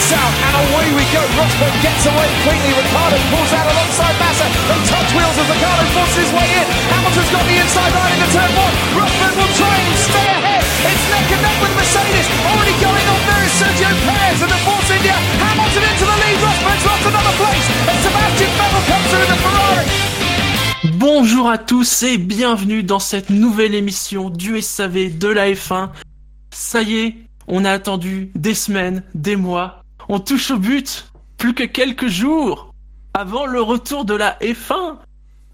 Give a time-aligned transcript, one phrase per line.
[0.00, 1.20] lights out, and away we go.
[1.36, 2.72] Rosberg gets away cleanly.
[2.72, 4.46] Ricardo pulls out alongside Massa.
[4.48, 6.66] They touch wheels as Ricardo forces his way in.
[6.88, 8.74] Hamilton's got the inside line into turn one.
[8.96, 10.64] Rosberg will try and stay ahead.
[10.88, 12.26] It's neck and neck with Mercedes.
[12.48, 15.16] Already going on there is Sergio Perez and the Force India.
[15.44, 16.38] Hamilton into the lead.
[16.40, 17.66] Rosberg's lost another place.
[17.84, 19.86] And Sebastian Vettel comes through the Ferrari.
[20.96, 25.90] Bonjour à tous et bienvenue dans cette nouvelle émission du SAV de la F1.
[26.50, 29.79] Ça y est, on a attendu des semaines, des mois.
[30.12, 31.06] On touche au but.
[31.38, 32.74] Plus que quelques jours
[33.14, 34.96] avant le retour de la F1.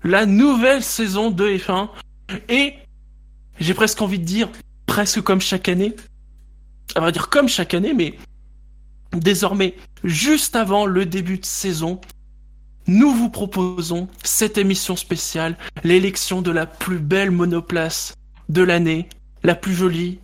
[0.02, 1.90] La nouvelle saison de F1.
[2.48, 2.72] Et
[3.60, 4.48] j'ai presque envie de dire,
[4.86, 5.94] presque comme chaque année.
[6.94, 8.14] À vrai dire comme chaque année, mais
[9.12, 12.00] désormais, juste avant le début de saison,
[12.86, 18.14] nous vous proposons cette émission spéciale, l'élection de la plus belle monoplace
[18.48, 19.10] de l'année,
[19.42, 20.18] la plus jolie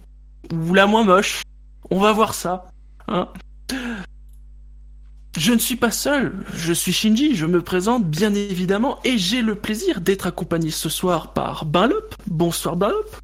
[0.51, 1.43] ou la moins moche.
[1.91, 2.69] On va voir ça.
[3.09, 3.29] Hein
[5.37, 9.41] je ne suis pas seul, je suis Shinji, je me présente bien évidemment et j'ai
[9.41, 12.15] le plaisir d'être accompagné ce soir par Benlop.
[12.27, 13.17] Bonsoir Benlop.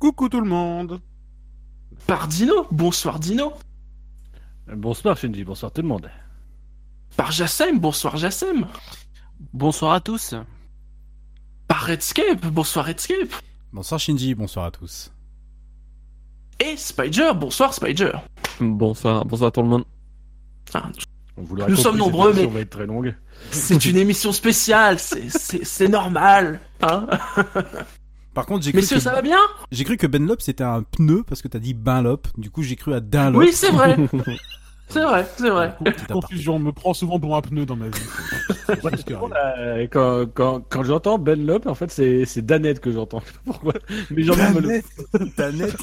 [0.00, 1.00] Coucou tout le monde.
[2.08, 2.66] Par Dino.
[2.72, 3.52] Bonsoir Dino.
[4.66, 6.10] Bonsoir Shinji, bonsoir tout le monde.
[7.16, 7.78] Par Jassem.
[7.78, 8.66] Bonsoir Jassem.
[9.52, 10.34] Bonsoir à tous.
[11.68, 12.44] Par Redscape.
[12.46, 13.32] Bonsoir Redscape.
[13.72, 15.12] Bonsoir Shinji, bonsoir à tous.
[16.58, 17.30] Et Spider.
[17.36, 18.12] Bonsoir Spider.
[18.60, 19.84] Bonsoir, bonsoir tout le monde.
[20.74, 20.90] Ah,
[21.44, 23.14] Vous Nous compris, sommes nombreux, mais- va être très longue.
[23.50, 26.60] c'est une émission spéciale, c'est- c'est c'est normal.
[26.82, 27.06] Hein
[28.34, 29.02] Par contre, j'ai cru, Messieurs, que...
[29.02, 29.36] ça va bien?
[29.70, 32.28] j'ai cru que Benlop c'était un pneu parce que t'as dit Benlop.
[32.38, 33.38] Du coup, j'ai cru à Dunlop.
[33.38, 33.96] Oui, c'est vrai.
[34.92, 35.74] C'est vrai, c'est vrai.
[36.10, 38.00] Confusion, on me prend souvent pour un pneu dans ma vie.
[39.90, 43.20] Quand quand, quand j'entends Ben Lop, en fait, c'est c'est Danette que j'entends.
[43.20, 43.72] Je sais pas Pourquoi?
[44.10, 44.82] Mais j'en me le.
[45.36, 45.76] Danette?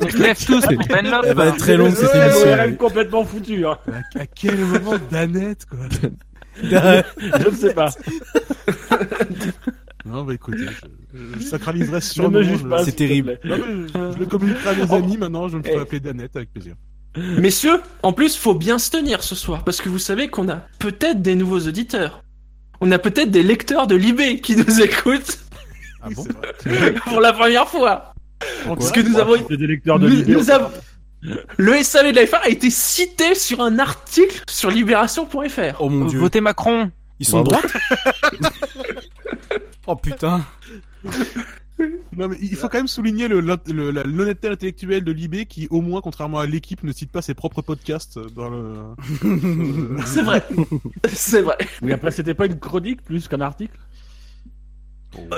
[0.00, 1.24] On se lève tous pour Ben Lop.
[1.26, 2.46] Elle va être très longue cette Ouais, émission.
[2.48, 3.66] elle est complètement foutu.
[3.66, 3.78] Hein.
[4.14, 5.78] À, à quel moment Danette, quoi?
[6.62, 7.90] Je ne sais pas.
[10.06, 10.58] Non, bah écoutez,
[11.12, 12.84] je, je sacraliserai je- pas.
[12.84, 13.38] C'est terrible.
[13.42, 13.58] plaît.
[13.58, 16.36] Non, mais je, je le communiquerai à mes amis maintenant, je me ferai appeler Danette
[16.36, 16.74] avec plaisir.
[17.16, 20.62] Messieurs, en plus, faut bien se tenir ce soir, parce que vous savez qu'on a
[20.78, 22.22] peut-être des nouveaux auditeurs.
[22.80, 25.38] On a peut-être des lecteurs de l'IB qui nous écoutent
[26.02, 26.26] Ah bon
[27.06, 28.12] pour la première fois.
[28.66, 29.34] Parce que nous avons...
[29.48, 30.32] C'est des lecteurs de nous- Libé.
[30.34, 30.70] nous avons-
[31.56, 35.80] Le SAV de la F1 a été cité sur un article sur libération.fr.
[35.80, 36.18] Oh mon dieu.
[36.18, 36.90] Votez Macron.
[37.18, 37.64] Ils sont de droite
[39.86, 40.44] Oh putain.
[42.16, 45.82] Non, mais il faut quand même souligner le- le- l'honnêteté intellectuelle de l'IB qui, au
[45.82, 48.74] moins, contrairement à l'équipe, ne cite pas ses propres podcasts dans le.
[50.06, 50.42] C'est vrai.
[51.12, 51.56] C'est vrai.
[51.82, 53.78] Oui, après, c'était pas une chronique plus qu'un article?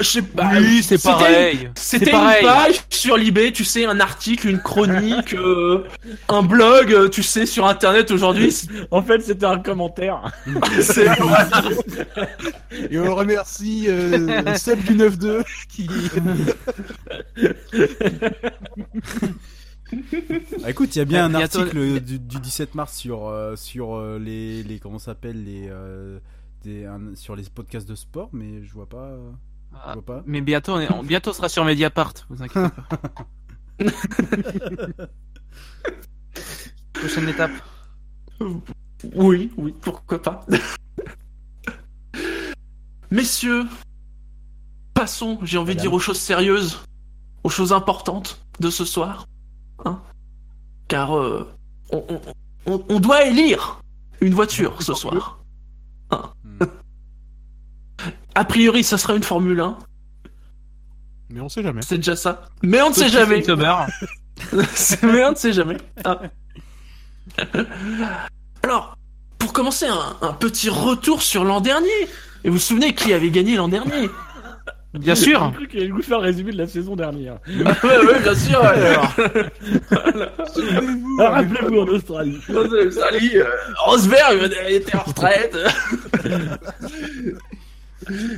[0.00, 0.50] Je sais pas.
[0.58, 1.70] Oui, c'est pareil.
[1.76, 2.44] C'était C'est une pareil.
[2.44, 5.84] page sur l'IB, tu sais, un article, une chronique, euh,
[6.28, 8.54] un blog, euh, tu sais, sur Internet aujourd'hui.
[8.90, 10.22] En fait, c'était un commentaire.
[10.80, 11.06] C'est
[12.90, 15.88] Et on remercie euh, Seb du 9-2 qui.
[20.64, 23.26] Ah, écoute, il y a bien un Euh, bientôt- article du, du 17 mars sur
[23.28, 26.18] euh, sur euh, les les comment s'appelle les euh,
[26.62, 29.12] des un- sur les podcasts de sport, mais je vois pas.
[29.86, 30.22] Je vois pas.
[30.26, 32.14] Mais bientôt, on, est- on- bientôt sera sur Mediapart.
[32.28, 32.98] Vous inquiétez pas.
[36.94, 37.52] Prochaine étape.
[39.14, 40.44] Oui, oui, pourquoi pas.
[43.10, 43.64] Messieurs,
[44.94, 46.80] passons, j'ai envie de dire, aux choses sérieuses,
[47.44, 49.26] aux choses importantes de ce soir.
[49.84, 50.00] Hein
[50.88, 51.48] Car euh,
[51.90, 52.20] on, on-
[52.72, 53.80] on- on doit élire
[54.20, 55.38] une voiture ce soir.
[58.38, 59.76] A priori, ça sera une Formule 1,
[61.30, 61.82] Mais on sait jamais.
[61.82, 62.46] c'est déjà ça.
[62.62, 63.42] Mais on ne sait jamais.
[65.02, 65.76] Mais on ne sait jamais.
[66.04, 66.20] Ah.
[68.62, 68.96] Alors,
[69.40, 71.88] pour commencer, un, un petit retour sur l'an dernier.
[72.44, 74.08] Et vous vous souvenez qui avait gagné l'an dernier?
[74.94, 75.50] Bien sûr.
[75.50, 77.38] J'ai cru qu'il allait nous faire un résumé de la saison dernière.
[77.48, 78.62] Ouais, ouais, bien sûr.
[80.54, 82.38] Souvenez-vous, Ah, Rappelez-vous en Australie.
[82.46, 83.44] Salut, euh,
[83.84, 85.56] Rosberg était en retraite.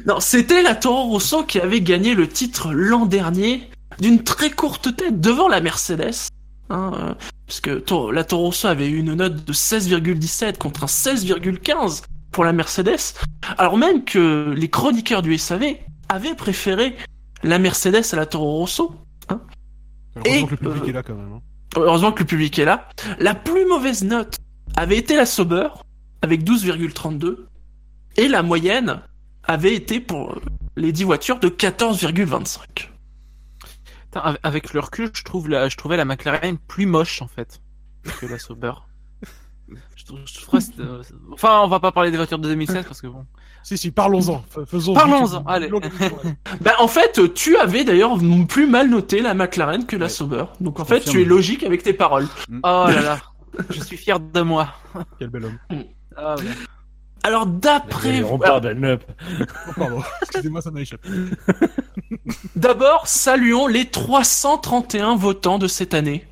[0.07, 3.69] non, c'était la Toro Rosso qui avait gagné le titre l'an dernier
[4.01, 6.15] d'une très courte tête devant la Mercedes.
[6.71, 7.15] Hein, euh,
[7.47, 12.45] puisque Toro- la Toro Rosso avait eu une note de 16,17 contre un 16,15 pour
[12.45, 13.15] la Mercedes,
[13.59, 15.77] alors même que les chroniqueurs du SAV
[16.09, 16.97] avaient préféré
[17.43, 18.95] la Mercedes à la Toro Rosso.
[20.17, 21.33] Heureusement Et, que le public euh, est là quand même.
[21.35, 21.41] hein.
[21.77, 22.89] Heureusement que le public est là.
[23.19, 24.39] La plus mauvaise note
[24.77, 25.69] avait été la Sauber,
[26.23, 27.47] avec 12,32.
[28.17, 29.03] Et la moyenne
[29.51, 30.39] avait été pour
[30.77, 32.59] les 10 voitures de 14,25.
[34.05, 37.29] Putain, av- Avec le recul, je trouve la, je trouvais la McLaren plus moche en
[37.29, 37.61] fait
[38.21, 38.73] que la Sauber.
[39.95, 41.03] Je trouve- je trouve que c'est, euh,
[41.33, 43.25] Enfin, on va pas parler des voitures de 2016 parce que bon.
[43.63, 44.43] Si, si, parlons-en.
[44.67, 44.95] Faisons.
[44.95, 45.71] Parlons-en, allez.
[46.63, 48.17] Bah en fait, tu avais d'ailleurs
[48.49, 50.11] plus mal noté la McLaren que la Ouais.
[50.11, 50.45] Sauber.
[50.61, 52.27] Donc en fait, tu es logique avec tes paroles.
[52.51, 53.19] Oh là là.
[53.69, 54.73] Je suis fier de moi.
[55.19, 55.59] Quel bel homme.
[56.17, 56.45] Ah, ouais.
[57.23, 59.01] Alors d'après On vous, parle Dunlop.
[59.69, 60.03] Oh, pardon.
[60.23, 61.09] Excusez-moi, ça m'a échappé.
[62.57, 66.27] d'abord saluons les 331 votants de cette année.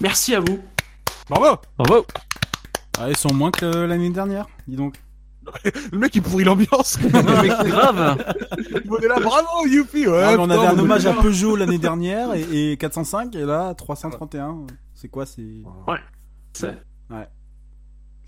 [0.00, 0.60] Merci à vous.
[1.30, 2.04] Bravo Bravo
[2.98, 4.96] Ah, ils sont moins que l'année dernière, dis donc.
[5.92, 6.98] Le mec, il pourrit l'ambiance.
[7.02, 8.16] Mais grave.
[8.88, 11.14] On est là, bravo, youpi Ouais, Ah, on avait un hommage à.
[11.14, 14.66] Peugeot l'année dernière et, et 405 et là 331.
[14.94, 15.42] C'est quoi C'est.
[16.52, 16.76] C'est-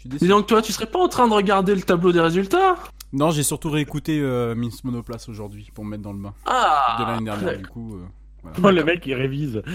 [0.04, 0.28] Dis déçu.
[0.28, 2.76] donc toi, tu serais pas en train de regarder le tableau des résultats?
[3.12, 6.34] Non, j'ai surtout réécouté euh, Miss Monoplace aujourd'hui pour me mettre dans le bain.
[6.46, 7.96] Ah De l'année dernière, du coup.
[7.96, 8.04] euh,
[8.62, 9.62] Oh, le mec, il révise.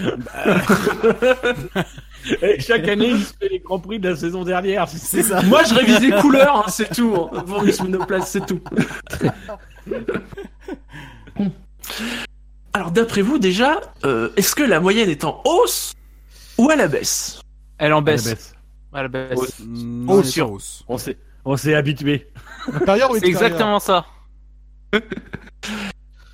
[2.42, 4.86] Et chaque année, il se fait les grands prix de la saison dernière.
[4.88, 5.42] C'est ça.
[5.42, 7.12] Moi, je révise les couleurs, hein, c'est tout.
[7.32, 7.40] hein.
[7.46, 8.60] Pour Miss Monoplace, c'est tout.
[12.72, 15.94] Alors, d'après vous, déjà, euh, est-ce que la moyenne est en hausse
[16.58, 17.40] ou à la baisse?
[17.78, 18.54] Elle en Elle baisse.
[18.92, 19.60] Baisse.
[19.66, 20.84] Non, hausse.
[20.88, 22.28] On s'est, on s'est habitué.
[22.72, 24.06] Intérieur ou C'est exactement ça.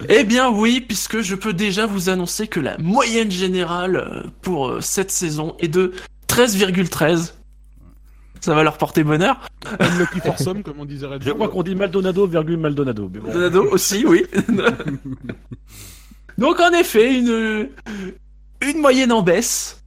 [0.08, 4.68] Eh bien oui, puisque je peux déjà vous annoncer que la moyenne générale euh, pour
[4.68, 5.94] euh, cette saison est de
[6.28, 7.32] 13,13.
[8.40, 9.40] Ça va leur porter bonheur.
[9.80, 13.10] Unlucky for some, comme on disait Je crois qu'on dit Maldonado, virgule Maldonado.
[13.12, 13.32] Mais bon.
[13.32, 14.26] Donado aussi, oui.
[16.38, 17.70] Donc en effet, une,
[18.60, 19.82] une moyenne en baisse.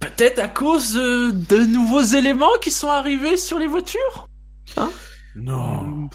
[0.00, 4.28] Peut-être à cause euh, de nouveaux éléments qui sont arrivés sur les voitures
[4.76, 4.90] Non.
[5.36, 6.08] Non.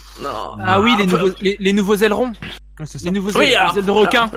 [0.65, 2.31] Ah oui, les nouveaux, les, les nouveaux ailerons.
[2.79, 2.85] Ouais.
[3.03, 4.29] Les nouveaux Oui, ailes, alors, les ailes de requin.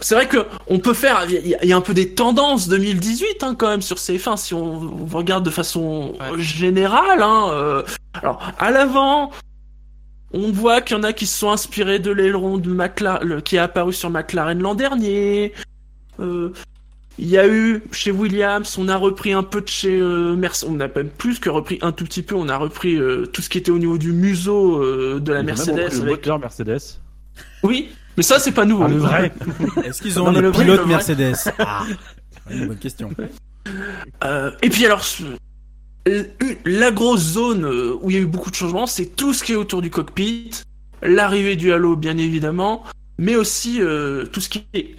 [0.00, 1.24] c'est vrai que on peut faire.
[1.28, 3.96] Il y, a- il y a un peu des tendances 2018 hein, quand même sur
[3.96, 6.40] CF1 si on, on regarde de façon Ouais.
[6.40, 7.22] générale.
[7.22, 7.82] Hein, euh,
[8.14, 9.30] alors à l'avant,
[10.32, 13.56] on voit qu'il y en a qui se sont inspirés de l'aileron de McLaren qui
[13.56, 15.52] est apparu sur McLaren l'an dernier.
[16.20, 16.52] Euh,
[17.18, 20.68] il y a eu chez Williams, on a repris un peu de chez euh, Mercedes,
[20.70, 23.42] on a même plus que repris un tout petit peu, on a repris euh, tout
[23.42, 25.70] ce qui était au niveau du museau euh, de la ont même Mercedes.
[25.72, 26.78] repris Le avec- moteur Mercedes.
[27.62, 28.84] Oui, mais ça c'est pas nouveau.
[28.84, 29.32] Ah, le vrai.
[29.84, 30.86] Est-ce qu'ils ont Non, le vrai, le vrai.
[30.86, 31.84] Mercedes Ah,
[32.50, 33.10] une bonne question.
[34.24, 35.04] Euh, et puis alors,
[36.64, 37.64] la grosse zone
[38.00, 39.90] où il y a eu beaucoup de changements, c'est tout ce qui est autour du
[39.90, 40.50] cockpit,
[41.02, 42.84] l'arrivée du halo bien évidemment,
[43.18, 44.96] mais aussi euh, tout ce qui est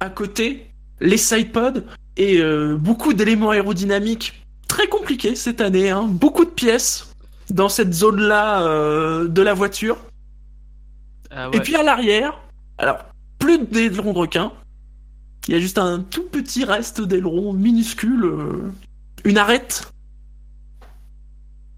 [0.00, 0.66] à côté,
[1.00, 1.82] les sidepods
[2.16, 7.12] et euh, beaucoup d'éléments aérodynamiques très compliqués cette année, hein, beaucoup de pièces
[7.50, 9.98] dans cette zone-là euh, de la voiture.
[11.30, 12.40] Ah Et puis à l'arrière,
[12.78, 12.98] alors
[13.38, 14.52] plus d'ailerons de requin,
[15.48, 18.72] il y a juste un tout petit reste d'aileron minuscule, euh,
[19.24, 19.92] une arête.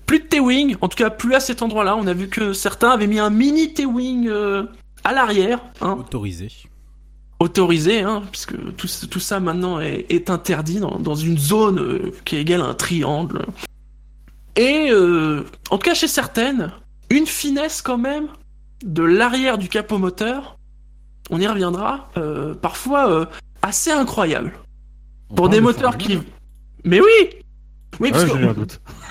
[0.06, 1.97] Plus de T-wing, en tout cas plus à cet endroit-là.
[1.97, 4.64] On a vu que certains avaient mis un mini T-wing euh,
[5.05, 6.49] à l'arrière, hein, Autorisé.
[7.40, 12.12] Autorisé, hein, puisque tout, tout ça maintenant est, est interdit dans, dans une zone euh,
[12.25, 13.46] qui est égale à un triangle.
[14.56, 16.73] Et euh, en tout cas chez certaines,
[17.11, 18.26] une finesse quand même
[18.85, 20.58] de l'arrière du capot moteur,
[21.31, 23.25] on y reviendra, euh, parfois euh,
[23.62, 24.52] assez incroyable.
[25.30, 26.18] On Pour des de moteurs qui...
[26.85, 27.30] Mais oui
[28.00, 28.40] Oui, parce Ouais,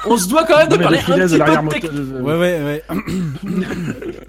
[0.06, 2.84] on se doit quand même de parler un petit peu de de- Ouais, ouais, ouais.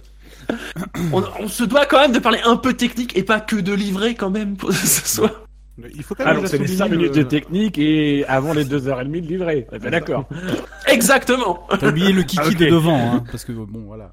[1.12, 3.72] On, on se doit quand même de parler un peu technique et pas que de
[3.72, 5.44] livrer quand même pour que ce soit...
[5.94, 8.52] Il faut quand même Alors, c'est les souligner 5 minutes le- de technique et avant
[8.52, 9.66] les 2h30 de livrer.
[9.70, 10.24] Est bien d'accord.
[10.88, 14.12] Exactement T'as oublié le kiki Ah, de devant, hein, parce que bon, voilà.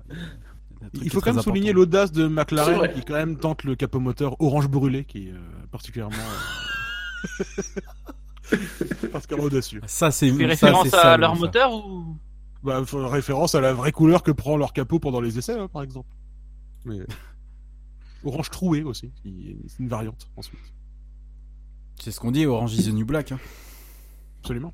[1.01, 1.79] Il faut quand même souligner important.
[1.79, 5.37] l'audace de McLaren qui quand même tente le capot moteur orange brûlé qui est euh,
[5.71, 7.39] particulièrement euh,
[9.11, 9.81] particulièrement audacieux.
[9.87, 11.39] Ça, c'est ça, référence c'est à ça, leur ça.
[11.39, 12.15] moteur ou?
[12.63, 15.83] Bah, référence à la vraie couleur que prend leur capot pendant les essais, hein, par
[15.83, 16.09] exemple.
[16.85, 16.99] Mais
[18.23, 20.59] orange troué aussi, c'est une variante ensuite.
[22.01, 23.31] C'est ce qu'on dit, Orange is the New Black.
[23.31, 23.39] hein.
[24.41, 24.73] Absolument.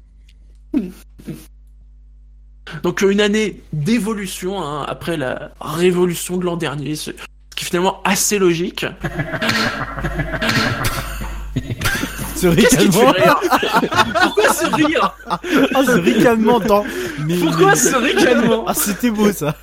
[2.83, 7.63] Donc euh, une année d'évolution hein, après la révolution de l'an dernier, ce ce qui
[7.65, 8.85] est finalement assez logique.
[12.41, 13.13] Ce ricanement,
[14.23, 15.39] Pourquoi ce rire ah,
[15.85, 16.83] ce ricanement dans.
[17.25, 19.55] Mais, Pourquoi mais- ce ricanement Ah, c'était beau ça.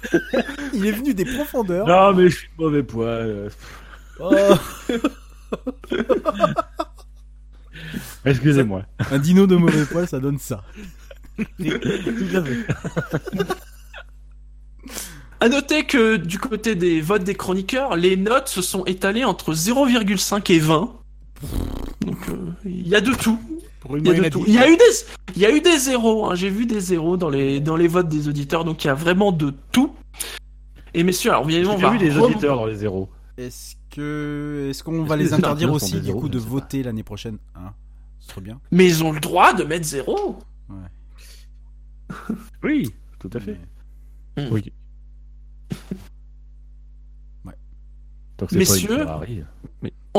[0.72, 1.86] Il est venu des profondeurs.
[1.88, 3.48] Non, mais je suis de mauvais poil.
[4.20, 4.32] Oh,
[8.24, 8.82] Excusez-moi.
[9.10, 10.62] un dino de mauvais poil, ça donne ça.
[11.36, 11.46] Tout
[12.34, 12.66] à fait.
[15.40, 19.52] À noter que du côté des votes des chroniqueurs, les notes se sont étalées entre
[19.54, 20.92] 0,5 et 20.
[22.00, 23.38] Donc euh, il y a de tout.
[23.80, 24.44] Pour une Il y a, de moyenne à tout.
[24.44, 24.48] 10.
[24.48, 24.84] Il y a eu des,
[25.36, 26.26] il y a eu des zéros.
[26.30, 26.34] hein.
[26.34, 28.64] J'ai vu des zéros dans les dans les votes des auditeurs.
[28.64, 29.94] Donc il y a vraiment de tout.
[30.94, 33.08] Et messieurs, alors évidemment, on vu va des rem- auditeurs dans les zéros.
[33.36, 37.02] Est-ce que est-ce qu'on va les interdire aussi des du zéros coup de voter l'année
[37.04, 37.72] prochaine hein?
[38.20, 38.60] Ce serait bien.
[38.72, 40.38] Mais ils ont le droit de mettre zéro.
[42.62, 43.58] Oui, tout à fait.
[44.36, 44.72] Mais- Oui.
[47.44, 47.52] Ouais.
[48.38, 49.06] Donc c'est pas Messieurs.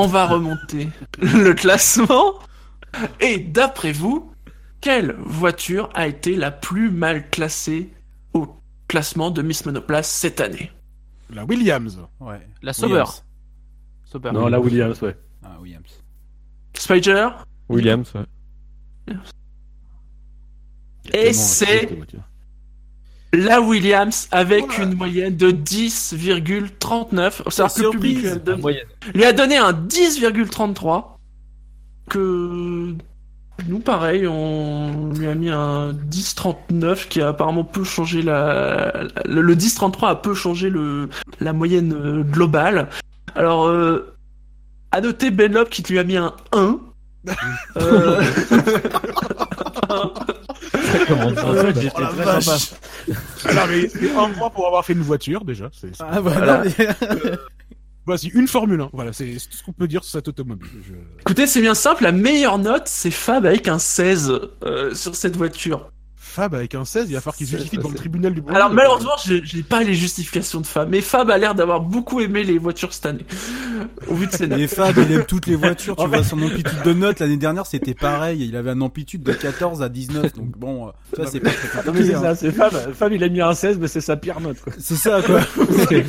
[0.01, 0.87] On va remonter
[1.17, 2.39] le classement.
[3.19, 4.31] Et d'après vous,
[4.79, 7.91] quelle voiture a été la plus mal classée
[8.33, 8.47] au
[8.87, 10.71] classement de Miss Monoplace cette année?
[11.29, 11.99] La Williams.
[12.21, 12.39] Ouais.
[12.61, 13.03] La Sauber.
[14.05, 14.31] Sauber.
[14.31, 15.17] Non, la Williams, ouais.
[15.43, 16.01] Ah, Williams.
[16.75, 17.27] Spider?
[17.67, 19.15] Williams, ouais.
[21.13, 21.89] Et c'est.
[23.33, 27.43] La Williams avec une moyenne de 10,39.
[27.49, 28.87] C'est-à-dire que le public lui a, donné, moyenne.
[29.13, 31.05] lui a donné un 10,33.
[32.09, 32.95] Que
[33.67, 38.93] nous, pareil, on lui a mis un 10,39 qui a apparemment peu changé la.
[39.25, 41.09] Le, le 10,33 a peu changé le,
[41.39, 42.89] la moyenne euh, globale.
[43.35, 44.15] Alors, euh,
[44.91, 46.79] à noter Benlop qui lui a mis un 1.
[47.75, 48.23] Euh,
[51.07, 52.43] Comment ça, Euh, j'étais oh la très vache.
[52.45, 53.19] sympa.
[53.45, 55.69] Alors, mais c'est un point pour avoir fait une voiture, déjà.
[55.73, 56.63] C'est, c'est- Ah voilà.
[56.77, 56.87] mais-
[58.05, 58.89] Voici une Formule 1.
[58.93, 60.67] Voilà, c'est c'est tout ce qu'on peut dire sur cette automobile.
[60.87, 65.15] Je- Écoutez, c'est bien simple, la meilleure note, c'est Fab avec un 16 euh, sur
[65.15, 65.91] cette voiture.
[66.39, 68.55] Fab avec un 16, il va falloir qu'il justifie ça, devant le tribunal du bruit.
[68.55, 72.43] Alors malheureusement, j'ai pas les justifications de Fab, mais Fab a l'air d'avoir beaucoup aimé
[72.43, 73.25] les voitures cette année,
[74.07, 74.59] au vu de ses notes.
[74.59, 75.97] Et Fab, il aime toutes les voitures.
[75.97, 78.45] Tu En vois son amplitude de notes l'année dernière, c'était pareil.
[78.47, 80.33] Il avait un amplitude de 14 à 19.
[80.33, 82.07] Donc bon, euh, ça c'est pas très Non, mais compliqué.
[82.07, 82.21] c'est hein.
[82.21, 82.93] ça, c'est Fab.
[82.93, 84.57] Fab, il a mis un 16, mais c'est sa pire note.
[84.79, 85.41] C'est ça quoi.
[85.89, 86.05] Des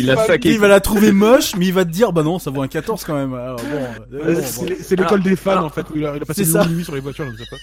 [0.00, 0.36] Il a.
[0.44, 2.68] Il va la trouver moche, mais il va te dire bah non, ça vaut un
[2.68, 3.30] 14 quand même.
[3.30, 6.26] Bon, euh, bon, c'est l'école des fans, alors, en fait, où il a, il a
[6.26, 6.72] passé c'est une longue ça.
[6.74, 7.56] nuit sur les voitures, je sais pas.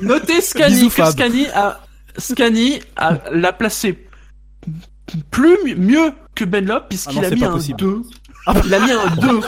[0.00, 0.90] Notez Scani.
[1.12, 1.80] Scani a,
[2.18, 4.06] Scani a l'a placé
[5.30, 7.76] plus mi- mieux que Benlop Ah puisqu'il non, a mis un possible.
[7.78, 8.02] 2.
[8.64, 9.40] Il a mis un 2.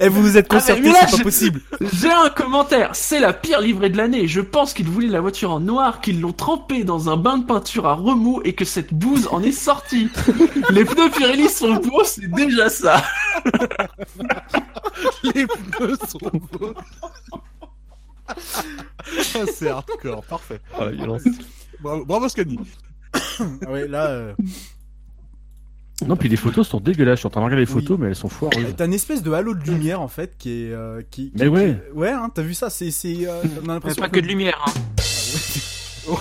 [0.00, 0.80] Eh, vous vous êtes Ah, là, c'est
[1.18, 1.60] pas possible.
[1.92, 2.90] J'ai un commentaire.
[2.92, 4.26] C'est la pire livrée de l'année.
[4.26, 7.44] Je pense qu'ils voulaient la voiture en noir, qu'ils l'ont trempée dans un bain de
[7.44, 10.08] peinture à remous et que cette bouse en est sortie.
[10.70, 13.00] Les pneus Pirelli sont beaux, c'est déjà ça.
[15.22, 16.74] Les pneus sont beaux.
[18.30, 20.60] Ah, c'est hardcore, parfait.
[20.78, 21.22] Ah, la violence.
[21.80, 22.58] Bravo, bravo Scani.
[23.66, 24.06] Ah ouais, là.
[24.08, 24.32] euh,
[26.06, 27.16] Non, puis les photos sont dégueulasses.
[27.16, 27.80] Je suis en train de regarder les Oui.
[27.82, 28.74] photos, mais elles sont foireuses.
[28.76, 30.72] T'as une espèce de halo de lumière en fait qui est.
[30.72, 31.76] euh, qui, Mais ouais.
[31.92, 32.90] qui- ouais, hein, t'as vu ça C'est.
[32.90, 34.62] c'est, euh, on a Mais l'impression pas que de lumière.
[34.66, 34.72] Hein.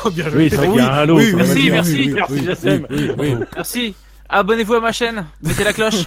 [0.06, 0.44] Oh, bien joué.
[0.44, 1.18] Oui, c'est vrai qu'il y a un halo.
[1.18, 2.14] Oui, ça oui, va Merci, dire.
[2.16, 2.86] merci, merci, Jassem.
[2.92, 3.36] oui, oui.
[3.56, 3.96] Merci.
[4.28, 5.26] Abonnez-vous à ma chaîne.
[5.42, 6.06] Mettez la cloche.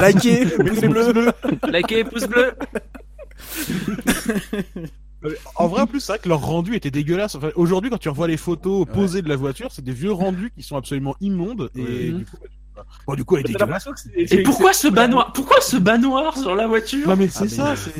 [0.00, 1.32] Likez, pouce bleu.
[1.68, 2.52] Likez, pouce bleu.
[5.22, 7.34] Euh, En vrai, en plus, c'est vrai que leur rendu était dégueulasse.
[7.34, 10.50] Enfin, Aujourd'hui, quand tu revois les photos posées de la voiture, c'est des vieux rendus
[10.56, 11.70] qui sont absolument immondes.
[11.76, 12.38] Et du coup,
[12.74, 13.86] bah, bon, du coup, elle est dégueulasse.
[14.16, 15.76] Et pourquoi ce bas noir Pourquoi ce
[16.40, 17.06] sur la voiture?
[17.06, 17.92] Non, mais Ah, c'est mais ça, c'est.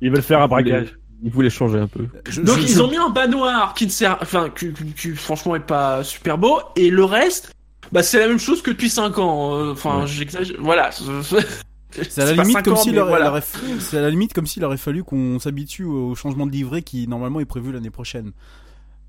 [0.00, 0.96] Ils veulent faire un braquage.
[1.22, 2.06] Il voulait changer un peu.
[2.28, 4.92] Je- Donc je- ils ont mis un bas noir qui ne sert, enfin, qui, qui-
[4.94, 7.52] qui, franchement est pas super beau, et le reste,
[7.92, 9.54] bah c'est la même chose que depuis 5 ans.
[9.54, 10.06] euh, Enfin, Ouais.
[10.08, 10.56] j'exagère.
[10.58, 10.90] Voilà.
[12.08, 14.64] C'est à la limite comme s'il aurait, aurait f- c'est à la limite comme s'il
[14.64, 18.32] aurait fallu qu'on s'habitue au changement de livret qui normalement est prévu l'année prochaine.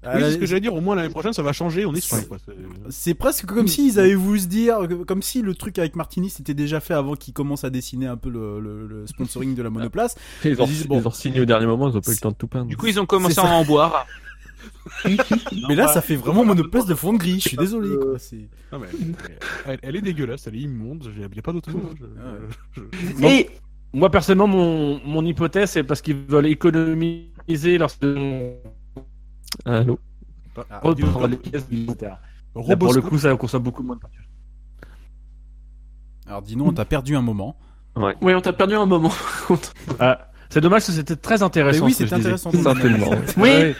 [0.03, 0.73] Oui, c'est ce que j'allais dire.
[0.73, 1.85] Au moins, l'année prochaine, ça va changer.
[1.85, 2.27] On est sûr.
[2.27, 2.37] quoi.
[2.43, 2.55] C'est-
[2.89, 6.55] C'est presque comme s'ils avaient voulu se dire, comme si le truc avec Martini s'était
[6.55, 9.69] déjà fait avant qu'il commence à dessiner un peu le, le- le sponsoring de la
[9.69, 10.15] monoplace.
[10.43, 10.99] Ils ont, disent, bon.
[11.01, 12.65] ils ont signé au dernier moment, ils ont pas eu le temps de tout peindre.
[12.65, 14.07] Du coup, ils ont commencé à en boire.
[15.67, 17.39] Mais là, ça fait vraiment monoplace de fond de gris.
[17.39, 17.95] Je suis désolé.
[17.97, 18.17] Quoi.
[18.19, 18.87] C'est- Non, mais
[19.65, 20.47] elle, elle est dégueulasse.
[20.47, 21.07] Elle est immonde.
[21.15, 21.81] Il n'y a pas d'autre mot.
[21.91, 21.95] hein.
[21.99, 22.91] Je- Ouais.
[23.15, 23.27] je- Bon.
[23.27, 23.49] Et
[23.93, 28.53] Moi, personnellement, mon, mon hypothèse, c'est parce qu'ils veulent économiser lorsque on
[29.65, 29.99] Allô
[30.69, 32.19] Ah, reprend les pièces militaires.
[32.55, 34.23] Là, pour le coup, ça consomme beaucoup moins de peinture.
[36.27, 37.57] Alors dis-nous, on t'a perdu un moment.
[37.97, 39.11] oui, on t'a perdu un moment.
[39.99, 41.79] Ah, c'est dommage, parce que c'était très intéressant.
[41.79, 42.51] Mais oui, c'est intéressant.
[42.51, 43.09] Certainement.
[43.37, 43.73] Oui.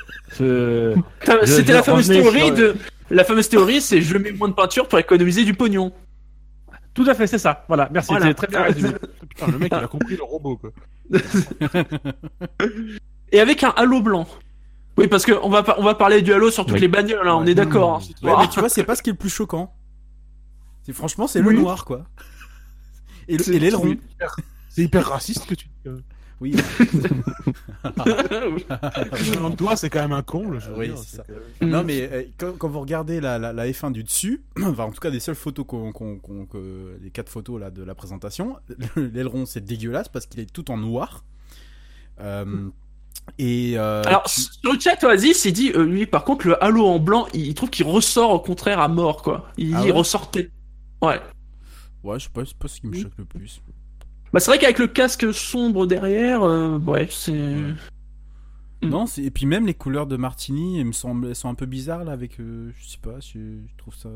[1.46, 2.76] C'était la fameuse théorie de.
[3.10, 5.92] La fameuse théorie, c'est je mets moins de peinture pour économiser du pognon.
[6.94, 7.66] Tout à fait, c'est ça.
[7.68, 8.10] Voilà, merci.
[8.12, 8.28] Voilà.
[8.28, 8.90] C'est très bien résumé.
[9.30, 10.58] Putain, le mec, il a compris le robot.
[10.58, 10.72] Quoi.
[13.32, 14.28] Et avec un halo blanc.
[14.98, 16.82] Oui, parce que on va, par- on va parler du halo sur toutes Oui.
[16.82, 17.96] les bagnoles, hein, on est d'accord.
[17.96, 19.74] hein, Ouais, mais tu vois, c'est pas ce qui est le plus choquant.
[20.84, 22.04] C'est franchement, c'est le noir, quoi.
[23.28, 23.84] Et, l'aileron.
[23.84, 24.36] c'est hyper-
[24.70, 25.68] C'est hyper raciste que tu.
[26.42, 26.56] Oui.
[29.58, 30.60] Toi, c'est quand même un comble.
[30.60, 31.24] je veux Oui, dire, c'est ça.
[31.24, 34.86] que- Non, mais euh, quand, quand vous regardez la, la, la F1 du dessus, enfin
[34.86, 37.84] en tout cas des seules photos qu'on, qu'on, qu'on- que les quatre photos là de
[37.84, 38.58] la présentation,
[38.96, 41.24] l'aileron c'est dégueulasse parce qu'il est tout en noir.
[42.20, 42.70] Euh,
[43.38, 46.64] Et euh, Alors, tu- sur le chat, Oasis, il dit, euh, lui, par contre, le
[46.64, 49.50] halo en blanc, il, trouve qu'il ressort au contraire à mort, quoi.
[49.58, 50.50] Il, Ah il ouais ressortait.
[51.02, 51.20] Ouais.
[52.04, 53.62] ouais, je sais pas, c'est pas ce qui me choque le plus.
[54.34, 57.32] Bah, c'est vrai qu'avec le casque sombre derrière, euh, ouais, c'est.
[57.34, 57.76] Mm.
[58.84, 61.66] Non, et puis même les couleurs de Martini, elles me semblent, elles sont un peu
[61.68, 64.10] bizarres là avec, euh, je sais pas, je, je trouve ça.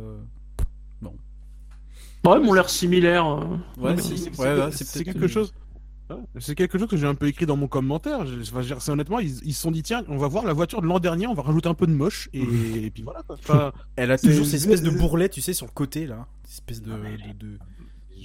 [2.25, 3.27] Ouais, ils m'ont l'air similaires.
[3.27, 3.57] euh.
[3.77, 5.53] Ouais, c'est- ouais, ouais, quelque chose.
[6.09, 8.25] Ouais, C'est quelque chose que j'ai un peu écrit dans mon commentaire.
[8.79, 10.99] C'est honnêtement, ils ils se sont dit tiens, on va voir la voiture de l'an
[10.99, 12.41] dernier, on va rajouter un peu de moche et,
[12.85, 13.21] et puis voilà.
[13.23, 13.37] Quoi.
[13.39, 16.27] Enfin, Elle a toujours cette espèce de c'est- bourrelet, tu sais, sur le côté là,
[16.43, 17.59] cette espèce de, Ah, mais de, de,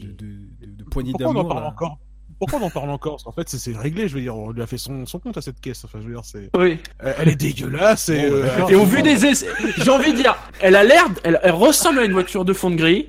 [0.00, 1.48] de, de- de- de poignée pourquoi on en d'amour.
[1.48, 1.68] parle là.
[1.70, 1.98] encore
[2.38, 4.08] Pourquoi on en parle encore Parce qu'en fait, c'est- réglé.
[4.08, 5.84] Je veux dire, on lui a fait son, son compte à cette caisse.
[5.84, 6.50] Enfin, je veux dire, c'est.
[6.56, 6.78] Oui.
[7.00, 8.28] Elle elle est dégueulasse et.
[8.30, 8.68] Bon, bah, euh.
[8.68, 11.98] Et au vu des essais, j'ai envie de dire, elle a l'air, elle, elle ressemble
[12.00, 13.08] à une voiture de fond de gris.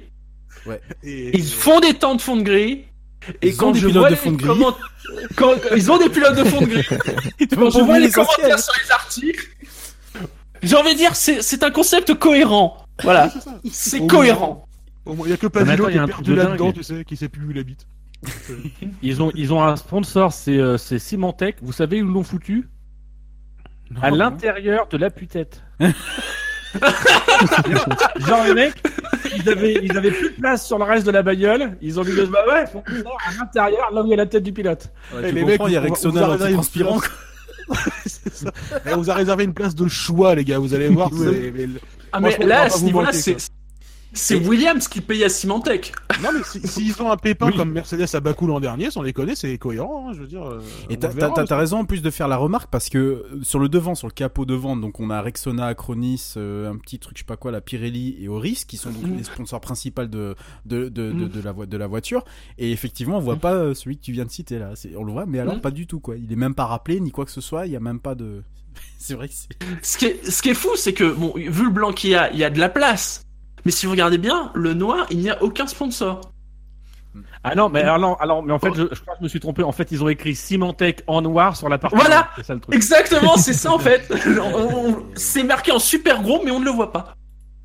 [1.04, 2.86] et- Ils font des temps de fond de gris.
[3.44, 4.48] Et Ils quand ont des je pilotes vois de les fond de gris.
[4.48, 4.76] comment-
[5.36, 6.84] quand, ils ont des pilotes de fond de gris.
[7.56, 9.48] Quand je vois les commentaires sur les articles,
[10.64, 12.78] j'ai envie de dire, c'est un concept cohérent.
[13.04, 13.32] Voilà,
[13.72, 14.68] c'est cohérent.
[15.08, 17.04] Il y a que attends, qui il y a est un perdu là-dedans, tu sais,
[17.06, 17.88] qui sait plus où il habite.
[19.02, 21.56] Ils ont, ils ont un sponsor, c'est euh, c'est Symantec.
[21.64, 22.70] Vous savez où ils l'ont foutu?
[24.00, 25.64] À l'intérieur de la putette.
[28.20, 28.76] Genre les mecs,
[29.36, 31.78] ils avaient, ils avaient plus de place sur le reste de la bagnole.
[31.82, 34.18] Ils ont dit bah ouais, faut qu'on sort à l'intérieur, là où il y a
[34.18, 34.92] la tête du pilote.
[35.14, 37.00] Ouais, Eh, tu les mecs, il y a Rexona transpirant.
[38.06, 38.52] ça.
[38.94, 40.60] On vous a réservé une place de choix, les gars.
[40.60, 41.10] Vous allez voir.
[41.12, 41.70] le-
[42.12, 43.38] Ah mais là, à ce niveau-là, c'est.
[44.14, 45.94] C'est Williams qui paye à Symantec.
[46.22, 49.14] Non, mais si- s'ils ont un pépin comme Mercedes à Bakou l'an dernier, sans les
[49.14, 50.10] connaît, c'est cohérent.
[50.10, 50.44] hein, je veux dire.
[50.44, 52.90] euh, Et t'as- verra, t'as t'as- t'as raison en plus de faire la remarque parce
[52.90, 56.70] que euh, sur le devant, sur le capot devant, donc on a Rexona, Acronis, euh,
[56.72, 59.18] un petit truc, je sais pas quoi, la Pirelli et Oris qui sont donc Mhm.
[59.18, 62.26] les sponsors principaux de, de, de, de, de la, de la voiture.
[62.58, 64.72] Et effectivement, on voit pas euh, celui que tu viens de citer là.
[64.76, 66.16] C'est- On le voit, mais alors pas du tout quoi.
[66.18, 67.66] Il est même pas rappelé ni quoi que ce soit.
[67.66, 68.44] Il y a même pas de.
[68.98, 69.50] C'est vrai que c'est.
[69.82, 72.16] Ce qui est, ce qui est fou, c'est que, bon, vu le blanc qu'il y
[72.16, 73.24] a, il y a de la place.
[73.66, 76.22] Mais si vous regardez bien, le noir, il n'y a aucun sponsor.
[77.44, 79.28] Ah non, mais alors, non, alors mais en fait, je, je crois que je me
[79.30, 79.64] suis trompé.
[79.64, 81.96] En fait, ils ont écrit Symantec en noir sur la partie.
[81.96, 82.16] Voilà.
[82.16, 82.34] noire.
[82.36, 82.76] C'est ça le truc.
[82.76, 84.12] Exactement, c'est ça en fait.
[85.16, 87.16] C'est marqué en super gros, mais on ne le voit pas.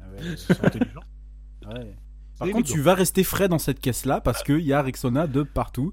[0.01, 1.01] Ah intelligents.
[2.39, 5.43] Par contre, tu vas rester frais dans cette caisse-là parce qu'il y a Rexona de
[5.43, 5.93] partout.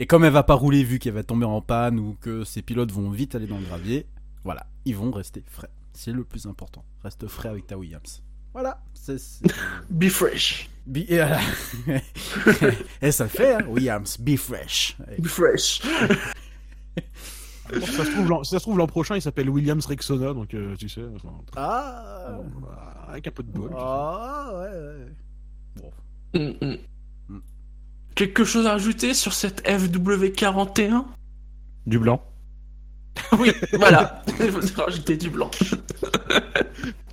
[0.00, 2.62] Et comme elle va pas rouler vu qu'elle va tomber en panne ou que ses
[2.62, 4.06] pilotes vont vite aller dans le gravier,
[4.44, 5.70] voilà, ils vont rester frais.
[5.92, 6.84] C'est le plus important.
[7.02, 8.22] Reste frais avec ta Williams.
[8.58, 8.80] Voilà.
[8.92, 9.44] C'est, c'est-
[9.88, 10.68] Be fresh.
[10.90, 11.06] Be-
[13.02, 14.18] et ça le fait, hein, Williams.
[14.18, 14.96] Be fresh.
[15.18, 15.80] Be fresh.
[17.70, 19.86] Bon, si ça se trouve, l'an- si ça se trouve, l'an prochain, il s'appelle Williams
[19.86, 21.02] Rexona, donc euh, tu sais.
[21.14, 22.38] enfin, Ah.
[22.60, 23.70] bah, avec un peu de bol.
[23.78, 24.70] Ah, ouais,
[26.34, 26.50] ouais.
[26.60, 27.40] Mm, mm.
[28.16, 31.04] Quelque chose à rajouter sur cette FW41
[31.86, 32.20] Du blanc.
[33.38, 34.24] Oui, voilà.
[34.40, 35.50] Il faut rajouter du blanc.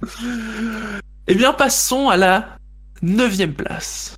[1.27, 2.57] eh bien, passons à la
[3.01, 4.15] neuvième place.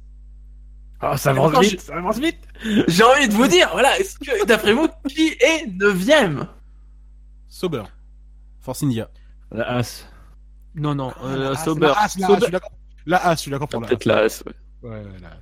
[1.00, 2.40] Ah, ça avance vite, ça avance vite.
[2.88, 6.48] J'ai envie de vous dire, voilà, est-ce que, d'après vous, qui est neuvième?
[7.48, 7.84] Sauber.
[8.62, 9.10] Force India.
[9.52, 10.08] La As.
[10.76, 11.88] Non, non, euh, La Sauber.
[11.88, 12.72] La Haas, la suis d'accord.
[13.06, 14.54] La Haas, je suis d'accord pour la Peut-être la As, ouais.
[14.90, 15.42] Ouais, ouais, la Haas.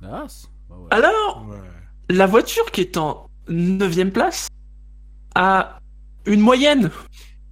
[0.00, 0.88] La Haas Bah ouais.
[0.90, 1.56] Alors, Ouais.
[2.10, 4.48] la voiture qui est en neuvième place
[5.34, 5.78] a
[6.26, 6.90] une moyenne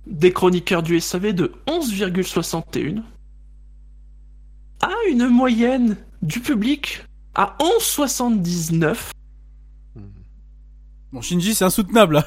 [0.07, 3.03] des chroniqueurs du SAV de 11,61
[4.83, 8.97] a une moyenne du public à 11,79
[11.13, 12.27] Bon, Shinji, c'est insoutenable là.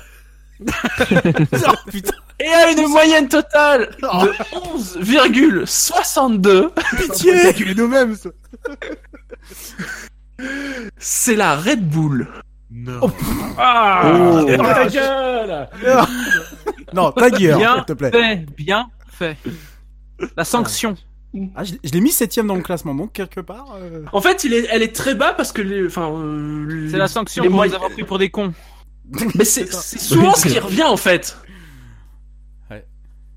[0.62, 7.74] oh, putain, et a une moyenne totale de 11,62 pitié.
[7.76, 8.16] Nous-mêmes,
[10.98, 12.28] c'est la Red Bull.
[12.72, 13.12] Non.
[13.58, 14.12] Ah.
[14.14, 14.46] Oh.
[14.56, 15.70] Dans ta gueule.
[16.94, 18.12] Non, ta gueule, s'il te plaît.
[18.12, 19.38] fait, bien fait.
[20.38, 20.96] La sanction.
[21.56, 23.76] Ah, je je l'ai mis septième dans le classement, donc quelque part.
[23.76, 26.98] euh, en fait il est, elle est très bas parce que les, enfin, euh, C'est
[26.98, 28.54] la sanction les pour nous avoir pris pour des cons.
[29.36, 31.38] Mais c'est souvent ce qui revient en fait.
[32.72, 32.86] Ouais.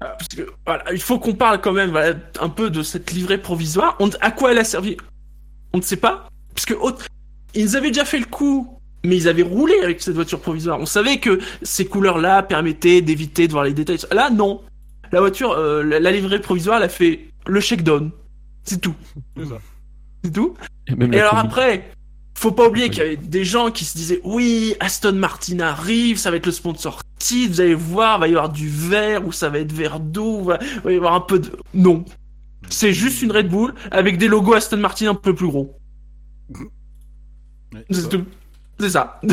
[0.03, 3.11] Euh, Parce que, voilà, il faut qu'on parle quand même voilà, un peu de cette
[3.13, 3.97] livrée provisoire.
[4.01, 4.97] On, à quoi elle a servi?
[5.73, 6.29] On ne sait pas.
[6.55, 7.07] Parce que autre-
[7.55, 10.79] ils avaient déjà fait le coup, mais ils avaient roulé avec cette voiture provisoire.
[10.81, 13.99] On savait que ces couleurs-là permettaient d'éviter de voir les détails.
[14.13, 14.63] Là, non.
[15.13, 18.11] La voiture, euh, la, la livrée provisoire, elle a fait le shakedown.
[18.65, 18.95] C'est tout.
[19.37, 19.59] C'est ça.
[20.25, 20.55] C'est tout.
[20.87, 21.91] Et même Et alors après,
[22.35, 26.19] faut pas oublier qu'il y avait des gens qui se disaient oui, Aston Martin arrive,
[26.19, 29.33] ça va être le sponsor titre, vous allez voir, va y avoir du vert ou
[29.33, 32.05] ça va être vert d'eau, va, va y avoir un peu de non.
[32.69, 35.75] C'est juste une Red Bull avec des logos Aston Martin un peu plus gros.
[37.73, 38.25] ouais, C'est tout.
[38.79, 39.21] C'est ça.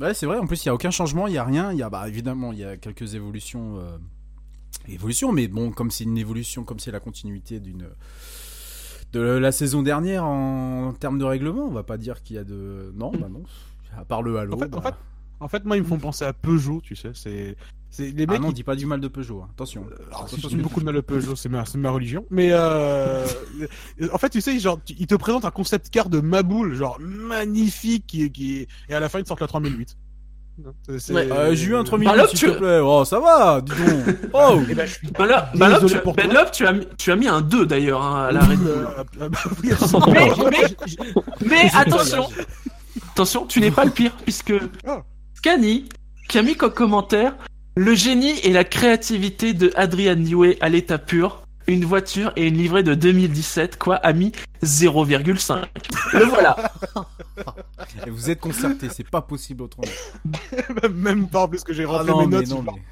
[0.00, 0.38] Ouais, c'est vrai.
[0.38, 1.70] En plus, il y a aucun changement, il y a rien.
[1.70, 3.98] Il y a, bah, évidemment, il y a quelques évolutions, euh,
[4.88, 7.88] évolutions, mais bon, comme c'est une évolution, comme c'est la continuité d'une
[9.12, 12.44] de la saison dernière en, termes de règlement, on va pas dire qu'il y a
[12.44, 13.42] de, non, bah non.
[13.96, 14.54] À part le Halo.
[14.54, 14.94] En fait, bah- en fait,
[15.40, 17.10] en fait, moi, ils me font penser à Peugeot, tu sais.
[17.14, 17.56] C'est,
[18.10, 18.40] les Ah mecs.
[18.40, 19.42] non, ils- dis pas du mal de Peugeot.
[19.42, 19.48] hein.
[19.52, 19.84] Attention.
[20.06, 22.24] Alors, Attention, beaucoup de mal à Peugeot, c'est ma, ma religion.
[22.30, 23.26] Mais euh,
[24.14, 28.06] en fait, tu sais, genre, ils te présentent un concept car de Maboule, genre magnifique,
[28.06, 29.98] qui, qui, et à la fin, ils te sortent la 3008.
[30.88, 32.80] J'ai eu un 3000 Bah là, s'il tu- te plaît.
[32.82, 34.16] Oh, ça va, dis donc.
[34.32, 34.60] Oh.
[34.70, 37.16] Eh ben, je suis Ben là, là, Désolé tu, ben là, as, mis- tu as
[37.16, 38.68] mis un 2 d'ailleurs hein, à la Red Bull.
[38.68, 39.38] Euh, euh, bah
[39.72, 40.06] absolument.
[40.12, 42.28] Mais, mais- mais attention,
[43.12, 44.54] attention, tu n'es pas le pire, puisque
[44.86, 45.02] Ah.
[45.34, 45.88] Scani,
[46.28, 47.34] qui a mis comme commentaire
[47.76, 52.56] le génie et la créativité de Adrian Newey à l'état pur, une voiture et une
[52.56, 55.64] livrée de 2017, quoi, a mis 0,5.
[56.12, 56.56] Le voilà.
[58.06, 59.88] Et vous êtes concertés, c'est pas possible autrement.
[60.94, 62.82] même pas, parce que j'ai Ah rentré non, mes mais notes non, mais-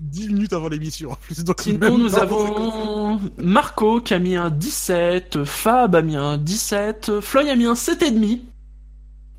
[0.00, 1.12] 10 minutes avant l'émission.
[1.12, 6.16] En plus, donc Sinon, nous avons Marco qui a mis un 17, Fab a mis
[6.16, 8.40] un 17, Floyd a mis un 7,5.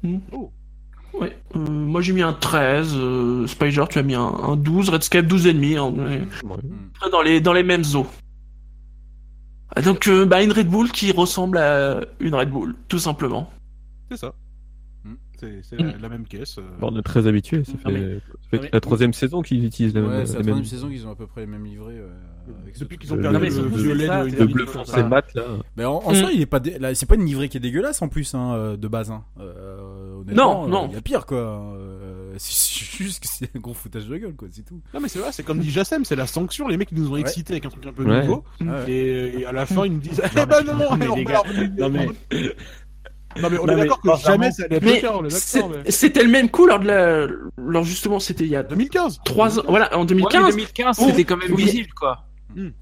[0.03, 0.17] Hmm.
[0.31, 0.51] Oh.
[1.13, 4.89] Ouais, euh, moi j'ai mis un 13, euh, Spider tu as mis un, un 12,
[4.89, 8.07] Redscape 12,5, hein, dans les, dans les mêmes eaux.
[9.75, 13.49] Ah, Donc euh, bah, une Red Bull qui ressemble à une Red Bull, tout simplement.
[14.09, 14.33] C'est ça.
[15.03, 15.15] Hmm.
[15.37, 15.85] C'est Hmm.
[15.85, 16.57] la, la même caisse.
[16.57, 16.61] euh.
[16.79, 17.63] Bon, on est très habitué.
[17.63, 20.25] Ça Non, mais- ça fait non, mais- la troisième saison qu'ils utilisent la Ouais, même.
[20.25, 21.95] c'est la troisième saison qu'ils ont à peu près les mêmes livrets.
[21.97, 22.01] ce
[22.47, 22.99] Depuis truc.
[23.01, 24.91] qu'ils ont Le- perdu non, mais le surtout, violet c'est ça, de Le bleu foncé
[24.91, 25.03] ça.
[25.03, 25.43] mat là.
[25.77, 26.15] Mais en, en Mm.
[26.15, 28.53] soi, il est pas, dé- c'est pas une livrée qui est dégueulasse en plus, hein,
[28.55, 29.11] euh, de base.
[29.11, 29.23] Hein.
[29.39, 30.87] Euh, Non, non.
[30.89, 31.37] Il y a pire, quoi.
[31.37, 34.81] Euh, c'est juste que c'est un gros foutage de gueule, quoi, c'est tout.
[34.93, 36.67] Non mais c'est vrai, c'est comme dit Jassem, c'est la sanction.
[36.67, 38.21] Les mecs ils nous ont excités avec un truc un peu Ouais.
[38.21, 38.91] nouveau, Ouais.
[38.91, 41.15] et, et à la fin ils nous disent Non, Eh ben mais- non, mais on
[41.15, 41.71] les va gars, revenir.
[41.77, 42.09] non, mais-
[43.41, 46.49] Non mais on Non, est d'accord que jamais ça allait être le c'était le même
[46.49, 47.27] coup lors de la,
[47.57, 50.51] lors justement c'était il y a 2015 3 ans, voilà en Ouais, 2015.
[50.55, 52.25] 2015, Oh, c'était quand même visible, quoi.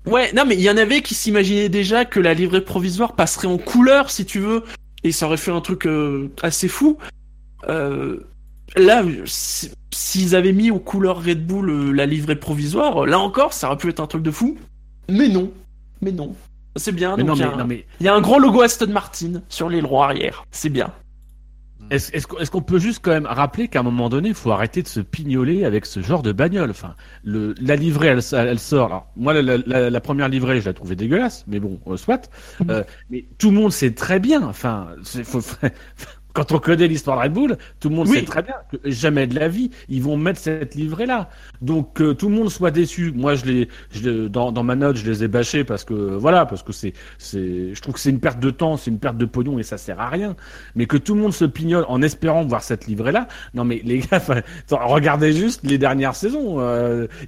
[0.06, 3.48] Ouais, non, mais il y en avait qui s'imaginaient déjà que la livrée provisoire passerait
[3.48, 4.64] en couleur, si tu veux,
[5.04, 6.98] et ça aurait fait un truc euh, assez fou.
[7.70, 8.20] Euh,
[8.76, 13.54] là, si- s'ils avaient mis aux couleurs Red Bull euh, la livrée provisoire, là encore,
[13.54, 14.58] ça aurait pu être un truc de fou.
[15.10, 15.52] Mais non,
[16.02, 16.36] mais non.
[16.76, 18.88] C'est bien, il y, a un- non, mais il y a un gros logo Aston
[18.90, 20.44] Martin sur l'aileron arrière.
[20.52, 20.92] C'est bien.
[21.90, 24.88] Est-ce qu'on peut juste quand même rappeler qu'à un moment donné, il faut arrêter de
[24.88, 26.72] se pignoler avec ce genre de bagnole?
[26.72, 28.88] Enfin, le, la livrée, elle, elle sort.
[28.88, 32.30] Alors, moi, la, la- la première livrée, je la trouvais dégueulasse, mais bon, euh, soit.
[32.70, 34.42] Euh, mais tout le monde sait très bien.
[34.44, 34.88] Enfin,
[35.24, 35.42] faut-
[36.34, 38.20] quand on connaît l'histoire de Red Bull, tout le monde Oui.
[38.20, 41.30] sait très bien que jamais de la vie ils vont mettre cette livrée là.
[41.62, 43.12] Donc que tout le monde soit déçu.
[43.16, 46.46] Moi, je les, je dans, dans ma note, je les ai bâchés parce que voilà,
[46.46, 49.18] parce que c'est, c'est, je trouve que c'est une perte de temps, c'est une perte
[49.18, 50.36] de pognon et ça sert à rien.
[50.76, 53.28] Mais que tout le monde se pignole en espérant voir cette livrée là.
[53.54, 54.22] Non mais les gars,
[54.72, 56.60] regardez juste les dernières saisons.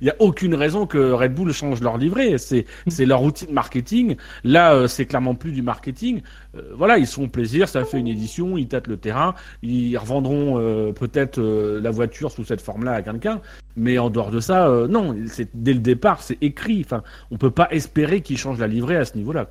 [0.01, 2.37] Il y a aucune raison que Red Bull change leur livrée.
[2.37, 4.15] C'est, c'est leur outil de marketing.
[4.43, 6.21] Là, euh, c'est clairement plus du marketing.
[6.55, 9.97] Euh, voilà, ils se font plaisir, ça fait une édition, ils tâtent le terrain, ils
[9.97, 13.41] revendront euh, peut-être euh, la voiture sous cette forme-là à quelqu'un,
[13.75, 16.81] mais en dehors de ça, euh, non, c'est dès le départ, c'est écrit.
[16.85, 19.47] Enfin, on peut pas espérer qu'ils changent la livrée à ce niveau-là.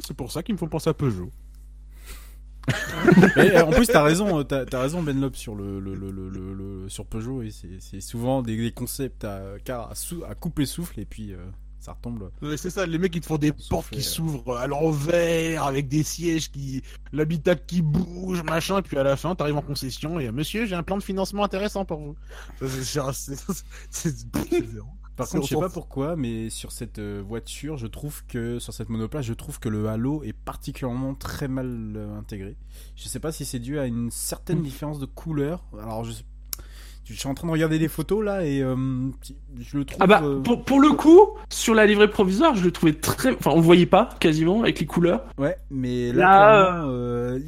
[0.00, 1.30] C'est pour ça qu'ils me font penser à Peugeot.
[3.36, 6.10] Euh, en plus, t'as raison, euh, t'as as raison, Ben Lop, sur le, le, le,
[6.10, 7.42] le, le- le- sur Peugeot.
[7.42, 11.36] et c'est souvent des, des concepts à, à, sou- à couper souffle et puis euh,
[11.84, 12.30] ça retombe.
[12.42, 14.02] Ouais, C'est ça, les mecs ils te font des portes qui euh.
[14.02, 16.82] s'ouvrent à l'envers, avec des sièges qui.
[17.12, 20.74] l'habitacle qui bouge, machin, et puis à la fin t'arrives en concession et monsieur, j'ai
[20.74, 22.16] un plan de financement intéressant pour vous.
[23.90, 24.26] C'est-.
[25.16, 28.72] Par contre, je sais pas pourquoi, mais sur cette euh, voiture, je trouve que sur
[28.72, 32.56] cette monoplace, je trouve que le halo est particulièrement très mal euh, intégré.
[32.96, 35.64] Je sais pas si c'est dû à une certaine différence de couleur.
[35.80, 36.14] Alors, je,
[37.04, 38.74] je suis en train de regarder les photos là et euh,
[39.60, 39.98] je le trouve.
[40.00, 43.32] Ah bah, euh, pour, pour le coup, sur la livrée provisoire, je le trouvais très.
[43.34, 45.24] Enfin, on le voyait pas quasiment avec les couleurs.
[45.38, 47.38] Ouais, mais là, Là, clairement, euh,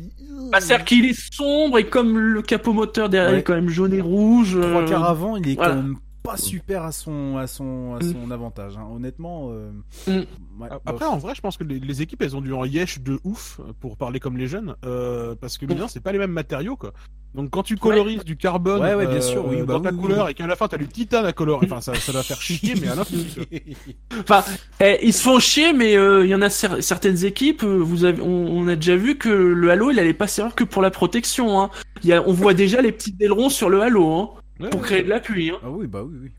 [0.53, 3.39] Bah, c'est-à-dire qu'il est sombre et comme le capot moteur derrière Ouais.
[3.39, 4.57] est quand même jaune et rouge.
[4.61, 5.71] trois euh, quarts avant, il est voilà.
[5.75, 8.13] quand même pas super à son à son à Mm.
[8.13, 8.77] son avantage.
[8.77, 8.87] hein.
[8.95, 9.49] Honnêtement.
[9.53, 9.71] euh,
[10.07, 10.61] Mm.
[10.61, 11.03] ouais, Après, bof.
[11.15, 13.61] en vrai, je pense que les, les équipes, elles ont dû en yesh de ouf,
[13.81, 16.93] pour parler comme les jeunes, euh, parce que bien, c'est pas les mêmes matériaux, quoi.
[17.35, 19.91] Donc, quand tu colorises du carbone Ouais, ouais, bien euh, sûr, oui, bah dans ta
[19.91, 20.01] oui, oui.
[20.03, 22.41] couleur et qu'à la fin t'as du titane à colorer, enfin, ça, ça va faire
[22.41, 23.27] chier, mais à l'infini.
[23.35, 24.21] quoi.
[24.21, 24.45] Enfin,
[24.81, 27.63] eh, ils se font chier, mais euh, il y en a cer- certaines équipes.
[27.63, 30.55] euh, vous avez, on, on a déjà vu que le halo, il allait pas servir
[30.55, 31.61] que pour la protection.
[31.61, 31.71] Hein.
[32.03, 34.81] Il y a, on voit déjà les petits ailerons sur le halo, hein, Ouais, pour
[34.81, 34.87] ouais.
[34.87, 35.51] créer de l'appui.
[35.51, 35.59] Hein.
[35.63, 36.31] Ah oui, bah oui, oui.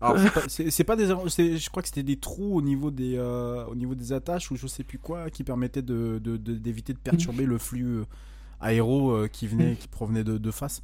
[0.00, 0.16] Alors,
[0.48, 3.94] c'est pas- des, je crois que c'était des trous au niveau des, euh, au niveau
[3.94, 7.46] des attaches ou je sais plus quoi qui permettaient de, de- de- d'éviter de perturber
[7.46, 8.04] le flux euh,
[8.60, 10.82] aéro euh, qui venait, qui provenait de, de face.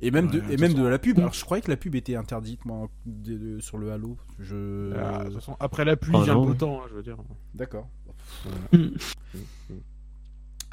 [0.00, 1.18] Et même, de, et de même de la pub.
[1.18, 4.16] Alors je croyais que la pub était interdite moi, de- de- sur le Halo.
[4.38, 4.92] Je...
[4.96, 7.02] Ah, de toute façon, après la pluie Ah, vient le beau temps, hein, je veux
[7.02, 7.18] dire.
[7.54, 7.88] D'accord.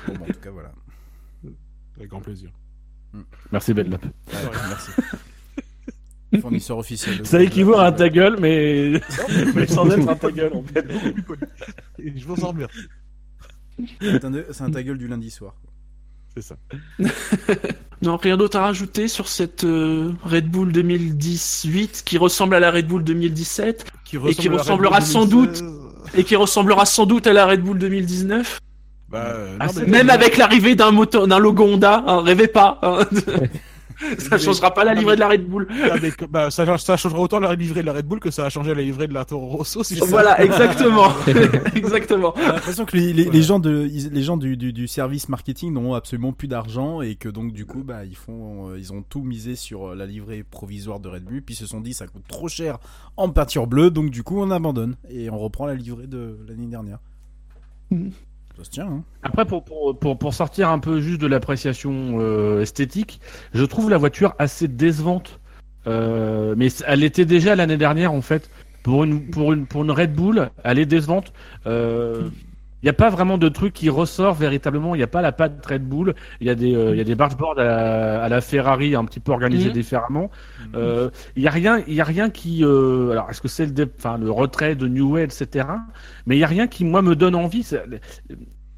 [0.08, 0.72] Bon, bah, en tout cas, voilà.
[1.98, 2.52] Avec grand plaisir.
[3.52, 4.04] Merci Ben Lap.
[4.04, 4.12] Ouais,
[4.70, 4.92] merci.
[6.40, 7.18] Fournisseur officiel.
[7.20, 8.94] de- Ça équivaut à un ta gueule, mais,
[9.54, 10.86] mais sans être un ta gueule en fait.
[12.00, 12.78] Et je vous en remercie.
[14.00, 15.56] C'est un, c'est un ta gueule du lundi soir.
[16.36, 16.56] C'est ça.
[18.04, 22.72] Non, rien d'autre à rajouter sur cette euh, Red Bull 2018 qui ressemble à la
[22.72, 25.64] Red Bull 2017 Qui qui la Red ressemblera sans 2016.
[26.16, 28.60] et qui ressemblera sans doute à la Red Bull 2019.
[29.08, 32.22] Bah, euh, Ah, non, c'est mais- Même avec l'arrivée d'un moto, d'un logo Honda, hein,
[32.24, 32.80] rêvez pas.
[32.82, 33.06] hein.
[34.18, 35.68] ça changera pas la livrée de la Red Bull.
[35.92, 38.46] Ah, mais bah, ça, ça changera autant la livrée de la Red Bull que ça
[38.46, 39.84] a changé la livrée de la Toro Rosso.
[39.84, 41.12] Si Voilà, exactement,
[41.76, 42.34] exactement.
[42.38, 45.74] J'ai l'impression que les, les, les gens, de, les gens du, du, du service marketing
[45.74, 49.02] n'ont absolument plus d'argent et que donc du coup bah ils font euh, ils ont
[49.02, 51.94] tout misé sur euh, la livrée provisoire de Red Bull puis ils se sont dit
[51.94, 52.80] ça coûte trop cher
[53.18, 56.68] en peinture bleue donc du coup on abandonne et on reprend la livrée de l'année
[56.68, 57.00] dernière.
[58.78, 59.04] Hein.
[59.24, 63.22] Après, pour, pour, pour, pour sortir un peu juste de l'appréciation euh, esthétique,
[63.54, 65.40] je trouve la voiture assez décevante.
[65.88, 68.50] Euh, mais elle était déjà l'année dernière en fait.
[68.84, 71.34] Pour une, pour une, pour une Red Bull, elle est décevante.
[72.82, 74.96] Il n'y a pas vraiment de truc qui ressort véritablement.
[74.96, 76.16] Il n'y a pas la patte Red Bull.
[76.40, 78.96] Il y a des, euh, il y a des bargeboards à la, à la Ferrari
[78.96, 79.74] un petit peu organisés Mhm.
[79.74, 80.32] différemment.
[80.76, 82.64] Euh, Il y a rien, il y a rien qui.
[82.66, 85.68] euh, alors, est-ce que c'est le, enfin, le retrait de New Way, etc.
[86.26, 87.64] Mais il y a rien qui moi me donne envie.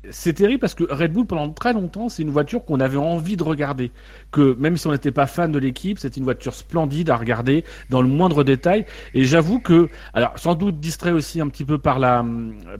[0.09, 3.37] C'est- terrible parce que Red Bull pendant très longtemps c'est une voiture qu'on avait envie
[3.37, 3.91] de regarder.
[4.31, 7.63] Que même si on n'était pas fan de l'équipe, c'est une voiture splendide à regarder
[7.89, 8.85] dans le moindre détail.
[9.13, 12.25] Et j'avoue que, alors sans doute distrait aussi un petit peu par la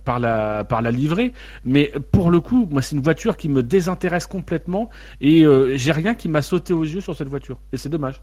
[0.04, 1.34] par la par la livrée,
[1.64, 4.90] mais pour le coup, moi c'est une voiture qui me désintéresse complètement
[5.22, 7.60] et euh, j'ai rien qui m'a sauté aux yeux sur cette voiture.
[7.72, 8.22] Et c'est dommage.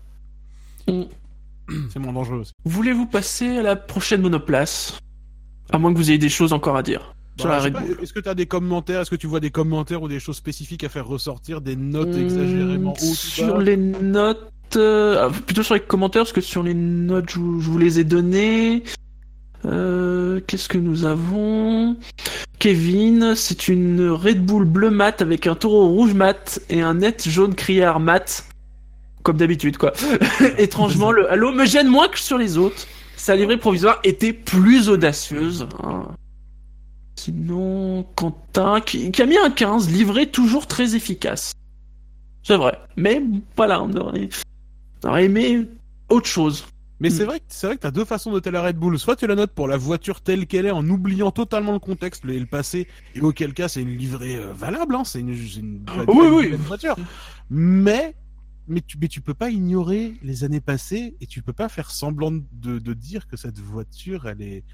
[0.86, 2.52] C'est moins dangereux aussi.
[2.64, 4.98] Voulez-vous passer à la prochaine monoplace?
[5.72, 7.14] À moins que vous ayez des choses encore à dire
[7.48, 7.83] Bah.
[8.03, 10.37] Est-ce que tu as des commentaires Est-ce que tu vois des commentaires ou des choses
[10.37, 15.62] spécifiques à faire ressortir Des notes exagérément hautes ou Sur les notes, euh, ah, plutôt
[15.62, 18.83] sur les commentaires, parce que sur les notes, je, vous- je vous les ai données.
[19.66, 21.96] Euh, Qu'est-ce que nous avons?
[22.59, 27.29] Kevin, c'est une Red Bull bleu mat avec un taureau rouge mat et un net
[27.29, 28.44] jaune criard mat.
[29.22, 29.92] Comme d'habitude, quoi.
[30.59, 32.87] Étrangement, le Halo me gêne moins que sur les autres.
[33.16, 35.66] Sa livrée provisoire était plus audacieuse.
[35.83, 36.05] hein.
[37.24, 41.52] Sinon, Quentin, qui, qui a mis un 15, livré toujours très efficace.
[42.42, 42.78] C'est vrai.
[42.96, 43.22] Mais
[43.56, 44.30] voilà, on aurait,
[45.04, 45.66] on aurait aimé
[46.09, 46.64] autre chose.
[46.98, 47.12] Mais Mm.
[47.12, 48.98] c'est vrai que c'est vrai que t'as deux façons de la Red Bull.
[48.98, 52.24] Soit tu la notes pour la voiture telle qu'elle est en oubliant totalement le contexte
[52.24, 55.85] et le passé, et auquel cas c'est une livrée euh, valable, hein, c'est une, une,
[56.09, 56.50] oui, une oui.
[56.56, 56.96] voiture.
[57.50, 58.14] Mais
[58.66, 61.90] mais tu mais tu peux pas ignorer les années passées et tu peux pas faire
[61.90, 64.64] semblant de, de dire que cette voiture elle est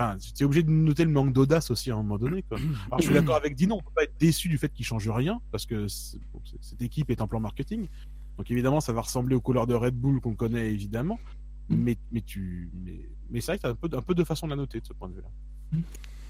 [0.00, 2.42] Enfin, tu es obligé de noter le manque d'audace aussi à un moment donné.
[2.48, 2.56] Quoi.
[2.86, 5.06] Alors, je suis d'accord avec Dino, on peut pas être déçu du fait qu'il change
[5.10, 5.86] rien, parce que
[6.32, 7.86] bon, cette équipe est en plan marketing.
[8.38, 11.18] Donc évidemment, ça va ressembler aux couleurs de Red Bull qu'on connaît évidemment.
[11.68, 12.98] Mais, mais tu, mais,
[13.30, 14.86] mais c'est vrai que t'as un peu, un peu de façon de la noter de
[14.86, 15.28] ce point de vue-là.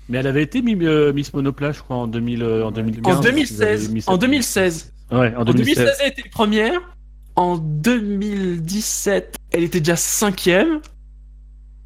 [0.09, 3.17] Mais elle avait été euh, Miss Monoplace, je crois, en, 2000, euh, en 2015.
[3.17, 3.61] En 2016.
[3.61, 4.93] Ils avaient mis En cette- 2016.
[5.13, 5.77] Ouais, en En 2016.
[5.77, 6.97] 2016, elle était première.
[7.37, 10.81] En 2017, elle était déjà cinquième.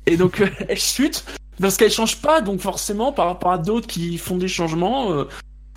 [0.07, 1.25] Et donc, elle chute.
[1.61, 5.25] Parce qu'elle change pas, donc forcément, par rapport à d'autres qui font des changements, euh,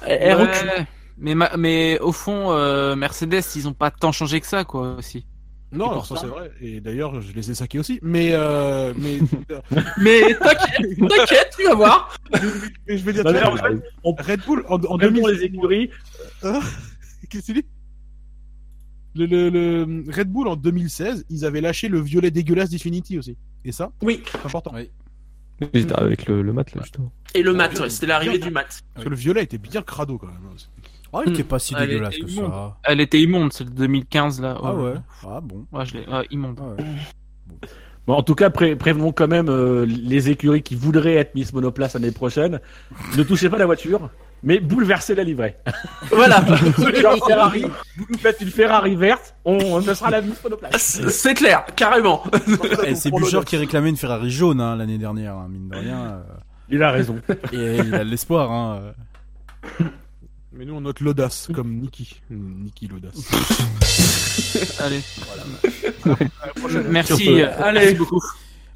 [0.06, 0.86] elle, Ouais, recule.
[1.20, 4.96] Mais, ma- mais au fond, euh, Mercedes, ils ont pas tant changé que ça, quoi,
[4.98, 5.26] aussi.
[5.74, 6.50] Non, alors ça c'est vrai.
[6.62, 8.00] Et d'ailleurs, je les ai saqués aussi.
[8.02, 9.20] Mais, euh, mais,
[9.98, 12.16] Mais t'inquiète, t'inquiète, tu vas voir.
[12.88, 13.34] mais je vais dire, Bah,
[14.04, 15.90] on- Red Bull en, en Même pour 2000 les écuries,
[17.30, 17.66] Qu'est-ce que tu dis?
[19.16, 23.36] Le, le, le Red Bull en 2016, ils avaient lâché le violet dégueulasse d'Infinity aussi.
[23.66, 24.24] Et ça, Oui.
[24.32, 24.72] c'est important.
[24.76, 24.90] Oui.
[25.74, 27.12] J'étais avec le, le mat là, justement.
[27.34, 28.67] Et le mat, ouais, c'était l'arrivée du mat.
[28.93, 30.36] Parce que le violet était bien crado quand même.
[31.13, 32.52] Oh, il était pas si Elle dégueulasse que immonde.
[32.52, 32.78] ça.
[32.84, 34.58] Elle était immonde, celle de 2015, là.
[34.62, 34.84] Ah Oh.
[34.84, 34.93] ouais.
[35.26, 35.65] Ah bon.
[35.72, 36.06] Ouais, je l'ai.
[36.08, 36.60] ouais, immonde.
[36.62, 36.86] Ah ouais.
[38.06, 41.52] Bon, en tout cas, pré- prévenons quand même euh, les écuries qui voudraient être Miss
[41.54, 42.60] Monoplace l'année prochaine.
[43.17, 44.10] Ne touchez pas la voiture,
[44.47, 45.57] mais bouleversez la livrée.
[46.10, 46.43] Voilà.
[47.01, 47.65] Genre Ferrari,
[47.97, 50.71] vous nous faites une Ferrari verte, on, on ne sera la Miss Monoplace.
[50.81, 52.23] C'est c'est clair, carrément.
[52.86, 53.43] Eh, c'est l'audace.
[53.45, 55.99] qui réclamait une Ferrari jaune hein, l'année dernière, hein, mine de rien.
[55.99, 56.21] euh,
[56.69, 57.19] Il a raison.
[57.51, 58.49] et il a de l'espoir.
[58.51, 58.79] Hein.
[59.81, 59.83] euh.
[60.53, 62.21] Mais nous on note l'audace comme Niki.
[62.31, 63.19] Niki l'audace.
[64.79, 65.01] Allez.
[66.89, 67.41] Merci.
[67.43, 67.79] Allez.
[67.79, 68.21] merci beaucoup.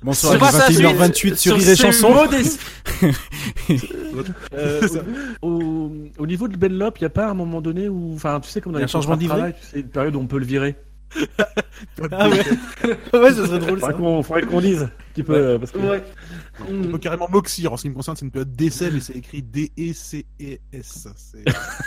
[0.04, 2.16] Bonsoir, il est ça, 21h28 sur sur Rire et Chanson.
[4.54, 4.82] Euh,
[5.44, 8.50] au, au niveau de Benlop, il n'y a pas un moment donné où, enfin, tu
[8.50, 9.80] sais, comme dans Il y a les un changement contrats de livret travail, tu sais,
[9.82, 10.76] une période où on peut le virer.
[12.12, 12.38] Ah ouais,
[13.20, 13.88] ouais, ça serait drôle ça.
[13.88, 14.84] Faudrait qu'on faudrait qu'on dise.
[14.84, 16.04] un petit peu, euh, parce que- Ouais.
[16.70, 19.18] On peut carrément Moxir en ce qui me concerne, c'est une période d'essai, mais c'est
[19.18, 21.08] écrit D-E-C-E-S.
[21.16, 21.44] C'est-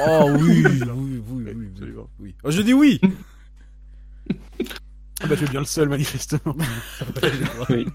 [0.06, 1.88] Oh oui, oui, oui, oui, oui, oui,
[2.20, 2.34] oui.
[2.44, 3.00] Oh, je dis oui.
[5.22, 6.54] Ah bah, tu es bien le seul, manifestement.
[7.70, 7.86] Oui.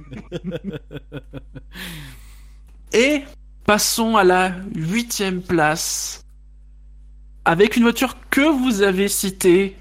[2.94, 3.24] Et
[3.66, 6.24] passons à la huitième place.
[7.46, 9.78] Avec une voiture que vous avez citée,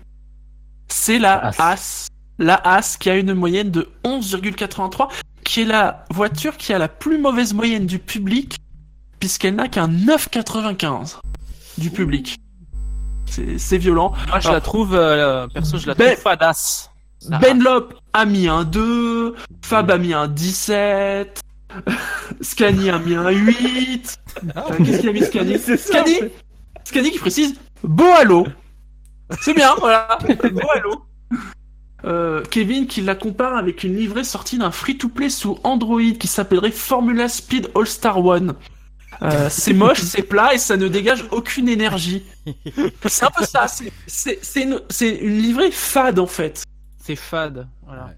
[0.88, 1.60] c'est la As.
[1.60, 2.06] As.
[2.38, 5.08] La As qui a une moyenne de 11,83,
[5.44, 8.56] qui est la voiture qui a la plus mauvaise moyenne du public,
[9.20, 11.16] puisqu'elle n'a qu'un 9,95
[11.78, 12.36] du public.
[13.26, 14.10] C'est violent.
[14.28, 16.87] Moi, je Alors- la trouve, euh, perso, je la Ben- trouve fadasse.
[17.26, 21.40] Benlop a mis un 2, Fab a mis un 17,
[22.40, 24.18] Scani a mis un 8.
[24.56, 26.32] Euh, Qu'est-ce qu'il a mis en fait.
[26.84, 28.46] Scani qui précise beau halo.
[29.40, 30.18] C'est bien, voilà.
[30.52, 31.04] Beau halo.
[32.04, 36.70] Euh, Kevin qui la compare avec une livrée sortie d'un free-to-play sous Android qui s'appellerait
[36.70, 38.54] Formula Speed All-Star One.
[39.22, 42.22] Euh, c'est moche, c'est plat et ça ne dégage aucune énergie.
[43.04, 43.66] C'est un peu ça.
[44.56, 46.62] une, c'est une livrée fade en fait.
[47.08, 47.66] C'est fade.
[47.86, 48.04] Voilà.
[48.04, 48.16] Ouais.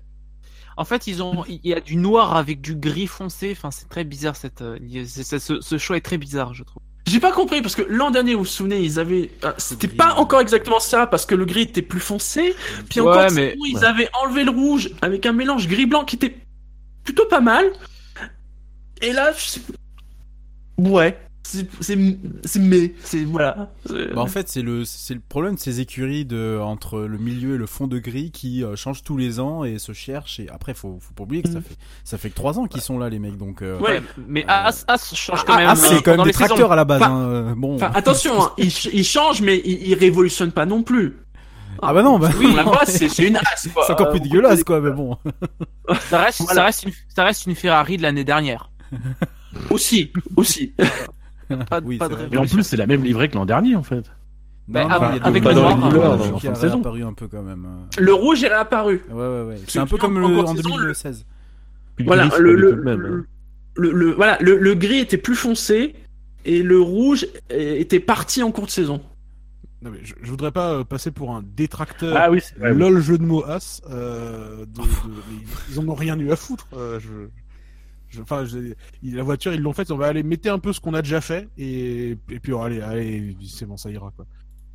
[0.76, 3.50] En fait, ils ont, il y a du noir avec du gris foncé.
[3.52, 6.00] Enfin, c'est très bizarre cette, euh, il y a- c'est- c'est- ce, ce choix est
[6.00, 6.82] très bizarre, je trouve.
[7.06, 10.14] J'ai pas compris parce que l'an dernier, vous vous souvenez, ils avaient, euh, c'était pas
[10.14, 10.18] ouais.
[10.20, 12.56] encore exactement ça parce que le gris était plus foncé.
[12.88, 16.16] Puis Ouais, encore, mais- sinon, ils avaient enlevé le rouge avec un mélange gris-blanc qui
[16.16, 16.36] était
[17.04, 17.66] plutôt pas mal.
[19.02, 19.60] Et là, je sais-
[20.78, 21.16] ouais,
[21.80, 23.70] c'est, mais, c'est voilà.
[23.88, 27.54] Bah, en fait, c'est le, c'est le problème de ces écuries de, entre le milieu
[27.54, 30.40] et le fond de gris qui euh, changent tous les ans et se cherchent.
[30.40, 31.62] Et après, faut, faut pas oublier que ça Mm.
[31.62, 33.36] fait, ça fait que trois ans qu'ils sont là, les mecs.
[33.36, 34.02] Donc, euh, Ouais.
[34.28, 35.74] Mais Euh, As, As change quand même.
[35.76, 36.46] c'est euh, quand même des saisons.
[36.46, 37.02] tracteurs à la base.
[37.02, 37.78] Enfin, hein, euh, Bon.
[37.80, 41.16] Attention, hein, ils, ch- ils changent, mais ils, ils révolutionnent pas non plus.
[41.82, 43.84] Ah bah non, bah Oui, la base, c'est, une as, quoi.
[43.86, 44.80] c'est encore plus Euh, dégueulasse, quoi.
[44.80, 45.16] Mais bon.
[46.10, 46.54] Ça reste, Voilà.
[46.54, 48.70] ça reste une, ça reste une Ferrari de l'année dernière.
[49.70, 50.74] Aussi, aussi.
[51.68, 52.28] Pas, Oui, pas c'est de vrai.
[52.32, 54.10] Et en plus, c'est la même livrée que l'an dernier, en fait.
[54.68, 57.66] Bah, Non, avec- le noir, hein, qui a un peu quand même.
[57.66, 58.00] euh.
[58.02, 59.02] Le rouge est réapparu.
[59.10, 59.56] Ouais, ouais, ouais.
[59.66, 61.26] C'est un peu comme le, en saison, le- 2016.
[61.96, 63.00] Puis Voilà, gris, c'est le, du le, le même.
[63.00, 63.24] le, hein.
[63.76, 65.94] le- le- voilà, le, le gris était plus foncé
[66.44, 69.00] et le rouge était parti en cours de saison.
[69.82, 72.14] Non, mais je, je voudrais pas euh, passer pour un détracteur.
[72.16, 72.70] Ah oui, c'est vrai.
[72.72, 72.78] oui.
[72.78, 73.80] lol jeu de mots as.
[73.90, 74.82] Euh, de, de-
[75.30, 76.68] mais ils en ont rien eu à foutre.
[76.76, 77.08] euh, je,
[78.10, 79.90] je, enfin, je- la voiture, ils l'ont faite.
[79.90, 82.60] On va aller mettre un peu ce qu'on a déjà fait et, et puis oh,
[82.60, 84.26] allez, allez, c'est bon, ça ira quoi.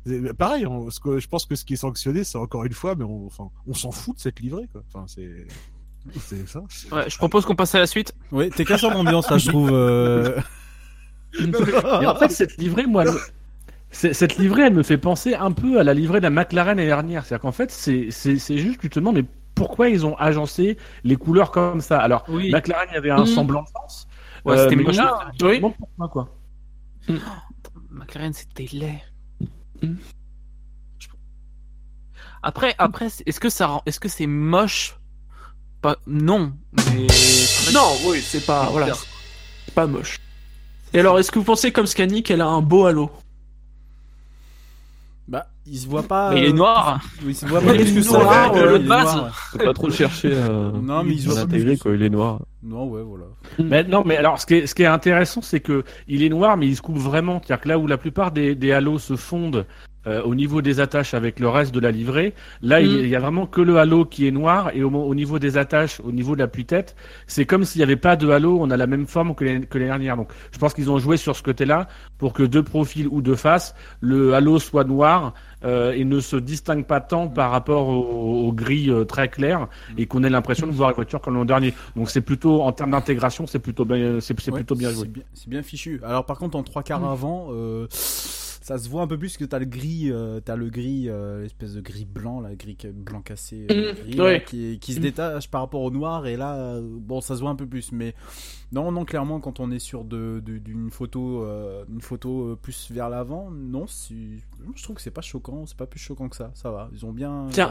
[0.06, 2.72] C'est- Pareil, on- ce que- je pense que ce qui est sanctionné, c'est encore une
[2.72, 4.82] fois, mais on, enfin, on s'en fout de cette livrée quoi.
[4.92, 5.46] Enfin, c'est,
[6.20, 6.60] c'est ça.
[6.92, 8.14] Ouais, je propose qu'on passe à la suite.
[8.32, 9.70] Ouais, t'es casseur d'ambiance là, je trouve.
[9.72, 10.40] euh.
[11.38, 13.12] Et en fait, cette livrée, moi, elle
[13.90, 16.86] cette livrée, elle me fait penser un peu à la livrée de la McLaren l'année
[16.88, 17.24] dernière.
[17.24, 19.24] C'est-à-dire qu'en fait, c'est juste, tu te demandes, mais
[19.56, 22.50] pourquoi ils ont agencé les couleurs comme ça Alors, Oui.
[22.52, 23.26] McLaren, il y avait un Mhm.
[23.26, 24.06] semblant de sens.
[24.44, 24.76] Ouais, Euh, c'était
[25.44, 25.56] Oui.
[25.56, 26.28] demandes pourquoi, quoi.
[27.90, 29.02] McLaren, c'était laid.
[29.82, 29.94] Mm.
[32.42, 34.96] Après, après, c'est- est-ce que ça, rend- est-ce que c'est moche?
[35.80, 36.52] Pas, non.
[36.92, 37.06] Mais
[37.72, 38.94] Non, oui, c'est pas, voilà,
[39.64, 40.20] c'est pas moche.
[40.92, 43.10] Et alors, est-ce que vous pensez comme Scani qu'elle a un beau halo?
[45.28, 46.30] Bah, il se voit pas.
[46.32, 47.00] Mais il est euh, noir.
[47.26, 48.18] Il se voit pas plus que ça.
[48.18, 49.30] noir, ouais, euh, il noir, ouais.
[49.32, 52.40] Faut pas trop chercher à, Non, mais il se voit que quand il est noir.
[52.62, 53.24] Non, ouais, voilà.
[53.58, 56.28] Mais non, mais alors, ce qui est, ce qui est intéressant, c'est que il est
[56.28, 57.40] noir, mais il se coupe vraiment.
[57.44, 59.66] C'est-à-dire que là où la plupart des, des halos se fondent
[60.06, 63.02] euh, au niveau des attaches avec le reste de la livrée, là, il y a-
[63.02, 63.06] Mm.
[63.06, 66.12] il a vraiment que le halo qui est noir, et au, niveau des attaches, au
[66.12, 66.94] niveau de la tête
[67.26, 69.60] c'est comme s'il n'y avait pas de halo, on a la même forme que les,
[69.60, 70.16] que les dernières.
[70.16, 71.88] Donc, je pense qu'ils ont joué sur ce côté-là
[72.18, 76.36] pour que deux profils ou deux faces, le halo soit noir euh, et ne se
[76.36, 79.66] distingue pas tant par rapport au, au gris euh, très clair
[79.98, 81.74] et qu'on ait l'impression de voir une voiture comme l'an dernier.
[81.96, 85.08] Donc, c'est plutôt, en termes d'intégration, c'est plutôt bien, c'est Ouais, plutôt bien c'est joué.
[85.08, 86.00] bien- C'est bien fichu.
[86.04, 87.86] Alors par contre en trois quarts avant, euh,
[88.66, 91.42] ça se voit un peu plus que t'as le gris, euh, t'as le gris, euh,
[91.42, 94.44] l'espèce de gris blanc, là, gris blanc cassé, euh, Mm, gris, là, ouais.
[94.44, 95.02] qui, qui se Mm.
[95.02, 96.26] détache par rapport au noir.
[96.26, 97.92] Et là, bon, ça se voit un peu plus.
[97.92, 98.16] Mais
[98.72, 101.46] non, non, clairement, quand on est sur de, d'une photo,
[101.88, 106.00] une photo plus vers l'avant, non, je trouve que c'est pas choquant, c'est pas plus
[106.00, 106.50] choquant que ça.
[106.54, 107.46] Ça va, ils ont bien.
[107.52, 107.70] Tiens,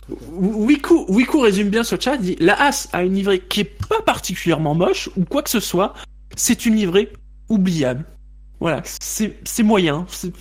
[0.00, 0.16] truc.
[0.30, 4.00] Wiku, Wiku résume bien ce chat, dit La As a une livrée qui est pas
[4.02, 5.92] particulièrement moche ou quoi que ce soit,
[6.36, 7.12] c'est une livrée
[7.48, 8.04] oubliable.
[8.60, 10.06] Voilà, c'est c'est moyen.
[10.08, 10.32] C'est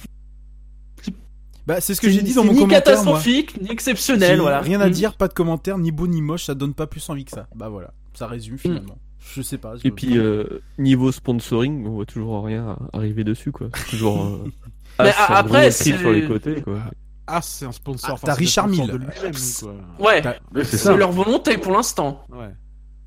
[1.67, 2.83] Bah, c'est ce que j'ai dit dans mon ni commentaire.
[2.83, 2.93] moi.
[2.93, 4.39] catastrophique, ni exceptionnel.
[4.39, 4.59] Voilà.
[4.61, 4.91] Rien à Mm.
[4.91, 7.47] dire, pas de commentaire, ni beau ni moche, ça donne pas plus envie que ça.
[7.55, 8.97] Bah voilà, ça résume finalement.
[9.33, 9.75] Je sais pas.
[9.75, 13.69] je- Et puis, euh, niveau sponsoring, on voit toujours rien arriver dessus, quoi.
[13.75, 14.23] C'est toujours.
[14.23, 14.43] euh,
[14.99, 16.77] Mais As, a- un après, c'est- sur les côtés, quoi.
[17.25, 18.11] Ah, c'est un sponsor.
[18.11, 18.87] Ah, enfin, t'as Richard Mille.
[18.87, 20.05] quoi.
[20.07, 20.21] Ouais,
[20.63, 22.23] c'est leur volonté pour l'instant.
[22.31, 22.53] Ouais.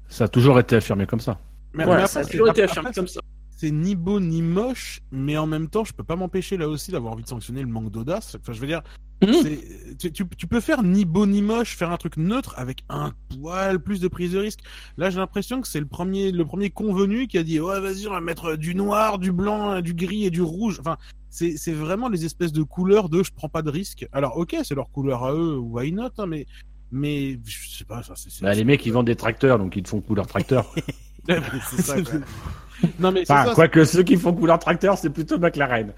[0.09, 1.39] Ça a toujours été affirmé comme ça.
[1.75, 3.21] Mais, Voilà, mais ça a après, toujours été après, affirmé comme ça.
[3.61, 6.93] C'est ni beau ni moche, mais en même temps, je peux pas m'empêcher là aussi
[6.93, 8.37] d'avoir envie de sanctionner le manque d'audace.
[8.41, 8.83] Enfin, je veux dire,
[9.43, 12.85] c'est- tu, tu- tu peux faire ni beau ni moche, faire un truc neutre avec
[12.89, 14.61] un poil plus de prise de risque.
[14.97, 18.07] Là, j'ai l'impression que c'est le premier, le premier convenu qui a dit ouais, vas-y,
[18.07, 20.77] on va mettre du noir, du blanc, du gris et du rouge.
[20.79, 20.97] Enfin,
[21.31, 24.07] c'est vraiment les espèces de couleurs de je prends pas de risque.
[24.13, 26.47] Alors, ok, c'est leur couleur à eux, why not hein, Mais
[26.93, 28.03] mais je sais pas,
[28.41, 30.73] Bah, les mecs, ils vendent des tracteurs, donc ils te font couleur tracteur.
[31.29, 32.01] c'est ça.
[32.03, 32.21] quoi.
[33.01, 35.93] non mais Enfin, ça, quoique ceux qui font couleur tracteur, c'est plutôt McLaren.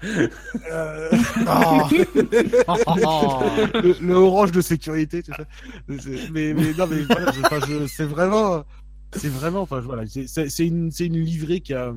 [0.71, 1.09] euh,
[1.47, 1.87] Ah.
[3.83, 5.43] le, le orange de sécurité, tout ça.
[5.99, 8.63] C'est- Mais, mais non, mais voilà, je- enfin, je- c'est vraiment,
[9.13, 11.93] c'est vraiment, enfin, voilà, c'est- une, c'est une livrée qui a,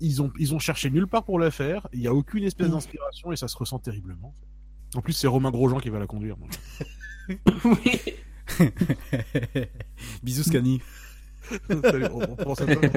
[0.00, 1.86] ils ont, ils ont cherché nulle part pour la faire.
[1.92, 4.32] Il y a aucune espèce d'inspiration et ça se ressent terriblement.
[4.94, 6.36] En plus, c'est Romain Grosjean qui va la conduire.
[7.64, 8.00] Oui.
[10.22, 10.80] Bisous, Scani.
[11.82, 12.88] Salut, on- on pense à toi.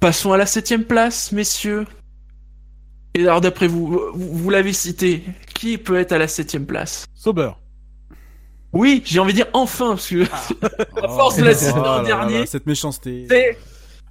[0.00, 1.86] Passons à la septième place, messieurs.
[3.14, 5.24] Et alors, d'après vous, vous, vous l'avez cité,
[5.54, 7.06] qui peut être à la septième place?
[7.14, 7.50] Sauber.
[8.72, 10.22] Oui, j'ai envie de dire enfin, parce que
[11.02, 13.26] à force de la saison Oh dernière, cette méchanceté.
[13.28, 13.58] c'est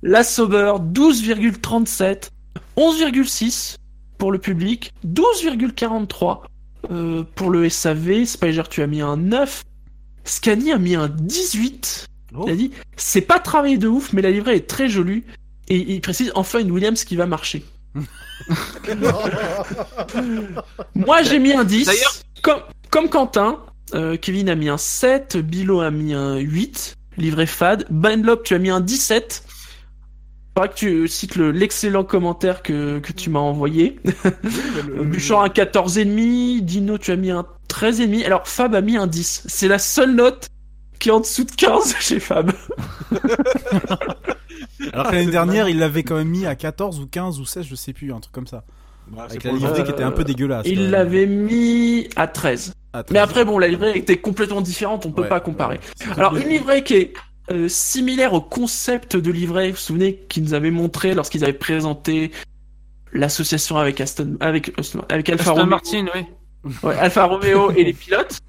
[0.01, 2.29] la Sauber 12,37,
[2.75, 3.75] 11,6
[4.17, 6.41] pour le public, 12,43
[6.91, 8.25] euh, pour le SAV.
[8.25, 9.63] Spiger, tu as mis un 9.
[10.29, 12.05] Scani a mis un 18.
[12.35, 12.43] Oh.
[12.47, 15.23] Il a dit c'est pas travaillé de ouf, mais la livrée est très jolie.
[15.69, 17.65] Et il précise enfin une Williams qui va marcher.
[20.95, 21.85] Moi j'ai mis un 10.
[21.85, 22.59] D'ailleurs- comme,
[22.89, 23.59] comme Quentin,
[23.93, 27.85] euh, Kevin a mis un 7, Bilo a mis un 8, livré fad.
[27.89, 29.43] Benlop, tu as mis un 17.
[30.55, 33.99] Faudra que tu cites le- l'excellent commentaire que, que tu m'as envoyé.
[34.03, 38.25] le- Bouchard un 14,5, Dino tu as mis un 13,5.
[38.25, 39.43] Alors Fab a mis un 10.
[39.47, 40.47] C'est la seule note
[40.99, 42.51] qui est en dessous de 15 chez Fab.
[44.93, 47.65] Alors que l'année dernière, il l'avait quand même mis à 14 ou 15 ou 16,
[47.65, 48.63] je sais plus, un truc comme ça.
[49.07, 50.65] Bah, c'est Avec la livrée qui était un peu dégueulasse.
[50.67, 52.73] Il l'avait mis à 13.
[52.93, 55.79] Ah, très Mais après, bon, la livrée était complètement différente, on peut Ouais, pas comparer.
[56.01, 57.13] ouais, Alors, une livrée qui est
[57.51, 61.53] euh, similaire au concept de livret, vous vous souvenez, qu'ils nous avaient montré lorsqu'ils avaient
[61.53, 62.31] présenté
[63.13, 66.25] l'association avec Aston, avec, Alfa Aston Romeo, Martin, oui.
[66.83, 68.39] Ouais, Alfa Romeo et les pilotes.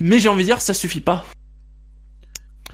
[0.00, 1.24] Mais j'ai envie de dire, ça suffit pas.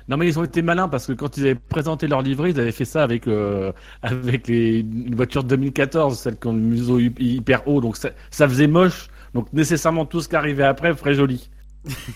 [0.09, 2.59] Non mais ils ont été malins parce que quand ils avaient présenté leur livret, ils
[2.59, 3.71] avaient fait ça avec euh,
[4.03, 7.97] avec les une voiture de 2014, celle qui ont le museau hy- hyper haut, donc
[7.97, 9.07] ça, ça faisait moche.
[9.35, 11.49] Donc nécessairement tout ce qui arrivait après ferait joli.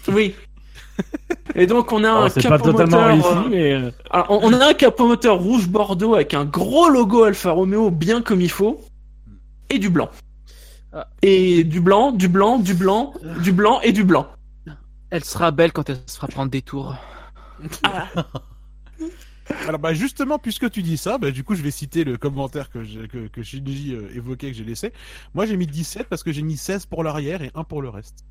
[0.09, 0.35] Oui.
[1.55, 3.91] Et donc, on a Alors, un C'est pas capot totalement moteur, réussi, euh, mais euh,
[4.11, 7.91] Alors, on on a un capot moteur rouge bordeaux avec un gros logo Alfa Romeo
[7.91, 8.81] bien comme il faut
[9.71, 10.09] et du blanc.
[10.95, 11.09] Ah.
[11.23, 14.29] Et du blanc, du blanc, du blanc, du blanc et du blanc.
[15.11, 16.95] Elle sera belle quand elle se fera prendre des tours.
[19.67, 22.71] Alors bah justement, puisque tu dis ça, bah, du coup je vais citer le commentaire
[22.71, 24.93] que, j'ai- que, que Shinji euh, évoquait, que j'ai laissé.
[25.35, 27.91] Moi j'ai mis 17 parce que j'ai mis 16 pour l'arrière et 1 pour le
[27.91, 28.25] reste.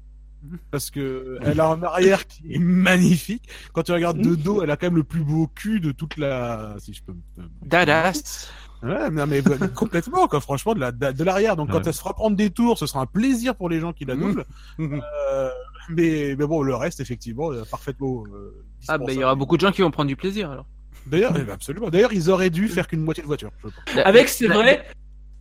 [0.71, 3.47] Parce que elle a un arrière qui est magnifique.
[3.73, 6.17] Quand tu regardes de dos, elle a quand même le plus beau cul de toute
[6.17, 6.75] la...
[6.79, 7.13] Si je peux...
[7.13, 8.51] me- Dadass.
[8.81, 11.55] Ouais, non, mais bah, complètement, quoi, franchement, de la- de, de l'arrière.
[11.55, 13.93] Donc quand elle se fera prendre des tours, ce sera un plaisir pour les gens
[13.93, 14.45] qui la doublent.
[14.79, 15.49] Euh,
[15.89, 18.23] mais, mais bon, le reste, effectivement, euh, parfaitement...
[18.33, 20.65] euh, Ah, bah, il y aura beaucoup de gens qui vont prendre du plaisir, alors.
[21.05, 21.89] D'ailleurs, absolument.
[21.89, 23.51] D'ailleurs, ils auraient dû faire qu'une moitié de voiture.
[23.63, 24.05] je pense.
[24.05, 24.85] Avec, c'est vrai,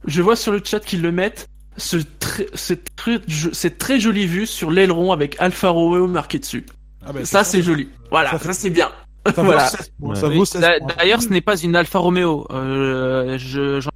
[0.07, 3.21] je vois sur le chat qu'ils le mettent, ce très, cette, très,
[3.53, 6.67] cette très jolie vue sur l'aileron avec Alfa Romeo marqué dessus.
[7.05, 7.89] Ah, bah, Ça, c'est joli.
[8.11, 8.91] Voilà, Ça, ça, c'est bien.
[9.37, 9.67] Voilà.
[9.69, 10.21] 16 points, Ouais.
[10.21, 10.89] ça Oui, vaut 16 d'a- points.
[10.99, 12.47] D'ailleurs, ce n'est pas une Alfa Romeo.
[12.51, 13.91] Euh, je, j'en-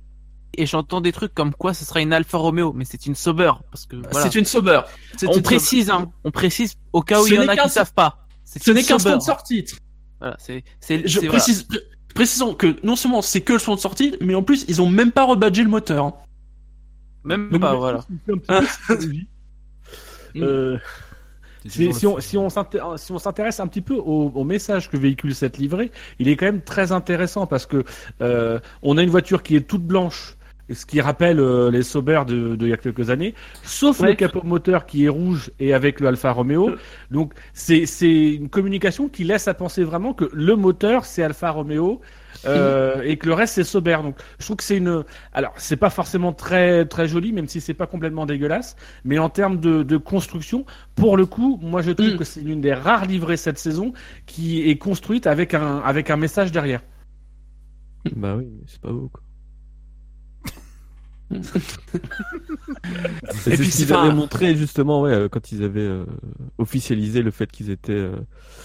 [0.58, 3.52] et j'entends des trucs comme quoi ce sera une Alfa Romeo, mais c'est une Sauber.
[3.70, 4.22] Parce que, voilà.
[4.30, 4.80] C'est une Sauber.
[5.16, 6.10] C'est On une précise, hein.
[6.24, 8.24] On précise au cas où Ce il y en a qui savent pas.
[8.44, 9.74] C'est Ce une n'est qu'un sponsor titre.
[10.20, 11.80] Voilà, c'est, c'est, Je précise, pré-
[12.14, 14.88] précisons que non seulement c'est que le son de sortie, mais en plus ils ont
[14.88, 16.12] même pas rebadgé le moteur.
[17.26, 18.04] Même Donc, pas, voilà.
[20.36, 20.76] Euh,
[21.68, 22.20] Si, on, fun.
[22.20, 25.58] si on s'inté- si on s'intéresse un petit peu au, au message que véhicule cette
[25.58, 27.84] livrée, il est quand même très intéressant parce que
[28.20, 30.36] euh, on a une voiture qui est toute blanche,
[30.72, 34.10] ce qui rappelle euh, les Sauber de, de il y a quelques années, sauf Ouais.
[34.10, 36.70] le capot moteur qui est rouge et avec le Alfa Romeo.
[37.10, 41.50] Donc c'est c'est une communication qui laisse à penser vraiment que le moteur c'est Alfa
[41.50, 42.00] Romeo.
[42.44, 43.98] Euh, et que le reste c'est Sauber.
[44.02, 45.04] Donc je trouve que c'est une.
[45.32, 49.28] Alors c'est pas forcément très très joli, même si c'est pas complètement dégueulasse, mais en
[49.30, 50.64] termes de, de construction,
[50.94, 52.16] pour le coup, moi je trouve Mm.
[52.16, 53.92] que c'est l'une des rares livrées cette saison
[54.26, 56.82] qui est construite avec un avec un message derrière.
[58.14, 59.22] Bah oui, c'est pas beau quoi.
[61.32, 61.40] Et
[63.32, 66.04] c'est puis, ce qu'ils avaient montré justement ouais, euh, quand ils avaient euh,
[66.58, 68.16] officialisé le fait qu'ils étaient euh,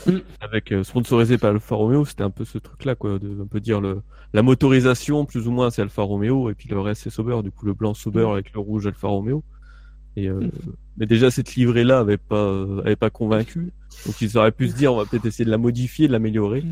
[0.08, 0.18] Mm.
[0.40, 3.46] avec euh, sponsorisés par Alfa Romeo, c'était un peu ce truc là quoi, de un
[3.46, 4.02] peu dire le
[4.34, 7.52] la motorisation plus ou moins c'est Alfa Romeo et puis le reste c'est Sauber, du
[7.52, 8.32] coup le blanc Sauber Mm.
[8.32, 9.44] avec le rouge Alfa Romeo.
[10.18, 10.50] Et euh,
[10.98, 13.72] mais déjà cette livrée là avait pas avait pas convaincu,
[14.06, 16.64] donc ils auraient pu se dire on va peut-être essayer de la modifier, de l'améliorer.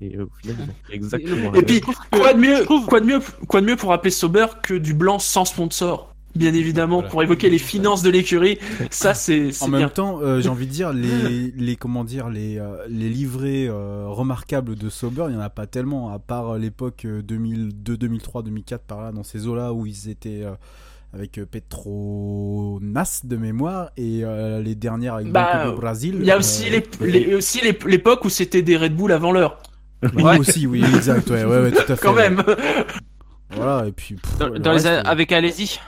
[0.00, 1.50] Et euh, au final ils ont fait exactement.
[1.52, 4.46] la Et puis, quoi de mieux, quoi de mieux, quoi de mieux pour appeler Sauber
[4.62, 7.08] que du blanc sans sponsor Bien évidemment, Voilà.
[7.08, 8.58] pour évoquer les finances de l'écurie,
[8.90, 9.78] ça c'est En bien.
[9.78, 13.68] même temps, euh, j'ai envie de dire les les comment dire les euh, les livrées
[13.68, 17.96] euh, remarquables de Sauber, il y en a pas tellement à part l'époque euh, 2002,
[17.96, 20.52] 2003, 2004 par là dans ces eaux-là où ils étaient euh,
[21.14, 26.16] avec Petronas de mémoire et euh, les dernières avec Bah, Banco do Brasil.
[26.20, 29.12] Il y a aussi euh, les- les- aussi les- l'époque où c'était des Red Bull
[29.12, 29.58] avant l'heure.
[30.14, 32.02] Oui, aussi, oui, exact, ouais, ouais, ouais, tout à fait.
[32.02, 32.42] Quand même.
[33.50, 35.78] Voilà, et puis pff, Dans, le dans les a- euh, avec Alési.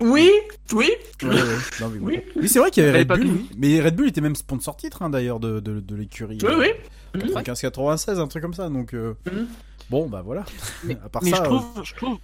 [0.00, 0.30] Oui,
[0.72, 0.90] oui.
[1.22, 1.38] ouais, ouais,
[1.80, 2.20] non, mais Oui.
[2.36, 3.50] Oui, c'est vrai qu'il y avait Red Bull, oui.
[3.56, 6.38] mais Red Bull était même sponsor titre hein, d'ailleurs de, de, de l'écurie.
[6.42, 7.20] Oui, oui.
[7.20, 9.46] 95-96, un truc comme ça, donc euh, Mhm.
[9.90, 10.44] bon, bah voilà.
[10.82, 12.18] Mais, à part mais ça, je euh, trouve, je trouve,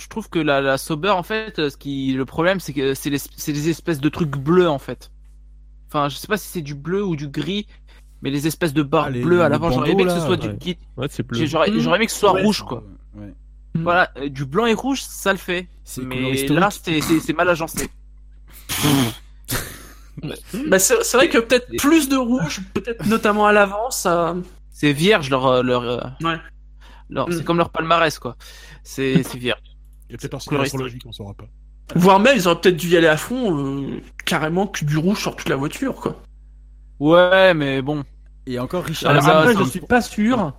[0.00, 2.94] je trouve que la, la Sauber, en fait, euh, ce qui, le problème, c'est que
[2.94, 5.10] c'est les, c'est les espèces de trucs bleus, en fait.
[5.88, 7.66] Enfin, je sais pas si c'est du bleu ou du gris,
[8.22, 10.36] mais les espèces de barres Ah, les- bleues à l'avant, j'aurais aimé que ce soit
[10.36, 10.56] du ouais.
[10.56, 10.78] guide.
[10.96, 11.38] Ouais, c'est bleu.
[11.38, 12.82] J'ai- J'aurais, j'aurais aimé que ce soit Ouais, rouge, quoi.
[13.16, 13.32] ouais.
[13.74, 15.68] Voilà, euh, du blanc et rouge, ça le fait.
[16.02, 17.88] Mais là, c'est, c'est, c'est mal agencé.
[20.68, 24.36] Bah, c'est c'est vrai que peut-être plus de rouge, peut-être notamment à l'avant, ça.
[24.70, 26.36] C'est vierge leur, euh, leur, euh, Ouais.
[27.08, 27.32] leur- Mm.
[27.32, 28.36] c'est comme leur palmarès, quoi.
[28.82, 29.62] C'est, c'est vierge.
[30.08, 31.44] Il y a peut-être un signe astrologique, on saura pas.
[31.94, 35.20] Voire même, ils auraient peut-être dû y aller à fond, euh, carrément que du rouge
[35.20, 36.20] sur toute la voiture, quoi.
[37.00, 38.04] Ouais, mais bon.
[38.46, 39.10] Et encore Richard.
[39.10, 40.52] Alors ça, après, je suis pas sûr.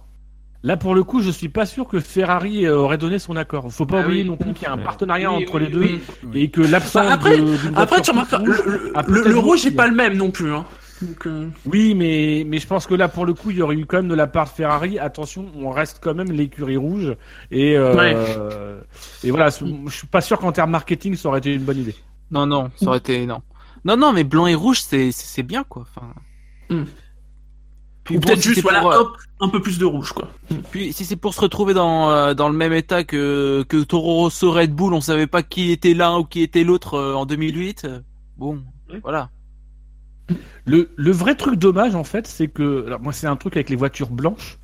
[0.64, 3.72] Là, pour le coup, je suis pas sûr que Ferrari euh, aurait donné son accord.
[3.72, 4.30] Faut pas Ah oublier oui.
[4.30, 6.02] non plus qu'il y a un partenariat Oui, entre oui, les deux oui.
[6.36, 9.68] et que l'absence Bah, après- de- Après, tu remarques, le, rouge le- le- rouge beaucoup
[9.68, 10.54] est pas le même non plus.
[10.54, 10.66] Hein.
[11.02, 13.76] Donc, euh, Oui, mais, mais je pense que là, pour le coup, il y aurait
[13.76, 15.00] eu quand même de la part de Ferrari.
[15.00, 17.16] Attention, on reste quand même l'écurie rouge.
[17.50, 18.80] Et, euh,
[19.24, 21.96] et voilà, je suis pas sûr qu'en termes marketing, ça aurait été une bonne idée.
[22.30, 23.42] Non, non, ça aurait été, non.
[23.84, 25.86] Non, non, mais blanc et rouge, c'est, c'est c'est bien, quoi.
[25.90, 26.06] Enfin.
[26.72, 26.84] Mm.
[28.04, 29.86] Puis ou bon, peut-être si juste, c'est voilà, pour, euh, hop, un peu plus de
[29.86, 30.28] rouge, quoi.
[30.72, 34.16] Puis si c'est pour se retrouver dans, euh, dans le même état que, que Toro
[34.16, 37.26] Rosso Red Bull, on savait pas qui était l'un ou qui était l'autre euh, en
[37.28, 37.86] 2008.
[37.86, 38.00] euh,
[38.38, 38.64] Bon,
[39.04, 39.30] voilà.
[40.66, 43.70] Le, le vrai truc dommage, en fait, c'est que, alors moi, c'est un truc avec
[43.70, 44.58] les voitures blanches.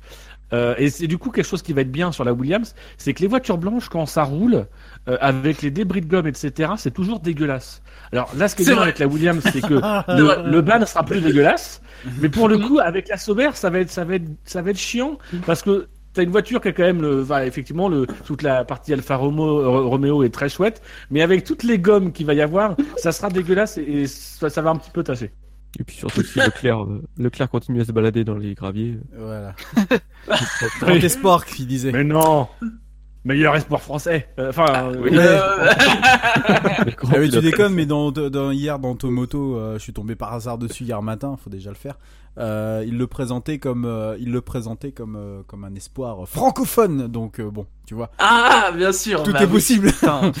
[0.52, 3.12] Euh, et c'est du coup quelque chose qui va être bien sur la Williams, c'est
[3.12, 4.66] que les voitures blanches, quand ça roule,
[5.08, 7.82] euh, avec les débris de gomme, etc., c'est toujours dégueulasse.
[8.12, 8.84] Alors là, ce qui est, bien vrai.
[8.84, 9.74] avec la Williams, c'est que
[10.08, 11.82] le, le ban sera plus dégueulasse,
[12.20, 14.70] mais pour le coup, avec la Sauber, ça va être, ça va être, ça va
[14.70, 18.06] être chiant parce que t'as une voiture qui a quand même le, enfin, effectivement, le,
[18.24, 22.26] toute la partie Alfa Romeo, Romeo est très chouette, mais avec toutes les gommes qu'il
[22.26, 25.32] va y avoir, ça sera dégueulasse et, et ça, ça va un petit peu tâcher.
[25.78, 28.98] Et puis surtout si Leclerc, euh, Leclerc continue à se balader dans les graviers.
[29.16, 29.54] Voilà.
[30.80, 31.92] Grand espoir qu'il disait.
[31.92, 32.48] Mais non
[33.24, 35.10] Meilleur espoir français Euh, Enfin, euh, Oui.
[35.16, 35.26] Ouais.
[37.10, 40.58] Ah tu déconnes, mais dans, dans- hier dans Tomoto, euh, je suis tombé par hasard
[40.58, 41.36] dessus hier matin.
[41.42, 41.96] Faut déjà le faire.
[42.38, 47.08] Euh, il le présentait comme, euh, il le présentait comme, euh, comme un espoir francophone.
[47.08, 49.22] Donc euh, bon, tu vois, Ah, bien sûr.
[49.24, 49.50] tout bah est oui.
[49.52, 49.90] possible.
[49.92, 50.32] Putain,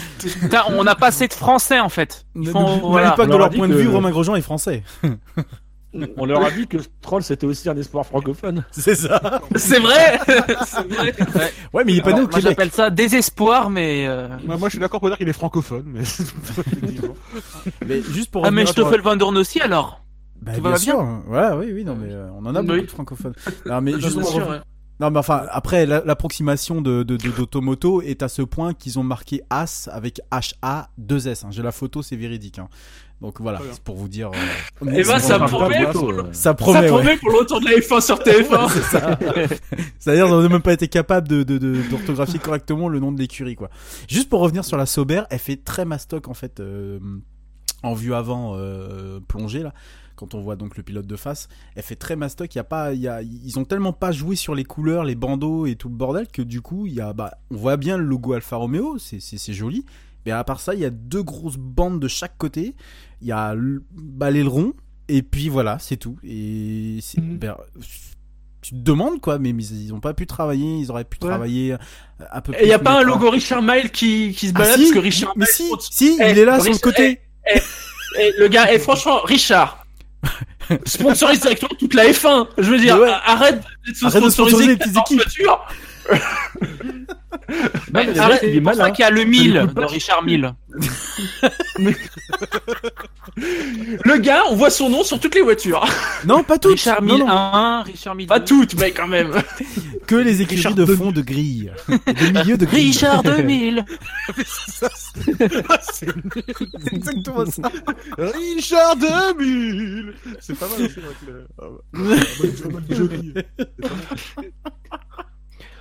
[0.68, 2.24] on n'a pas assez de français en fait.
[2.36, 3.12] Ils font, voilà.
[3.12, 4.84] pas que de leur point de vue, Romain Grosjean est français.
[6.16, 8.64] on leur a dit que Stroll c'était aussi un espoir francophone.
[8.70, 9.40] C'est ça.
[9.56, 10.18] C'est vrai.
[10.66, 11.14] C'est vrai.
[11.34, 11.52] Ouais.
[11.72, 12.42] Ouais, mais il est pas né au moi Québec.
[12.50, 14.06] j'appelle ça désespoir, mais.
[14.06, 16.02] euh, Moi, moi, je suis d'accord pour dire qu'il est francophone, mais.
[17.86, 20.02] Mais juste pour Ah mais Stoffel Van Dorn aussi alors?
[20.42, 20.98] Bah, bien sûr.
[21.26, 22.66] Ouais, oui, oui, non, mais euh, on en a Oui.
[22.66, 23.34] beaucoup de francophones.
[23.66, 24.60] Non, mais juste Bien pour sûr, revenir- ouais.
[25.00, 28.98] Non, mais enfin, après, la- l'approximation de, de, de- d'Automoto est à ce point qu'ils
[28.98, 31.44] ont marqué As avec H-A-2-S.
[31.44, 31.48] hein.
[31.50, 32.58] J'ai la photo, c'est véridique.
[32.58, 32.68] hein.
[33.20, 34.30] Donc voilà, c'est pour vous dire.
[34.30, 34.36] euh,
[34.82, 36.88] Eh ben, c'est ça bon, promet ça pour, Ça promet, ça ouais.
[36.88, 38.68] promet pour le retour de la F1 sur TF1.
[38.72, 39.18] C'est ça.
[39.98, 43.18] C'est-à-dire, on n'a même pas été capable de, de, de- d'orthographier correctement le nom de
[43.18, 43.70] l'écurie, quoi.
[44.08, 47.00] Juste pour revenir sur la Sauber, elle fait très mastoc, en fait, euh,
[47.82, 49.74] en vue avant, euh, plongée, là.
[50.14, 52.52] Quand on voit donc le pilote de face, elle fait très mastoc.
[52.54, 55.04] Il y a pas, il y a, ils ont tellement pas joué sur les couleurs,
[55.04, 57.76] les bandeaux et tout le bordel que du coup, il y a, bah, on voit
[57.76, 59.84] bien le logo Alfa Romeo, c'est, c'est, c'est joli.
[60.28, 62.74] Mais à part ça, il y a deux grosses bandes de chaque côté.
[63.22, 63.54] Il y a
[63.92, 64.74] bah, l'aileron
[65.08, 66.18] et puis voilà, c'est tout.
[66.22, 67.38] Et c'est, Mhm.
[67.38, 67.56] ben,
[68.60, 71.28] tu te demandes quoi, mais, ils ont pas pu travailler, ils auraient pu Ouais.
[71.30, 74.48] travailler euh, un peu Et y a plus, pas un logo Richard Mille qui, qui
[74.48, 76.60] se Ah, balade si, parce que Richard mais si, compte- si, Eh, il est là
[76.60, 77.20] sur le côté.
[78.20, 79.86] Et le gars, et franchement, Richard,
[80.84, 82.48] sponsorise directement toute la F1.
[82.58, 83.08] Je veux dire, ouais.
[83.24, 85.22] arrête de se Arrête de sponsoriser les petites 14 équipes.
[87.90, 89.84] Bah, mais c'est pour ça qu'il y a le Ça 1000 lui coûte de.
[89.84, 90.54] Richard Mille.
[94.04, 95.86] Le gars, on voit son nom sur toutes les voitures.
[96.26, 96.72] Non, pas toutes.
[96.72, 98.44] Richard Mille non, 1, Richard Mille Pas 2.
[98.44, 99.32] toutes, mais quand même.
[100.06, 102.88] que les écrits Richard de fond de grille, de milieu de grille.
[102.88, 103.84] Richard 2000.
[105.92, 106.08] C'est
[106.92, 107.70] exactement ça.
[108.18, 111.46] Richard 2000 C'est pas mal aussi avec le.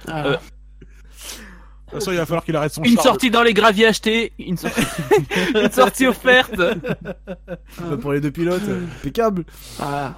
[0.07, 0.11] Ah.
[0.13, 0.25] Ah.
[0.27, 3.87] Euh, De toute façon, il va falloir qu'il arrête son Une sortie dans les graviers
[3.87, 4.81] achetés, une sortie,
[5.55, 6.55] une sortie offerte.
[6.57, 9.45] Bah, Pour les deux pilotes, euh, impeccable.
[9.79, 10.13] ah.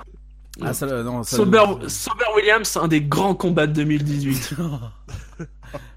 [0.61, 4.55] Ah, ça, non, ça- Sauber, Sauber Williams, un des grands combats de 2018.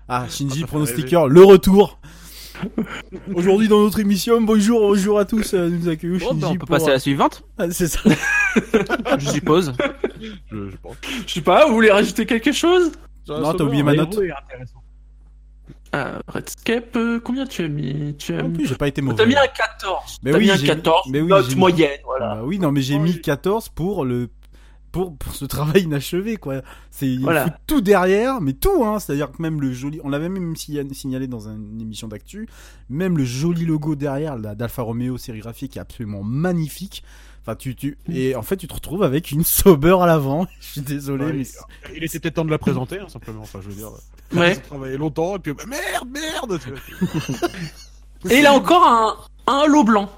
[0.08, 1.98] Ah, Shinji, le pronostiqueur, le retour.
[3.34, 6.58] Aujourd'hui dans notre émission, bonjour, bonjour à tous, euh, nous accueillons Shinji bah, on peut
[6.58, 8.00] pour- passer à la suivante, Ah, c'est ça.
[9.18, 9.72] je suppose.
[10.50, 10.96] Je, je pense.
[11.26, 12.92] Je sais pas, vous voulez rajouter quelque chose?
[13.28, 14.18] Non, t'as oublié ma note.
[15.92, 19.02] ah, Redscape, euh, combien tu as mis Tu as En mis, plus, j'ai pas été
[19.02, 19.16] mauvais.
[19.16, 20.18] T'as mis un 14.
[20.22, 21.08] Mais T'as oui, mis un j'ai- 14.
[21.10, 22.36] mais oui, note moyenne, voilà.
[22.36, 24.28] Bah oui, non, mais j'ai mis 14 pour le
[24.90, 26.60] pour, pour ce travail inachevé quoi.
[26.90, 27.48] C'est il Voilà.
[27.66, 31.26] tout derrière, mais tout hein, c'est-à-dire que même le joli, on l'avait même signa- signalé
[31.26, 32.46] dans une émission d'actu,
[32.90, 37.02] même le joli logo derrière là, d'Alfa Romeo sérigraphique est absolument magnifique.
[37.44, 40.46] Enfin tu tu et en fait tu te retrouves avec une Sauber à l'avant.
[40.60, 43.42] Je suis désolé Ouais, mais il- Il était peut-être temps de la présenter, hein, simplement.
[43.42, 43.90] Enfin, je veux dire.
[44.34, 44.52] Ouais.
[44.54, 46.60] Ils ont travaillé longtemps, et puis bah, merde, merde.
[48.30, 49.16] Et il a encore un,
[49.52, 50.08] un halo blanc.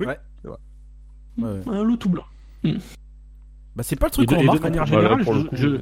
[0.00, 0.06] ouais,
[0.44, 1.62] ouais.
[1.66, 2.24] Un halo tout blanc.
[3.74, 4.62] Bah c'est pas le truc qu'on et de remarque.
[4.62, 4.86] manière hein.
[4.86, 5.80] générale, je,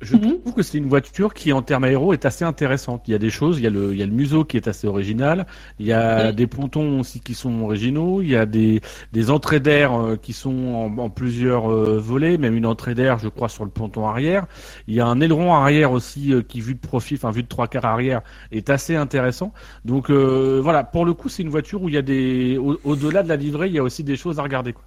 [0.00, 0.40] je- Mhm.
[0.42, 3.02] trouve que c'est une voiture qui, en termes aéro, est assez intéressante.
[3.08, 4.56] Il y a des choses, il y a le, il y a le museau qui
[4.56, 5.46] est assez original,
[5.78, 6.34] il y a Oui.
[6.34, 8.80] des pontons aussi qui sont originaux, il y a des,
[9.12, 13.18] des entrées d'air euh, qui sont en, en plusieurs euh, volets, même une entrée d'air,
[13.18, 14.46] je crois, sur le ponton arrière.
[14.86, 17.48] Il y a un aileron arrière aussi euh, qui, vu de profil, enfin vu de
[17.48, 18.22] trois quarts arrière,
[18.52, 19.52] est assez intéressant.
[19.84, 22.78] Donc euh, voilà, pour le coup, c'est une voiture où il y a des, au-
[22.84, 24.72] au-delà de la livrée, il y a aussi des choses à regarder.
[24.72, 24.84] Quoi.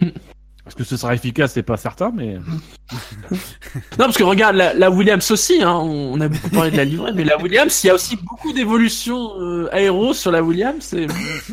[0.00, 0.08] Mm.
[0.68, 2.36] Est-ce que ce sera efficace, c'est pas certain, mais.
[2.36, 3.38] Non,
[3.98, 7.12] parce que regarde, la, la Williams aussi, hein, on a beaucoup parlé de la livrée,
[7.14, 10.92] mais la Williams, il y a aussi beaucoup d'évolutions euh, aéro sur la Williams.
[10.94, 11.06] Et,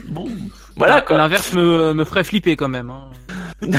[0.09, 0.27] bon,
[0.75, 1.17] voilà quoi.
[1.17, 2.89] L'inverse me, me ferait flipper quand même.
[2.89, 3.09] hein.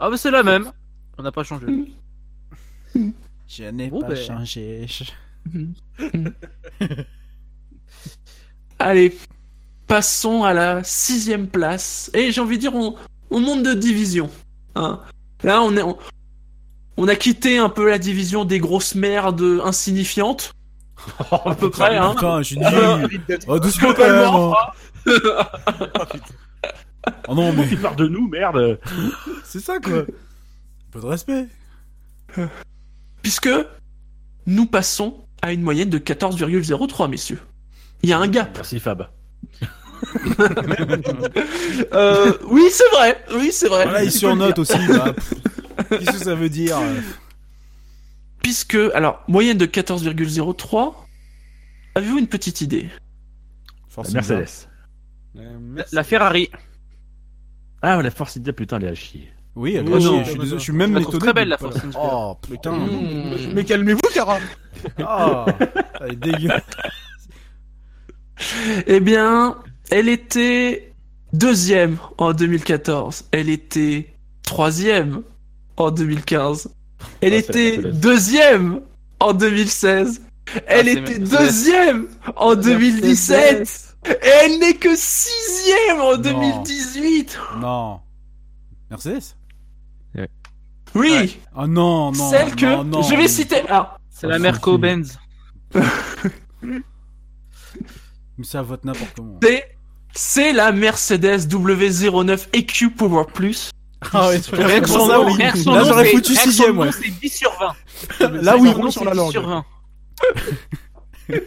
[0.00, 0.70] ah, bah c'est la même.
[1.16, 1.66] On n'a pas changé.
[3.46, 4.16] Je n'ai Bon, pas ben.
[4.16, 4.86] changé.
[8.78, 9.16] Allez,
[9.88, 12.10] passons à la sixième place.
[12.14, 12.94] Et j'ai envie de dire, on,
[13.30, 14.30] on monte de division.
[14.76, 15.00] Hein.
[15.42, 15.98] Là, on, est, on,
[16.96, 20.52] on a quitté un peu la division des grosses merdes insignifiantes.
[21.30, 22.14] à peu près, hein.
[22.14, 22.42] Putain,
[23.48, 24.12] Oh, doucement quand même.
[24.12, 24.72] globalement, hein.
[27.28, 28.78] Oh non mais Qui part de nous, merde
[29.44, 30.00] c'est ça quoi.
[30.00, 30.04] Un
[30.90, 31.46] peu de respect.
[33.22, 33.48] puisque
[34.46, 37.40] nous passons à une moyenne de 14,03, messieurs.
[38.02, 38.50] Il y a un gap.
[38.56, 39.08] Merci Fab.
[41.92, 43.18] Euh, oui, c'est vrai.
[43.34, 43.84] Oui, c'est vrai.
[43.84, 44.78] Voilà, il surnote aussi.
[44.88, 45.14] bah,
[45.90, 47.00] Qu'est-ce que ça veut dire euh,
[48.42, 50.94] Puisque, alors, moyenne de 14,03.
[51.94, 52.88] Avez-vous une petite idée?
[53.88, 54.20] Force La.
[54.20, 54.68] Mercedes.
[55.34, 56.50] La, la Ferrari.
[57.82, 59.32] Ah, la Force India, putain, elle est à chier.
[59.54, 60.24] Oui, elle Oh est chier, non.
[60.24, 61.98] je suis désolé, je suis même Je étonné très belle, la Force India.
[62.02, 62.72] Oh putain.
[62.72, 63.52] Mmh.
[63.54, 64.38] Mais calmez-vous, Cara
[65.04, 65.46] Ah,
[66.00, 66.50] elle est dégueu.
[68.86, 69.56] Eh bien,
[69.90, 70.92] elle était
[71.32, 73.24] deuxième en 2014.
[73.32, 75.22] Elle était troisième
[75.76, 76.70] en 2015.
[77.20, 78.80] Elle Ah, était deuxième
[79.20, 80.22] en 2016.
[80.66, 83.96] Elle c'est était deuxième en 2017.
[84.06, 86.22] Et elle n'est que sixième en Non.
[86.22, 87.38] 2018.
[87.60, 88.00] Non.
[88.90, 89.34] Mercedes?
[90.94, 91.30] Oui, Ouais.
[91.54, 92.30] Ah non, non.
[92.30, 93.02] celle que non, non.
[93.02, 93.60] je vais citer.
[93.68, 95.18] Ah, C'est la Merco-Benz.
[96.62, 99.38] Mais ça vote n'importe comment.
[99.42, 99.76] c'est
[100.14, 103.70] c'est la Mercedes W09 EQ Power Plus.
[104.12, 105.52] Ah ouais, Rien que son nom, Là,
[105.84, 106.90] j'aurais foutu rien que son sixième, nom, ouais.
[106.92, 107.52] C'est 10 sur
[108.20, 108.42] 20.
[108.42, 108.70] Là, oui.
[108.72, 109.30] Son nom, sur la 10 langue.
[109.32, 109.64] sur 20.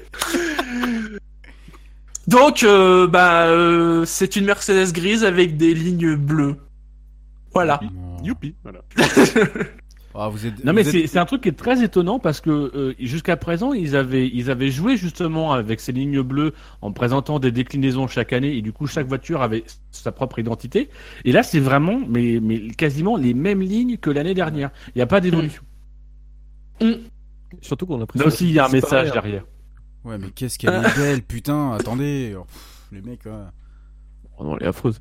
[2.28, 6.58] Donc, euh, bah, euh, c'est une Mercedes grise avec des lignes bleues.
[7.54, 7.80] Voilà.
[8.24, 8.82] Youpi, voilà.
[10.14, 12.50] Ah, vous êtes, Non mais êtes- c'est un truc qui est très étonnant parce que
[12.50, 17.40] euh, jusqu'à présent ils avaient ils avaient joué justement avec ces lignes bleues en présentant
[17.40, 20.90] des déclinaisons chaque année et du coup chaque voiture avait sa propre identité
[21.24, 24.72] et là c'est vraiment mais mais quasiment les mêmes lignes que l'année dernière.
[24.90, 25.64] Il n'y a pas d'évolution.
[27.62, 29.46] Surtout qu'on a Là l'impression aussi il y a un message derrière.
[30.04, 31.74] Ouais, mais qu'est-ce qu'elle est belle, putain.
[31.74, 32.34] Attendez.
[32.38, 33.32] Oh, pff, les mecs, ouais.
[34.38, 35.00] Oh non, elle est affreuse.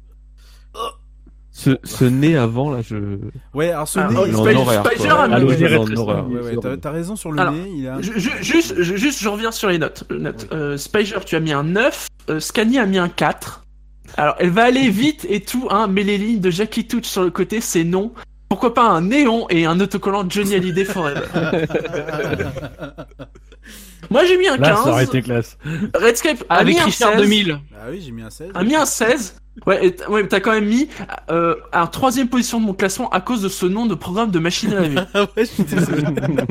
[1.62, 2.96] Ce, ce nez avant, là, je.
[3.52, 4.16] Ouais, alors ce Ah, nez.
[4.18, 6.56] oh, il en Spider- horreur, Ah, Ouais, ouais, ouais.
[6.56, 7.70] Ouais, ouais, t'as, raison sur le Alors, nez.
[7.76, 8.00] Il a.
[8.00, 10.04] Ju- ju- Juste, ju- juste, je reviens sur les notes.
[10.11, 10.48] les notes.
[10.52, 13.62] Euh, Spider, tu as mis un 9, euh, Scani a mis un 4.
[14.16, 17.24] Alors, elle va aller vite et tout, hein, mais les lignes de Jackie Touch sur
[17.24, 18.12] le côté, c'est non.
[18.48, 21.20] Pourquoi pas un néon et un autocollant Johnny Hallyday Forever?
[24.11, 24.61] Moi, j'ai mis un 15.
[24.66, 25.56] Là ça aurait été classe.
[25.94, 27.20] Redscape a Avec mis un Richard 16.
[27.22, 27.58] 2000.
[27.74, 28.50] Ah oui, j'ai mis un 16.
[28.54, 29.36] A mis un 16.
[29.66, 30.88] Ouais, et ouais, mais t'as quand même mis
[31.30, 34.38] euh, en troisième position de mon classement à cause de ce nom de programme de
[34.38, 35.00] machine à laver.
[35.14, 36.04] Ah ouais, je suis désolé.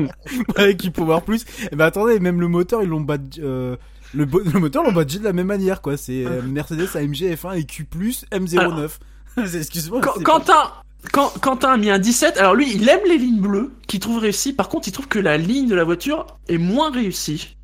[0.58, 1.44] ouais, qui peut voir plus.
[1.72, 3.42] Et ben attendez, même le moteur, ils l'ont badgé.
[3.42, 3.76] euh,
[4.14, 4.26] le,
[4.58, 5.96] moteur l'ont badgé de la même manière, quoi.
[5.96, 7.86] C'est euh, Mercedes AMG F1 et Q
[8.32, 8.90] M09.
[9.56, 10.00] Excuse-moi.
[10.00, 10.72] Quentin,
[11.12, 14.18] quand, Quentin a mis un 17, alors lui, il aime les lignes bleues, qu'il trouve
[14.18, 14.52] réussies.
[14.52, 17.56] Par contre, il trouve que la ligne de la voiture est moins réussie.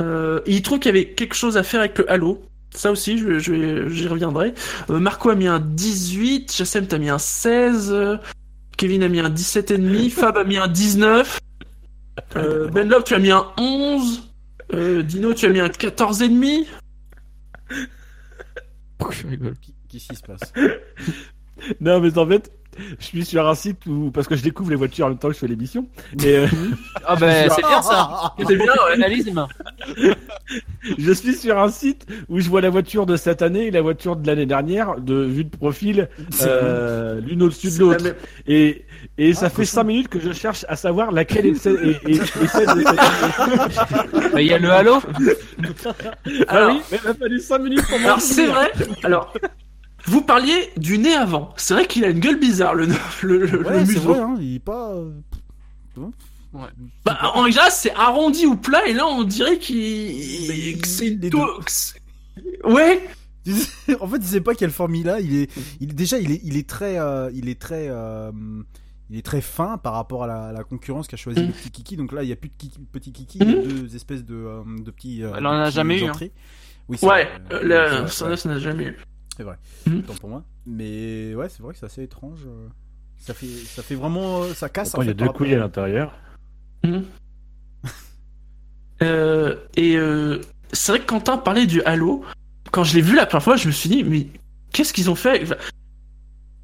[0.00, 2.42] Euh, il trouve qu'il y avait quelque chose à faire avec le halo.
[2.74, 4.52] Ça aussi, je, je vais- j'y reviendrai.
[4.90, 8.16] Euh, Marco a mis un 18, Chassem t'as mis un 16, euh,
[8.76, 11.38] Kevin a mis un 17,5, Fab a mis un 19,
[12.36, 14.28] euh, Ben Love tu as mis un 11,
[14.72, 16.66] euh, Dino tu as mis un 14,5.
[18.98, 19.54] Pourquoi je rigole.
[19.60, 20.52] Qui- Qu'est-ce qui se passe?
[21.80, 22.50] Non mais en fait
[22.98, 25.28] je suis sur un site où parce que je découvre les voitures en même temps
[25.28, 25.86] que je fais l'émission.
[26.20, 26.46] Mais euh,
[27.06, 28.34] Ah ben c'est bien ça.
[28.46, 28.92] C'est bien, ouais.
[28.94, 29.46] Analysme.
[30.98, 33.80] Je suis sur un site où je vois la voiture de cette année et la
[33.82, 36.08] voiture de l'année dernière, de vue de profil,
[36.42, 38.04] euh, l'une au-dessus de l'autre.
[38.04, 38.14] même-
[38.46, 38.84] Et,
[39.18, 39.80] et ça Ah, fait franchement.
[39.80, 42.84] 5 minutes que je cherche à savoir laquelle est celle, est, est- est celle de
[42.84, 45.00] cette Il y a le halo.
[46.48, 48.72] Ah Alors- oui, mais il a fallu 5 minutes pour Alors c'est vrai.
[49.02, 49.32] Alors
[50.06, 51.52] vous parliez du nez avant.
[51.56, 54.00] C'est vrai qu'il a une gueule bizarre le le, le, le Ouais, c'est museau.
[54.12, 54.90] vrai, hein, il est pas.
[54.92, 55.10] euh,
[57.04, 61.18] Bah, en général c'est arrondi ou plat et là on dirait qu'il c'est
[62.64, 63.02] Ouais.
[64.00, 65.20] en fait, il sait pas quelle forme il a.
[65.20, 65.50] Il est,
[65.80, 68.32] il est déjà, il est, il est très, euh, il est très, euh,
[69.10, 71.46] il est très fin par rapport à la, la concurrence qui a choisi Mm.
[71.48, 71.96] le petit kiki.
[71.98, 73.62] Donc là, il y a plus de kiki, petit kiki, il y a Mm.
[73.62, 75.22] deux espèces de, euh, de petits.
[75.22, 76.12] euh, Elle en a jamais eu, hein.
[76.88, 77.28] Oui, c'est Ouais.
[78.08, 78.96] ça, ça n'a jamais eu.
[79.36, 79.56] C'est vrai.
[79.86, 80.00] Mm.
[80.02, 80.42] Pour moi.
[80.66, 82.40] Mais ouais, c'est vrai que c'est assez étrange.
[82.46, 82.68] euh.
[83.18, 84.88] Ça fait, ça fait vraiment, euh, ça casse.
[84.88, 86.14] Attends, en il y a deux couilles à l'intérieur.
[89.02, 90.40] Euh, et euh,
[90.72, 92.24] c'est vrai que Quentin parlait du Halo.
[92.70, 94.28] Quand je l'ai vu la première fois, je me suis dit mais
[94.72, 95.42] qu'est-ce qu'ils ont fait?
[95.42, 95.56] Enfin,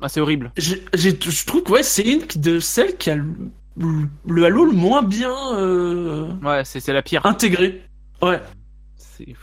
[0.01, 0.53] Ah, c'est horrible.
[0.57, 3.27] j'ai- Je trouve que ouais, c'est une de celles qui a le,
[4.27, 7.27] le Halo le moins bien euh, Ouais, c'est c'est la pire.
[7.27, 7.83] intégré.
[8.23, 8.41] Ouais.
[8.97, 9.35] C'est-.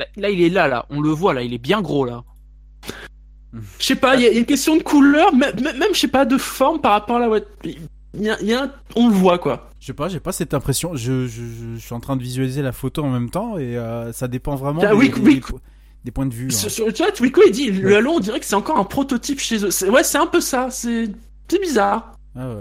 [0.00, 0.86] Là, là, il est là, là.
[0.90, 1.42] On le voit, là.
[1.42, 2.24] Il est bien gros, là.
[3.78, 6.24] Je sais pas, il y, a une question de couleur, même, même je sais pas,
[6.24, 7.38] de forme par rapport à la
[8.14, 9.70] y a, il y a un- On le voit quoi.
[9.80, 10.94] Je sais pas, j'ai pas cette impression.
[10.94, 13.76] Je, je, je, je suis en train de visualiser la photo en même temps et
[13.76, 15.34] euh, ça dépend vraiment Ah, des, oui, des- oui.
[15.34, 15.60] des po-
[16.04, 16.46] des points de vue.
[16.46, 16.50] hein.
[16.54, 18.84] Sur, sur le chat, Wiko il dit le Halo, on dirait que c'est encore un
[18.84, 19.90] prototype chez eux.
[19.90, 20.68] Ouais, c'est un peu ça.
[20.70, 21.10] C'est
[21.48, 22.12] c'est bizarre.
[22.36, 22.54] Ah ouais.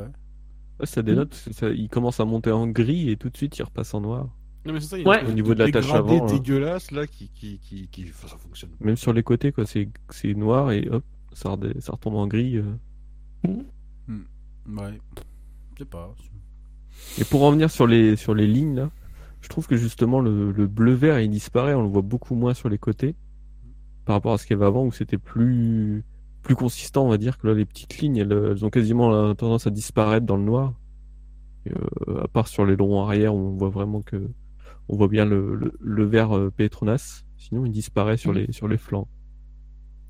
[0.79, 3.63] Ouais, Ça dénote, ça- il commence à monter en gris et tout de suite il
[3.63, 4.27] repasse en noir.
[4.69, 5.25] Non, mais c'est ça, il y a Ouais.
[5.27, 6.31] Au niveau de la tâche avant, hein.
[6.31, 8.69] dégueulasse là qui, qui, qui, qui, enfin, ça fonctionne.
[8.79, 11.03] Même sur les côtés, quoi, c'est c'est noir et hop,
[11.33, 12.57] ça, redé- ça retombe en gris.
[12.57, 12.63] euh.
[13.47, 14.99] Ouais.
[15.73, 16.13] Je sais pas.
[17.19, 18.89] Et pour en venir sur les, sur les lignes, là,
[19.41, 22.69] je trouve que justement le, le bleu-vert il disparaît, on le voit beaucoup moins sur
[22.69, 23.15] les côtés
[24.05, 26.03] par rapport à ce qu'il y avait avant où c'était plus,
[26.43, 29.33] plus consistant, on va dire, que là les petites lignes elles, elles ont quasiment la
[29.35, 30.73] tendance à disparaître dans le noir.
[31.65, 31.71] Et,
[32.09, 34.29] euh, à part sur les longs arrière où on voit vraiment que
[34.89, 38.67] on voit bien le, le, le vert euh, Petronas, sinon il disparaît sur les, sur
[38.67, 39.07] les flancs.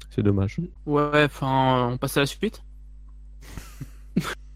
[0.10, 0.58] C'est dommage.
[0.86, 2.64] Ouais, enfin, on passe à la suite.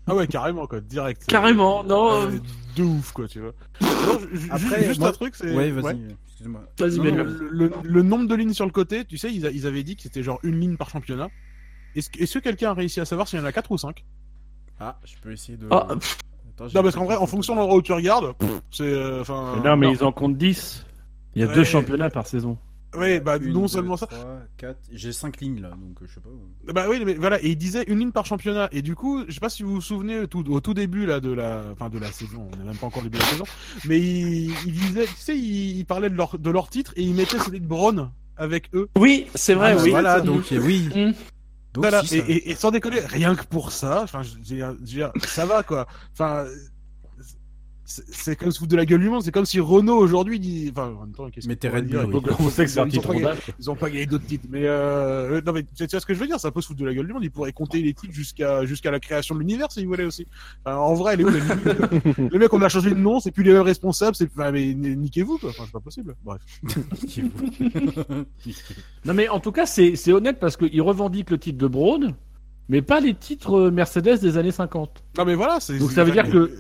[0.06, 1.26] Ah ouais, carrément quoi, direct.
[1.28, 2.28] Carrément, non.
[2.28, 2.32] Euh,
[2.76, 3.54] de ouf quoi, tu vois.
[3.82, 4.20] Non,
[4.50, 5.56] Après, juste moi- un truc, c'est.
[5.56, 6.02] Ouais, vas-y.
[6.28, 6.66] Excuse-moi.
[6.78, 9.52] Vas-y, Non, le, le- le nombre de lignes sur le côté, tu sais, ils, a-
[9.52, 11.30] ils avaient dit que c'était genre une ligne par championnat.
[11.96, 13.78] Est-ce que, est-ce que quelqu'un a réussi à savoir s'il y en a 4 ou
[13.78, 14.04] 5
[14.80, 15.68] Ah, je peux essayer de.
[15.72, 15.88] Ah,
[16.56, 18.34] Attends, Non, parce qu'en vrai, en fonction de l'endroit où tu regardes,
[18.72, 18.84] c'est.
[18.84, 19.62] euh, Enfin.
[19.64, 20.86] non, mais ils en comptent 10.
[21.36, 21.56] Il y a Ouais.
[21.56, 22.58] deux championnats par saison.
[22.96, 24.06] Ouais, bah Une, non deux, seulement ça.
[24.06, 24.78] trois, quatre.
[24.92, 26.30] J'ai 5 lignes là, donc euh, je sais pas.
[26.74, 28.70] Bah oui, mais voilà, et il disait une ligne par championnat.
[28.72, 31.20] Et du coup, je sais pas si vous vous souvenez tout, au tout début là
[31.20, 33.46] de la, enfin de la saison, on n'est même pas encore début de la saison,
[33.86, 37.02] mais il, il disait, tu sais, il, il parlait de leur de leur titre et
[37.02, 38.88] il mettait celui de Braun avec eux.
[39.00, 39.90] Oui, c'est vrai, Ah, oui.
[39.90, 40.88] Voilà, donc euh, oui.
[40.96, 41.14] Mm.
[41.74, 44.22] Donc, Voilà, si, et, ça- et- et sans déconner, rien que pour ça, enfin,
[45.26, 45.88] ça va quoi.
[46.14, 46.46] Enfin,
[47.86, 49.24] c'est comme se foutre de la gueule du monde.
[49.24, 50.72] C'est comme si Renault aujourd'hui dit.
[50.72, 52.32] Enfin, en même temps, qu'est-ce Mais pourrait Red Bull, oui.
[52.40, 53.32] On sait que c'est un ils petit ont pas gagné-.
[53.60, 56.20] Ils ont pas gagné d'autres titres, mais euh, non, mais tu vois ce que je
[56.20, 57.24] veux dire C'est un peu se foutre de la gueule du monde.
[57.24, 60.26] Ils pourraient compter les titres jusqu'à jusqu'à la création de l'univers s'ils voulaient aussi.
[60.66, 63.20] Enfin, en vrai, elle est où la limite Le mec, on a changé de nom,
[63.20, 64.16] c'est plus les mêmes responsables.
[64.16, 65.50] C'est enfin, mais niquez-vous quoi.
[65.50, 66.16] Enfin, c'est pas possible.
[66.24, 66.42] Bref.
[69.06, 72.16] Non mais en tout cas, c'est c'est honnête parce qu'ils revendiquent le titre de Braun,
[72.70, 75.04] mais pas les titres euh, Mercedes des années 50.
[75.18, 75.60] Non, mais voilà.
[75.60, 76.52] c'est- Donc ça veut dire que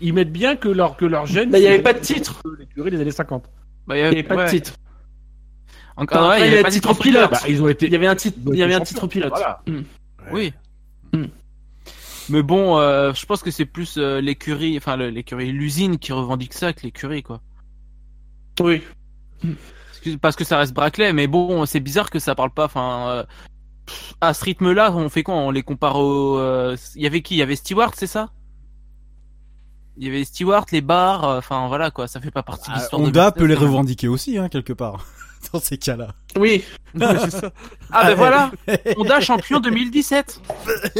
[0.00, 1.24] ils mettent bien que leur que leur.
[1.24, 2.42] Bah, il y avait c'est pas de titre.
[2.58, 3.44] l'écurie des années 50.
[3.86, 4.44] Bah, Il n'y avait pas ouais.
[4.46, 4.72] de titre.
[5.96, 7.30] Encore, Enfin, ouais, après, il y avait pas de titre pilote.
[7.30, 7.86] Bah, ils ont été.
[7.86, 9.30] Il y avait un titre, il y avait un titre pilote.
[9.30, 9.62] Voilà.
[9.66, 9.80] Mm.
[10.32, 10.52] Oui.
[11.12, 11.24] Hmm.
[12.28, 16.52] Mais bon, euh, je pense que c'est plus euh, l'écurie, enfin l'écurie, l'usine qui revendique
[16.54, 17.40] ça que l'écurie, quoi.
[18.60, 18.82] Oui.
[20.20, 22.64] Parce que ça reste Brackley, mais bon, c'est bizarre que ça parle pas.
[22.64, 23.24] Enfin, euh,
[24.20, 25.34] à ce rythme-là, on fait quoi?
[25.36, 26.38] On les compare au.
[26.38, 27.34] euh, Il y avait qui?
[27.34, 28.30] Il y avait Stewart, c'est ça?
[29.98, 31.24] Il y avait Stewart, les bars.
[31.24, 33.00] euh, Enfin voilà quoi, ça fait pas partie de Ah, l'histoire.
[33.02, 35.06] Honda peut les revendiquer aussi, hein, quelque part.
[35.52, 36.08] Dans ces cas-là.
[36.36, 36.64] Oui.
[37.92, 38.50] Ah ben voilà,
[38.96, 40.40] Honda champion 2017.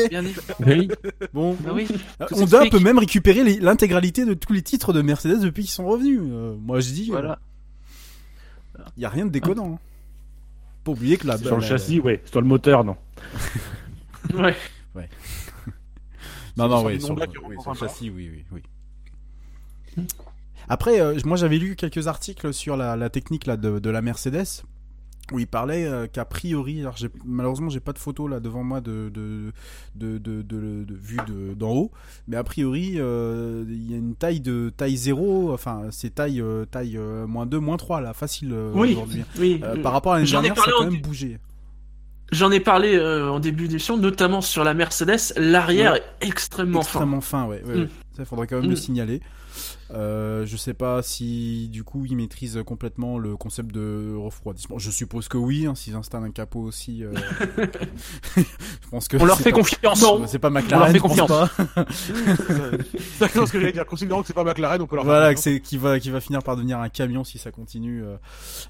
[0.08, 0.34] Bien dit.
[0.64, 0.88] Oui.
[1.34, 1.88] Bon, oui.
[2.20, 5.72] Euh, Honda peut même récupérer les- l'intégralité de tous les titres de Mercedes depuis qu'ils
[5.72, 6.20] sont revenus.
[6.22, 7.38] Euh, moi, je dis, Voilà.
[8.96, 9.74] il y a rien de déconnant.
[9.74, 9.78] hein.
[10.84, 12.22] Pas oublier que la, Sur le la- châssis, ouais.
[12.30, 12.96] Sur le moteur, non.
[14.34, 14.54] Ouais.
[16.56, 18.62] Non, non, sur oui, les sur, le- oui, sur le châssis, oui, oui, oui.
[20.68, 24.02] Après, euh, moi j'avais lu quelques articles sur la, la technique là, de, de la
[24.02, 24.64] Mercedes
[25.32, 26.94] où il parlait euh, qu'a priori, alors
[27.24, 29.52] malheureusement j'ai pas de photo là devant moi de, de,
[29.96, 31.90] de, de, de- de vue de- d'en haut,
[32.28, 36.40] mais a priori euh, il y a une taille de taille 0, enfin c'est taille,
[36.70, 38.92] taille moins 2, moins 3 là, facile Oui.
[38.92, 39.24] aujourd'hui.
[39.38, 39.60] Oui.
[39.82, 41.38] Par rapport à l'année dernière, ça a quand même bougé.
[42.32, 45.32] J'en ai parlé en début d'émission, notamment sur la Mercedes.
[45.36, 46.02] L'arrière Ouais.
[46.20, 47.62] est extrêmement, extrêmement fin, ouais.
[47.64, 47.88] ouais, Mm.
[48.16, 48.70] Ça, faudrait quand même Mm.
[48.70, 49.20] le signaler.
[49.92, 54.78] Euh, je sais pas si du coup ils maîtrisent complètement le concept de refroidissement.
[54.78, 57.04] Je suppose que oui, hein, s'ils installent un capot aussi.
[57.04, 57.12] euh,
[58.36, 59.24] je pense que fort.
[59.24, 60.04] On leur fait pas- confiance.
[60.26, 60.80] C'est pas On McLaren.
[60.86, 61.28] leur fait confiance.
[61.28, 61.50] pas.
[63.18, 63.86] C'est ce que j'allais dire.
[63.86, 65.54] Considérant que c'est pas McLaren, on peut leur Voilà, que confiance.
[65.54, 68.16] c'est qui va qui va finir par devenir un camion si ça continue euh,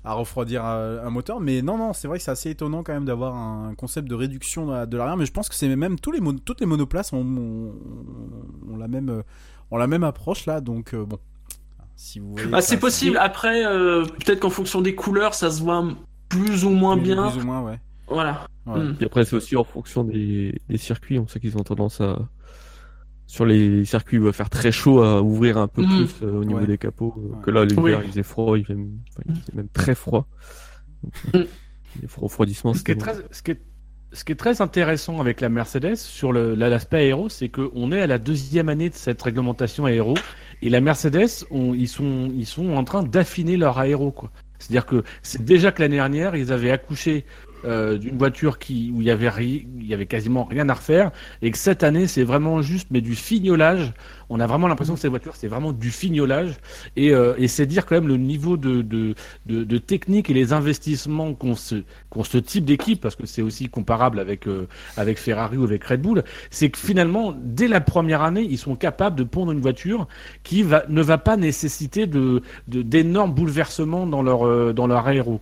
[0.05, 1.41] à refroidir un moteur.
[1.41, 4.14] Mais non, non, c'est vrai que c'est assez étonnant quand même d'avoir un concept de
[4.14, 5.17] réduction de la- de l'arrière.
[5.17, 7.75] Mais je pense que c'est même tous les toutes les monoplaces ont, ont,
[8.73, 9.23] ont la même euh,
[9.71, 10.61] ont la même approche là.
[10.61, 11.19] Donc euh, bon,
[11.97, 13.17] si vous voyez Bah, c'est possible.
[13.19, 15.87] Après, euh, peut-être qu'en fonction des couleurs, ça se voit
[16.29, 17.31] plus ou moins plus- bien.
[17.31, 17.81] Plus ou moins, ouais.
[18.09, 18.47] Voilà.
[18.67, 18.81] Ouais.
[18.81, 18.95] Mm.
[18.97, 21.19] Puis après, c'est aussi en fonction des, des circuits.
[21.19, 22.19] On sait qu'ils ont tendance à.
[23.29, 25.89] Sur les circuits il va faire très chaud, à ouvrir un peu Mhm.
[26.07, 26.67] plus euh, au niveau Ouais.
[26.67, 27.12] des capots.
[27.19, 27.43] euh, Ouais.
[27.43, 28.05] Que là, l'hiver, Oui.
[28.05, 30.29] il faisait froid, il faisait, même, enfin, il faisait même très froid.
[31.03, 31.47] Donc, Mhm.
[32.03, 33.61] Les refroidissements, Ce qui, est très, ce, qui est,
[34.17, 38.07] ce qui est très intéressant avec la Mercedes sur l'aspect aéro, c'est qu'on est à
[38.07, 40.14] la deuxième année de cette réglementation aéro
[40.62, 44.14] et la Mercedes, ils, sont, ils sont en train d'affiner leur aéro.
[44.59, 47.27] C'est-à-dire que c'est déjà que l'année dernière, ils avaient accouché
[47.64, 51.11] euh, d'une voiture qui, où il y, avait il y avait quasiment rien à refaire
[51.42, 53.92] et que cette année, c'est vraiment juste mais du fignolage.
[54.28, 56.54] On a vraiment l'impression que cette voiture, c'est vraiment du fignolage
[56.96, 59.14] et, euh, et c'est dire quand même le niveau de, de,
[59.46, 63.42] de, de technique et les investissements qu'ont ce, qu'ont ce type d'équipe, parce que c'est
[63.42, 67.80] aussi comparable avec, euh, avec Ferrari ou avec Red Bull, c'est que finalement, dès la
[67.80, 70.09] première année, ils sont capables de pondre une voiture
[70.42, 75.40] qui va, ne va pas nécessiter de, d'énormes bouleversements dans leur, euh, dans leur aéro.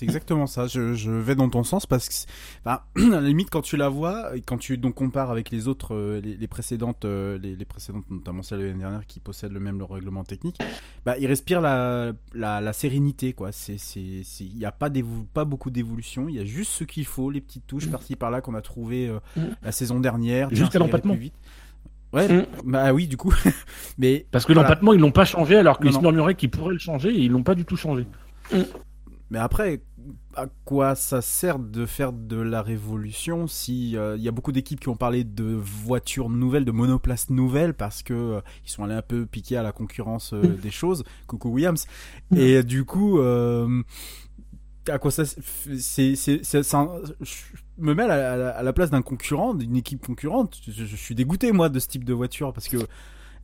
[0.00, 0.66] C'est exactement ça.
[0.66, 2.14] Je, je vais dans ton sens parce que,
[2.68, 5.94] à la limite, quand tu la vois, et quand tu donc compares avec les autres,
[5.94, 9.52] euh, les, les précédentes, euh, les, les précédentes, notamment celle de l'année dernière, qui possèdent
[9.52, 10.58] le même le règlement technique,
[11.04, 13.52] bah, ils respirent la, la, la sérénité, quoi.
[13.52, 14.88] C'est, c'est, il n'y a pas
[15.34, 16.28] pas beaucoup d'évolution.
[16.28, 19.06] Il y a juste ce qu'il faut, les petites touches par-ci par-là qu'on a trouvé
[19.08, 19.42] euh, Mm.
[19.62, 20.48] la saison dernière.
[20.54, 21.12] Jusqu'à l'empattement.
[21.14, 21.34] plus vite.
[22.12, 22.46] Ouais, Mm.
[22.64, 23.32] bah oui, du coup.
[23.98, 24.66] Mais Parce que Voilà.
[24.68, 27.30] l'empattement, ils l'ont pas changé, alors qu'ils se murmuraient qu'ils pourraient le changer, et ils
[27.30, 28.06] l'ont pas du tout changé.
[29.30, 29.80] Mais après,
[30.34, 34.50] à quoi ça sert de faire de la révolution si euh, il y a beaucoup
[34.50, 38.82] d'équipes qui ont parlé de voitures nouvelles, de monoplaces nouvelles parce que euh, ils sont
[38.82, 41.04] allés un peu piquer à la concurrence euh, des choses?
[41.28, 41.86] Coucou Williams.
[42.34, 43.82] Et euh, du coup, euh,
[44.88, 47.34] à quoi ça c'est c'est je
[47.78, 50.60] me mets à la place d'un concurrent, d'une équipe concurrente.
[50.66, 52.78] Je, je suis dégoûté moi de ce type de voiture parce que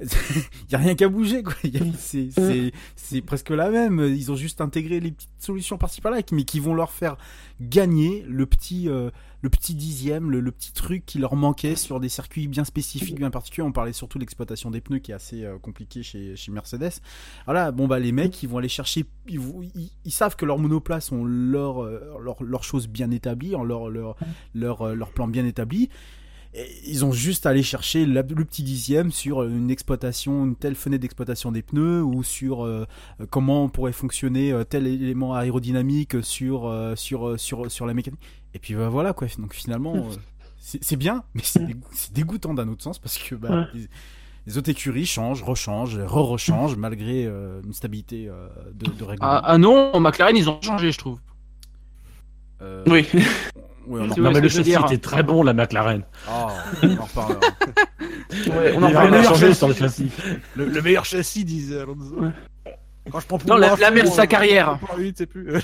[0.00, 0.08] il
[0.70, 1.54] y a rien qu'à bouger quoi.
[1.64, 4.00] Il y a- C'est c'est c'est presque la même.
[4.00, 7.16] Ils ont juste intégré les petites solutions par-ci par-là, mais qui vont leur faire
[7.60, 9.10] gagner le petit euh,
[9.42, 13.14] le petit dixième, le, le petit truc qui leur manquait sur des circuits bien spécifiques,
[13.16, 13.66] bien particuliers.
[13.66, 17.00] On parlait surtout de l'exploitation des pneus qui est assez euh, compliquée chez chez Mercedes.
[17.46, 20.44] Voilà, bon bah les mecs ils vont aller chercher, ils, vont- ils, ils savent que
[20.44, 24.16] leurs monoplaces ont leur euh, leur leur choses bien établies, ont leur leur
[24.54, 25.88] leur euh, leur plan bien établi.
[26.58, 30.56] Et ils ont juste à aller chercher la- le petit dixième sur une exploitation, une
[30.56, 32.86] telle fenêtre d'exploitation des pneus ou sur euh,
[33.28, 38.20] comment pourrait fonctionner euh, tel élément aérodynamique sur euh, sur euh, sur sur la mécanique.
[38.54, 39.26] Et puis bah, voilà quoi.
[39.38, 40.00] Donc finalement, euh,
[40.58, 43.64] c'est bien, mais c'est dég- c'est dégoûtant d'un autre sens parce que bah, Ouais.
[43.74, 43.88] les,
[44.46, 49.28] les autres écuries changent, rechangent, re-rechangent malgré euh, une stabilité euh, de, de règlement.
[49.30, 51.18] Ah, ah non, McLaren, ils ont changé, je trouve.
[52.62, 53.06] Euh, Oui.
[53.86, 56.02] ouais, on en Tu Non, mais le châssis était très bon, la McLaren.
[56.28, 56.48] Ah,
[56.82, 57.40] on en reparlera.
[58.48, 59.22] Ouais, on en y a rien à parlera.
[59.34, 60.10] changer sur le châssis.
[60.56, 62.14] Le, le meilleur chassis, disait Alonso.
[62.18, 62.30] Ouais.
[63.10, 64.78] Quand je prends pour Non, la- la Mer- sa carrière.
[64.98, 65.60] euh,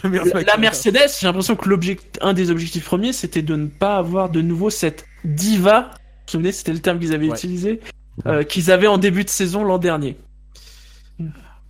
[0.47, 0.57] la.
[0.59, 4.41] Mercedes, j'ai l'impression que l'object, un des objectifs premiers, c'était de ne pas avoir de
[4.41, 5.81] nouveau cette diva.
[5.81, 7.35] Vous vous souvenez, c'était le terme qu'ils avaient Ouais.
[7.37, 7.81] utilisé,
[8.27, 10.17] euh, qu'ils avaient en début de saison l'an dernier.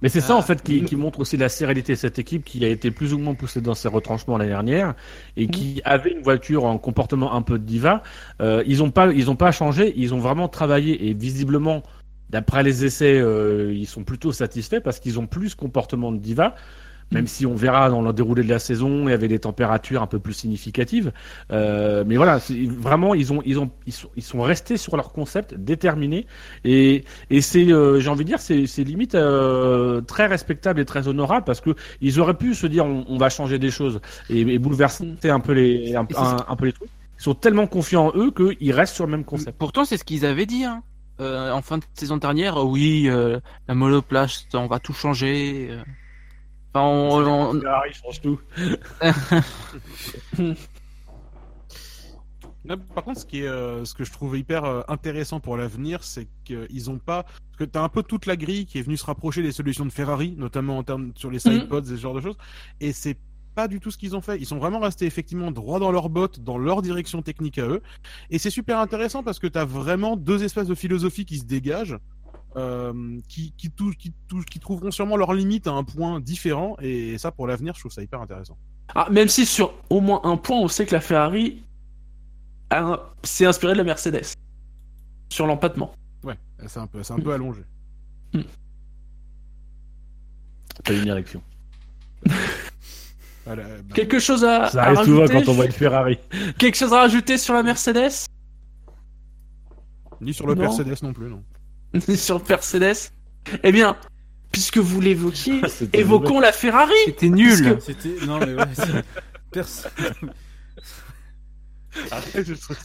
[0.02, 0.36] Mais c'est ça Ah.
[0.36, 3.14] en fait qui, qui montre aussi la sérénité de cette équipe qui a été plus
[3.14, 4.94] ou moins poussée dans ses retranchements l'année dernière
[5.36, 8.02] et qui avait une voiture en comportement un peu de diva.
[8.40, 11.82] Euh, ils ont pas ils ont pas changé, ils ont vraiment travaillé et visiblement
[12.30, 16.54] d'après les essais euh, ils sont plutôt satisfaits parce qu'ils ont plus comportement de diva.
[17.12, 20.02] Même si on verra dans le déroulé de la saison, il y avait des températures
[20.02, 21.12] un peu plus significatives.
[21.50, 22.40] Euh, mais voilà,
[22.78, 26.26] vraiment, ils ont, ils ont, ils sont, ils sont restés sur leur concept déterminé.
[26.64, 30.84] Et, et c'est, euh, j'ai envie de dire, c'est, c'est limite euh, très respectable et
[30.84, 34.00] très honorable parce que ils auraient pu se dire, on, on va changer des choses
[34.30, 36.88] et, et bouleverser un peu les, un, peu les trucs.
[37.18, 39.56] Ils sont tellement confiants en eux qu'ils restent sur le même concept.
[39.58, 40.82] Pourtant, c'est ce qu'ils avaient dit hein.
[41.20, 42.56] Euh, en fin de saison dernière.
[42.64, 43.38] oui, euh,
[43.68, 45.68] la monoplace, on va tout changer.
[45.70, 45.82] euh.
[46.74, 48.40] Enfin, on, on- Ferrari change tout.
[52.64, 55.56] Non, Par contre, ce, qui est, euh, ce que je trouve hyper euh, intéressant pour
[55.56, 57.24] l'avenir, c'est qu'ils ont pas.
[57.24, 59.50] Parce que tu as un peu toute la grille qui est venue se rapprocher des
[59.50, 62.36] solutions de Ferrari, notamment en termes sur les sidepods et ce genre de choses.
[62.80, 63.18] Et c'est
[63.56, 64.38] pas du tout ce qu'ils ont fait.
[64.38, 67.82] Ils sont vraiment restés effectivement droit dans leurs bottes, dans leur direction technique à eux.
[68.30, 71.44] Et c'est super intéressant parce que tu as vraiment deux espèces de philosophie qui se
[71.44, 71.98] dégagent.
[72.56, 76.76] Euh, qui, qui, tou- qui, trouveront sûrement leurs limites à un point différent.
[76.80, 78.56] Et ça pour l'avenir je trouve ça hyper intéressant.
[78.94, 81.64] Ah, même si sur au moins un point, on sait que la Ferrari
[82.70, 84.34] un- s'est inspirée de la Mercedes.
[85.30, 85.94] Sur l'empattement.
[86.24, 86.36] ouais
[86.66, 87.62] c'est un peu c'est un peu allongé
[90.84, 91.42] T'as une érection.
[93.44, 96.16] Voilà, bah, Quelque chose à, Ça à arrive souvent rajouter quand on voit une Ferrari.
[96.58, 98.26] Quelque chose à rajouter sur la Mercedes?
[100.20, 100.60] Ni sur le Non.
[100.62, 101.42] Mercedes non plus non
[102.16, 102.96] Sur le Mercedes
[103.62, 103.96] Eh bien,
[104.50, 107.74] puisque vous l'évoquiez, C'était évoquons la Ferrari C'était nul.
[107.78, 109.04] Puisque- C'était non mais ouais, c'est-
[109.50, 109.88] perso-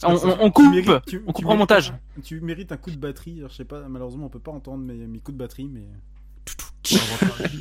[0.02, 0.70] On, on- on tu coupe.
[0.70, 1.94] mérites- tu- on tu coupe en mérites- montage.
[2.22, 3.38] Tu mérites un coup de batterie.
[3.38, 5.88] alors, je sais pas, malheureusement on peut pas entendre mes, mes coups de batterie, mais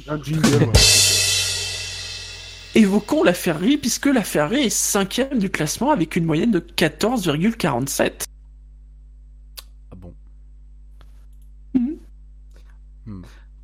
[0.08, 0.72] un jingle ouais.
[2.76, 8.26] Évoquons la Ferrari, puisque la Ferrari est cinquième du classement avec une moyenne de 14,47.
[9.92, 10.14] ah bon.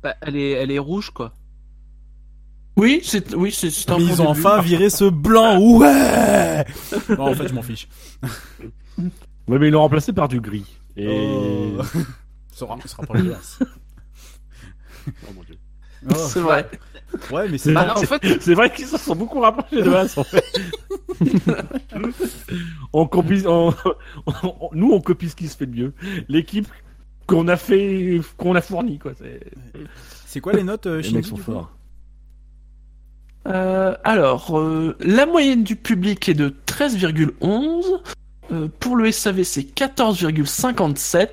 [0.02, 1.32] Bah, elle est, elle est rouge quoi.
[2.76, 4.40] Oui, c'est oui, c'est un Mais bon ils ont début.
[4.46, 5.58] enfin viré ce blanc.
[5.60, 6.64] Ouais.
[7.10, 7.88] Non, en fait, je m'en fiche.
[9.46, 10.64] Ouais, mais ils l'ont remplacé par du gris.
[10.96, 11.82] Et Oh.
[11.82, 12.00] Ça
[12.60, 13.58] sera, ça sera pas le glace.
[15.08, 15.56] oh mon dieu
[16.10, 16.14] Oh.
[16.16, 16.68] C'est vrai.
[17.30, 20.18] Ouais, mais c'est Bah, en fait, c'est vrai qu'ils se sont beaucoup rapprochés de As
[20.18, 20.44] en fait.
[22.92, 23.74] on copie, on-
[24.26, 25.94] on- nous on copie ce qui se fait de mieux.
[26.28, 26.68] L'équipe
[27.26, 29.12] qu'on a fait, qu'on a fourni quoi.
[30.26, 30.40] C'est...
[30.40, 31.70] Quoi les notes euh, Les Shinji, mecs sont forts.
[33.46, 38.00] Euh, alors, euh, la moyenne du public est de 13,11.
[38.52, 41.28] Euh, pour le SAV, c'est 14,57.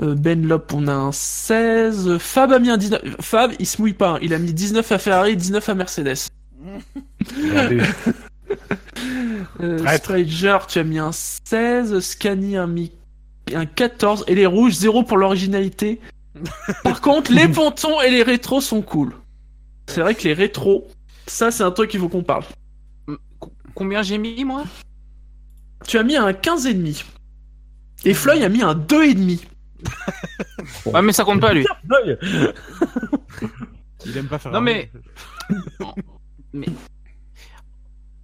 [0.00, 2.18] Euh, Benlop, on a un 16.
[2.18, 3.02] Fab a mis un 19.
[3.20, 4.14] Fab, il se mouille pas.
[4.14, 4.18] hein.
[4.22, 6.28] Il a mis 19 à Ferrari, 19 à Mercedes.
[9.60, 9.78] Euh.
[9.96, 12.00] Stranger, tu as mis un 16.
[12.00, 12.92] Scani a mis
[13.54, 14.24] un 14.
[14.28, 16.00] Et les rouges, 0 pour l'originalité.
[16.84, 19.14] Par contre, les pontons et les rétros sont cool.
[19.86, 20.88] C'est vrai que les rétros,
[21.26, 22.44] ça, c'est un truc qu'il faut qu'on parle.
[23.74, 24.64] combien j'ai mis moi?
[25.86, 27.04] Tu as mis un 15,5.
[28.04, 29.40] Et Floyd a mis un 2,5.
[30.86, 31.66] Ouais, mais ça compte pas lui.
[34.06, 34.90] Il aime pas faire Non, mais-
[36.52, 36.66] mais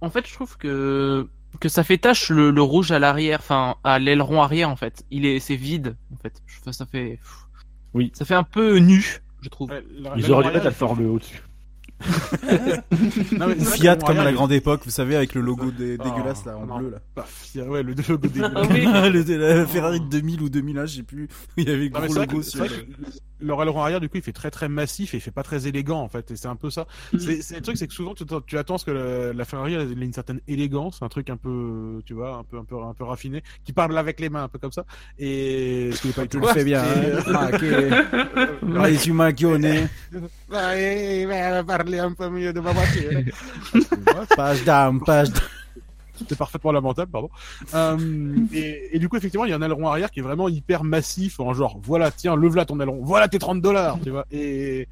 [0.01, 1.27] en fait, je trouve que
[1.59, 5.03] que ça fait tache le, le rouge à l'arrière, enfin à l'aileron arrière en fait.
[5.11, 6.41] Il est c'est vide en fait.
[6.71, 7.19] Ça fait
[8.13, 9.69] Ça fait un peu nu, je trouve.
[9.71, 9.83] Ouais,
[10.17, 11.41] Ils la auraient dû mettre la forme au-dessus.
[13.37, 16.03] Non, mais Fiat comme à la grande époque, vous savez, avec le logo dé- Oh,
[16.03, 16.77] dégueulasse là, en non.
[16.79, 16.97] bleu là.
[17.15, 18.69] Bah, Fiat, ouais, le logo dégueulasse.
[18.69, 21.27] Le- la Ferrari de 2000 ou 2001, je sais plus.
[21.57, 22.63] Il y avait le gros logo sur
[23.39, 25.31] vrai que le raileron arrière, du coup, il fait très très massif et il fait
[25.31, 26.31] pas très élégant en fait.
[26.31, 26.87] Et c'est un peu ça.
[27.17, 29.73] C'est c'est le truc, c'est que souvent tu, tu attends ce que la, la Ferrari
[29.73, 32.75] elle ait une certaine élégance, un truc un peu, tu vois, un peu un peu
[32.81, 34.85] un peu raffiné, qui parle avec les mains, un peu comme ça.
[35.17, 37.49] Et ce qui est pas Tu le fais bien, hein.
[37.53, 37.63] Ok.
[38.75, 39.87] Raisu Macchione.
[40.51, 43.23] Ouais, va parler un peu mieux de ma voiture.
[44.35, 45.43] Page down, page down.
[46.19, 47.29] C'était parfaitement lamentable, pardon.
[47.73, 50.47] Euh, et, et du coup, effectivement, il y a un aileron arrière qui est vraiment
[50.49, 54.09] hyper massif, en genre, voilà, tiens, leve là ton aileron, voilà tes 30 dollars, tu
[54.11, 54.25] vois.
[54.31, 54.87] Et,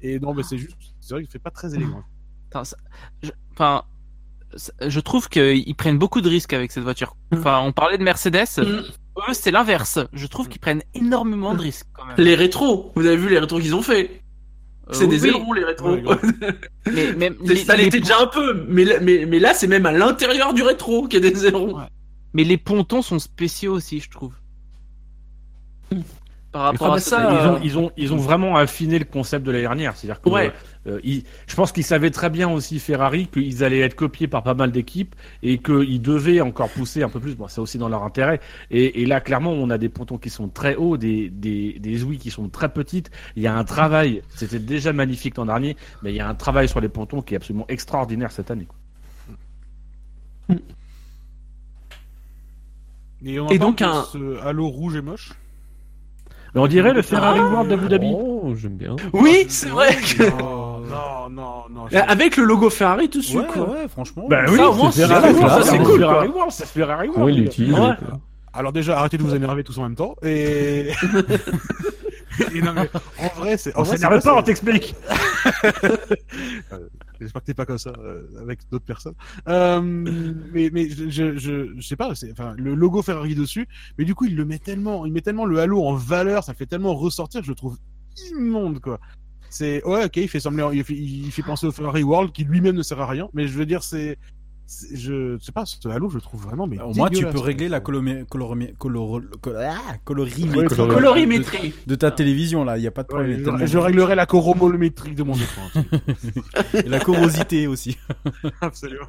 [0.00, 2.02] et non, mais c'est juste, c'est vrai qu'il fait pas très élégant.
[2.50, 2.76] Attends, ça-
[3.22, 3.82] je- Enfin,
[4.56, 7.16] ça- je trouve qu'ils prennent beaucoup de risques avec cette voiture.
[7.34, 8.46] Enfin, on parlait de Mercedes.
[8.58, 8.62] Mm.
[9.28, 9.98] Eux, c'est l'inverse.
[10.12, 12.14] Je trouve qu'ils prennent énormément de risques quand même.
[12.18, 14.22] Les rétros, vous avez vu les rétros qu'ils ont fait
[14.92, 15.96] C'est Euh, des oui, ailerons les rétros.
[16.92, 19.66] Mais même C'est- les, ça l'était déjà un peu, mais, là- mais, mais là c'est
[19.66, 21.76] même à l'intérieur du rétro qu'il y a des ailerons.
[21.76, 21.84] Ouais.
[22.32, 24.32] mais les pontons sont spéciaux aussi, je trouve.
[26.50, 27.16] Par rapport à ça.
[27.18, 29.94] ça, ils, euh, ont, ils, ont, ils ont vraiment affiné le concept de l'année dernière.
[29.96, 30.50] C'est-à-dire que Ouais.
[30.86, 34.42] euh, ils- je pense qu'ils savaient très bien aussi Ferrari qu'ils allaient être copiés par
[34.42, 37.34] pas mal d'équipes et qu'ils devaient encore pousser un peu plus.
[37.36, 38.40] Bon, c'est aussi dans leur intérêt.
[38.70, 42.02] Et, et là, clairement, on a des pontons qui sont très hauts, des, des, des
[42.02, 43.10] ouïes qui sont très petites.
[43.36, 44.22] Il y a un travail.
[44.34, 47.34] C'était déjà magnifique l'an dernier, mais il y a un travail sur les pontons qui
[47.34, 48.66] est absolument extraordinaire cette année.
[53.24, 55.32] Et, on Et donc un- ce halo rouge est moche.
[56.54, 57.46] Mais on dirait le Ferrari Ah.
[57.48, 58.10] World d'Abu Dhabi.
[58.14, 58.96] Oh, j'aime bien.
[59.12, 60.30] Oui, c'est vrai que.
[60.30, 61.86] Non, non, non, non.
[62.06, 63.68] Avec le logo Ferrari dessus, Ouais, quoi.
[63.70, 64.26] ouais, franchement.
[64.28, 66.28] Bah Ça, oui, au moins, c'est Ferrari World, ça, c'est cool, Ferrari.
[66.28, 67.36] World, c'est Ferrari il World.
[67.38, 67.78] l'utilise Ouais.
[67.98, 68.20] quoi.
[68.54, 70.16] Alors déjà, arrêtez de vous énerver tous en même temps.
[70.22, 70.88] Et,
[72.54, 72.88] et non, mais
[73.20, 73.72] en vrai, c'est.
[73.76, 74.94] On s'énerve pas, on t'explique.
[77.20, 79.14] J'espère que t'es pas comme ça euh, avec d'autres personnes.
[79.48, 83.66] Euh, mais mais je, je, je, je sais pas, enfin le logo Ferrari dessus,
[83.98, 86.54] mais du coup il le met tellement, il met tellement le halo en valeur, ça
[86.54, 87.76] fait tellement ressortir, je le trouve
[88.30, 89.00] immonde quoi.
[89.50, 92.44] C'est ouais ok, il fait sembler, il fait, il fait penser au Ferrari World qui
[92.44, 94.18] lui-même ne sert à rien, mais je veux dire c'est-
[94.94, 97.78] je sais pas, ce halo je trouve vraiment mais Au moins, tu peux régler la
[97.78, 98.26] ah, colorimétrie
[100.58, 101.72] Ouais, de- Colorimétrie.
[101.86, 103.38] de ta télévision là, il y a pas de Ouais, problème.
[103.38, 105.62] je, tellement- je réglerai la coromolométrie de mon écran.
[106.74, 107.96] Et la corosité aussi.
[108.60, 109.06] Absolument.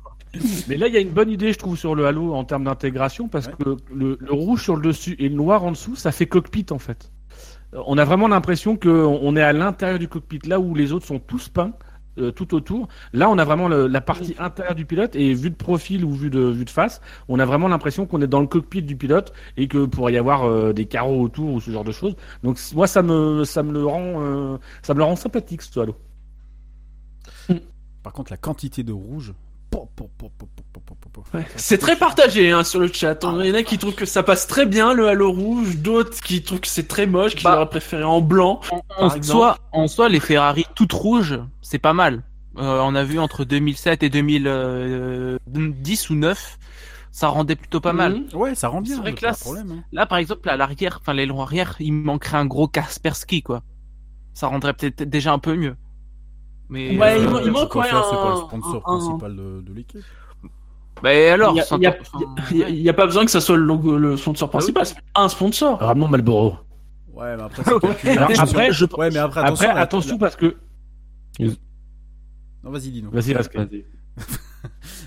[0.68, 2.64] Mais là, il y a une bonne idée, je trouve, sur le Halo en termes
[2.66, 3.54] d'intégration, parce Ouais.
[3.60, 6.66] que le, le rouge sur le dessus et le noir en dessous, ça fait cockpit
[6.72, 7.12] en fait.
[7.74, 10.92] Euh, On a vraiment l'impression qu'on on est à l'intérieur du cockpit, là où les
[10.94, 11.74] autres sont tous peints
[12.20, 12.88] euh, tout autour.
[13.14, 16.12] Là, on a vraiment le- la partie intérieure du pilote et vue de profil ou
[16.14, 18.96] vue de vue de face, on a vraiment l'impression qu'on est dans le cockpit du
[18.96, 22.16] pilote et que pourrait y avoir euh, des carreaux autour ou ce genre de choses.
[22.44, 25.80] Donc moi, ça me ça me le rend euh, ça me le rend sympathique ce
[25.80, 25.96] Halo.
[28.04, 29.34] Par contre, la quantité de rouge.
[29.70, 30.32] po, po, po,
[31.34, 31.46] Ouais.
[31.58, 33.20] C'est très partagé hein, sur le chat.
[33.24, 36.20] Il y en a qui trouvent que ça passe très bien le halo rouge, d'autres
[36.22, 37.56] qui trouvent que c'est très moche, qui Bah.
[37.56, 38.62] auraient préféré en blanc.
[38.72, 42.24] En, Par en soi, en soi, les Ferrari toutes rouges, c'est pas mal.
[42.58, 46.58] Euh, on a vu entre 2007 et 2010 ou 9,
[47.12, 48.16] ça rendait plutôt pas mal.
[48.16, 48.28] Mhm.
[48.40, 48.96] Ouais, ça rend bien.
[48.96, 49.72] C'est vrai que là, problème.
[49.72, 49.84] hein.
[49.92, 53.62] Là, par exemple, à l'arrière, enfin l'aileron arrière, il manquerait un gros Kaspersky, quoi.
[54.34, 55.76] Ça rendrait peut-être déjà un peu mieux.
[56.70, 58.84] Mais Ouais, euh, il manque- il manque Quoi ouais, faire, c'est pas le un- sponsor
[58.86, 60.04] un- principal de, de l'équipe.
[61.04, 61.56] Bah, alors,
[62.52, 65.30] Il y a- pas besoin que ça soit le, logo, le sponsor principal, c'est un
[65.30, 65.80] sponsor.
[65.80, 66.56] Ramenons Malboro.
[67.14, 68.12] Ouais, mais après, calculé.
[68.18, 69.66] Alors, après, je- ouais, mais après, attention.
[69.66, 70.56] Après, la- attention parce que
[72.64, 73.12] Non, vas-y, dis-nous.
[73.12, 73.34] vas-y.
[73.34, 73.86] Vas-y.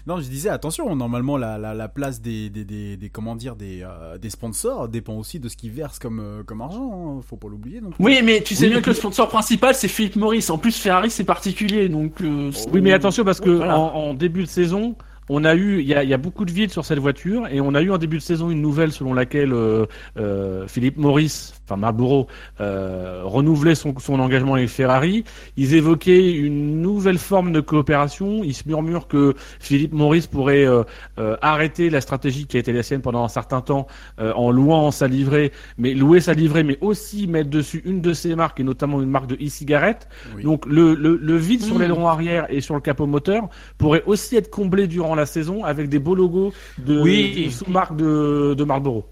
[0.06, 3.54] Non, je disais, attention, normalement, la, la, la place des, des, des, des- comment dire,
[3.54, 7.18] des, euh, des sponsors dépend aussi de ce qu'ils versent comme, euh, comme argent.
[7.18, 7.20] hein.
[7.22, 7.80] Faut pas l'oublier.
[8.00, 10.46] Oui, mais tu sais Oui, bien mais- que le sponsor principal c'est Philippe Morris.
[10.48, 12.20] En plus, Ferrari c'est particulier, donc.
[12.22, 13.78] euh, Oui, mais attention parce que Voilà.
[13.78, 14.96] en, en début de saison,
[15.28, 17.82] on a eu, il y a, beaucoup de vide sur cette voiture et on a
[17.82, 19.86] eu en début de saison une nouvelle selon laquelle euh,
[20.18, 22.26] euh, Philippe Maurice, enfin Marlboro,
[22.60, 25.24] euh, renouvelait son, son engagement avec Ferrari.
[25.56, 28.42] Ils évoquaient une nouvelle forme de coopération.
[28.44, 30.82] Il se murmure que Philippe Maurice pourrait euh,
[31.18, 33.86] euh, arrêter la stratégie qui a été la sienne pendant un certain temps
[34.20, 38.12] euh, en louant sa livrée, mais louer sa livrée, mais aussi mettre dessus une de
[38.12, 40.08] ses marques et notamment une marque de e-cigarette.
[40.36, 40.42] Oui.
[40.42, 41.80] Donc le, le, le vide sur Mm.
[41.80, 45.88] l'aileron arrière et sur le capot moteur pourrait aussi être comblé durant la saison avec
[45.88, 47.46] des beaux logos de, Oui.
[47.46, 49.04] de sous-marques de, de Marlboro.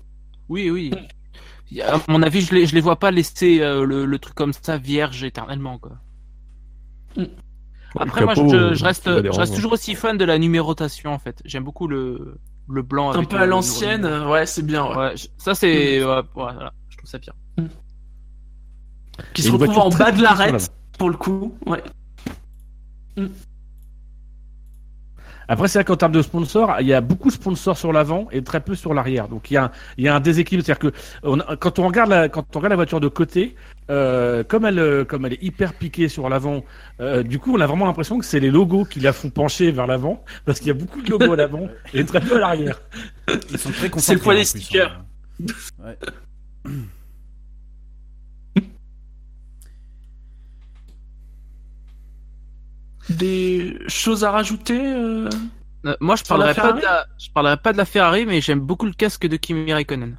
[0.48, 0.90] Oui, oui.
[1.80, 4.52] À mon avis, je les, je les vois pas laisser euh, le, le truc comme
[4.52, 5.92] ça vierge éternellement, quoi.
[7.98, 11.18] Après, Le moi, capot, je, je reste, je toujours aussi fan de la numérotation, en
[11.18, 11.40] fait.
[11.44, 12.38] J'aime beaucoup le,
[12.68, 13.12] le blanc.
[13.12, 14.86] un peu à l'ancienne, ouais, c'est bien.
[14.86, 14.96] Ouais.
[14.96, 17.32] Ouais, je- ça c'est, ouais, ouais, voilà, je trouve ça bien.
[19.34, 21.54] Qui Et se retrouve en bas de l'arête, pour le coup.
[21.66, 21.82] Ouais.
[25.52, 28.28] Après, c'est vrai qu'en termes de sponsors, il y a beaucoup de sponsors sur l'avant
[28.30, 29.26] et très peu sur l'arrière.
[29.28, 30.64] Donc il y a un, il y a un déséquilibre.
[30.64, 33.56] C'est-à-dire que on a- quand on regarde la, quand on regarde la voiture de côté,
[33.90, 36.64] euh, comme elle, euh, comme elle est hyper piquée sur l'avant,
[37.00, 39.72] euh, du coup, on a vraiment l'impression que c'est les logos qui la font pencher
[39.72, 42.38] vers l'avant, parce qu'il y a beaucoup de logos à l'avant et très peu à
[42.38, 42.80] l'arrière.
[43.50, 45.02] Ils sont très C'est le poids des plus, stickers.
[45.42, 45.84] hein.
[45.84, 45.98] Ouais.
[53.10, 55.28] Des choses à rajouter euh
[55.86, 58.60] Euh, moi, je parlerai pas de la, je parlerai pas de la Ferrari, mais j'aime
[58.60, 60.16] beaucoup le casque de Kimi Raikkonen.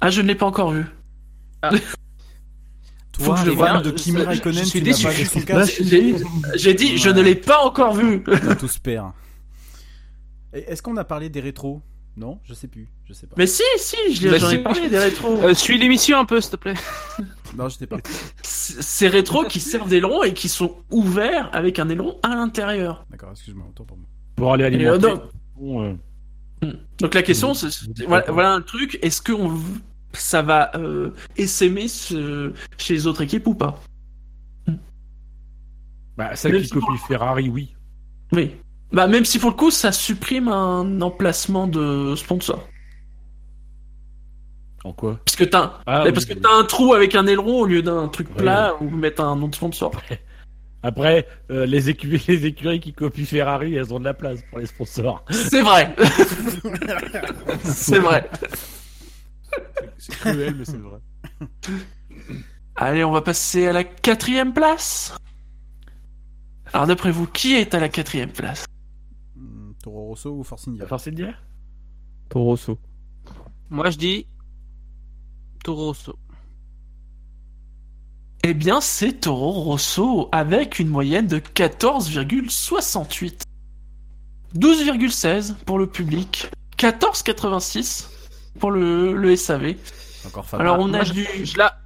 [0.00, 0.84] Ah, je ne l'ai pas encore vu.
[3.18, 5.06] Faut Toi, que je le fans de Kimi Raikkonen, je suis déçu.
[5.46, 5.82] casque
[6.54, 8.22] j'ai dit, je ne l'ai pas encore vu.
[8.26, 9.12] On a tous peur.
[10.52, 11.80] Et Est-ce qu'on a parlé des rétros?
[12.18, 12.88] Non, je sais plus.
[13.06, 13.34] Je sais pas.
[13.38, 15.38] Mais si, si, je- Bah, j'en ai parlé des rétros.
[15.42, 16.74] Euh, suis l'émission un peu, s'il te plaît.
[17.56, 17.98] Non, j'étais pas.
[18.42, 23.04] Ces rétros qui servent d'aileron et qui sont ouverts avec un aileron à l'intérieur.
[23.10, 24.06] D'accord, excuse-moi, autant pour moi.
[24.36, 24.98] Pour aller euh, alimenter.
[25.08, 25.22] donc,
[25.58, 25.82] Bon,
[26.62, 28.98] euh, donc la question, c'est c'est- voilà, voilà un truc.
[29.02, 29.58] Est-ce que on-
[30.12, 33.80] ça va euh, essaimer ce- chez les autres équipes ou pas?
[36.16, 37.74] Bah, celle qui copie Ferrari, oui.
[38.32, 38.52] Oui.
[38.92, 42.66] Bah même si pour le coup, ça supprime un emplacement de sponsor.
[44.86, 46.40] En quoi Parce que t'as Ah, oui, parce que oui.
[46.40, 48.36] t'as un trou avec un aileron au lieu d'un truc Ouais.
[48.36, 49.90] plat où mettre un nom de sponsor.
[50.84, 54.60] Après, euh, les, écuries, les écuries qui copient Ferrari, elles ont de la place pour
[54.60, 55.24] les sponsors.
[55.30, 55.96] C'est vrai.
[57.64, 58.30] c'est vrai.
[59.98, 61.00] C'est cruel, mais c'est vrai.
[62.76, 65.16] Allez, on va passer à la quatrième place.
[66.72, 68.66] Alors d'après vous, qui est à la quatrième place?
[69.34, 71.42] Hmm, Toro Rosso ou Force India force dire
[72.28, 72.78] Toro Rosso.
[73.70, 74.26] Moi, je dis
[75.66, 76.16] Toro Rosso.
[78.44, 83.42] Eh bien, c'est Toro Rosso avec une moyenne de 14,68.
[84.56, 86.48] 12,16 pour le public.
[86.78, 88.06] 14,86
[88.60, 89.74] pour le, le SAV.
[90.24, 90.46] Encore.
[90.52, 91.26] Alors on a du...
[91.42, 91.76] Je la,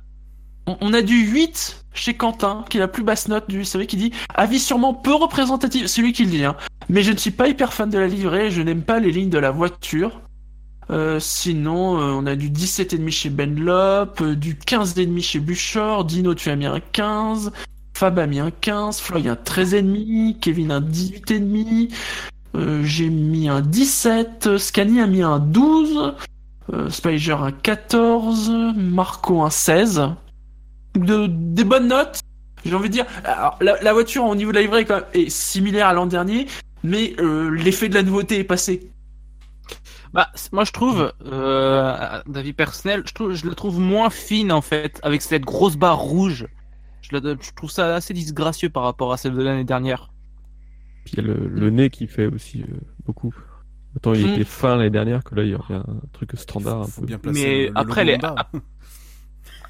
[0.66, 3.86] On on a du 8 chez Quentin, qui est la plus basse note du SAV,
[3.86, 6.54] qui dit avis sûrement peu représentatif, c'est lui qui le dit, hein.
[6.90, 9.30] mais je ne suis pas hyper fan de la livrée, je n'aime pas les lignes
[9.30, 10.20] de la voiture.
[10.90, 16.34] Euh, sinon, euh, on a du 17,5 chez Benlop, euh, du 15,5 chez Buchor, Dino
[16.34, 17.52] tu as mis un 15,
[17.96, 21.90] Fab a mis un 15, Floyd un 13,5, Kevin un 18,5,
[22.56, 26.14] euh, j'ai mis un 17, euh, Scani a mis un 12,
[26.72, 30.02] euh, Spiger un 14, Marco un 16
[30.96, 32.20] de, des bonnes notes.
[32.64, 33.06] J'ai envie de dire,
[33.60, 36.46] la, voiture au niveau de la livrée est similaire à l'an dernier,
[36.84, 37.14] mais
[37.52, 38.89] l'effet de la nouveauté est passé.
[40.12, 44.60] Bah, moi, je trouve, euh, d'avis personnel, je trouve, je la trouve moins fine en
[44.60, 46.46] fait, avec cette grosse barre rouge.
[47.02, 50.10] Je, la, je trouve ça assez disgracieux par rapport à celle de l'année dernière.
[51.04, 52.66] Puis il y a le, le nez qui fait aussi euh,
[53.06, 53.34] beaucoup.
[53.96, 54.34] Autant il Mm.
[54.34, 57.06] était fin l'année dernière que là il y a un truc standard un peu.
[57.06, 58.18] bien Mais le- le après, les-.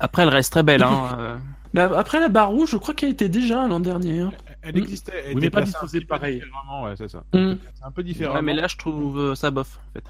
[0.00, 0.82] Après, elle reste très belle.
[0.82, 1.08] Hein.
[1.18, 1.36] euh.
[1.72, 4.20] Mais après, la barre rouge, je crois qu'elle était déjà l'an dernier.
[4.20, 4.32] hein.
[4.62, 5.12] Elle existait.
[5.28, 6.42] Elle Oui, mais pas disposée pareil.
[6.82, 7.22] ouais, c'est ça.
[7.32, 7.52] Mm.
[7.74, 8.34] C'est un peu différent.
[8.34, 10.04] Ouais, mais là, je trouve euh, ça bof en fait.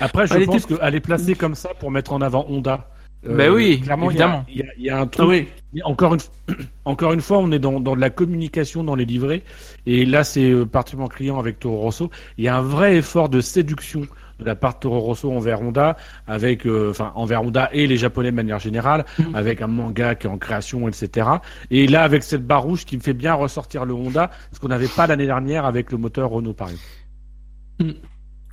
[0.00, 2.88] Après, je Elle pense était- qu'elle est placée comme ça pour mettre en avant Honda.
[3.26, 4.44] Euh, Bah oui, clairement, il y a- évidemment.
[4.48, 5.28] Il y, a- il y a un Ah truc.
[5.74, 5.82] oui.
[5.82, 6.20] Encore une,
[6.84, 9.42] encore une fois, on est dans, dans de la communication dans les livrets.
[9.86, 12.10] Et là, c'est euh, particulièrement client avec Toro Rosso.
[12.36, 14.02] Il y a un vrai effort de séduction
[14.38, 15.96] de la part de Toro Rosso envers Honda,
[16.28, 19.34] avec, euh, enfin, envers Honda et les Japonais de manière générale, Mhm.
[19.34, 21.26] avec un manga qui est en création, etc.
[21.72, 24.68] Et là, avec cette barre rouge qui me fait bien ressortir le Honda, ce qu'on
[24.68, 27.98] n'avait pas l'année dernière avec le moteur Renault, par exemple.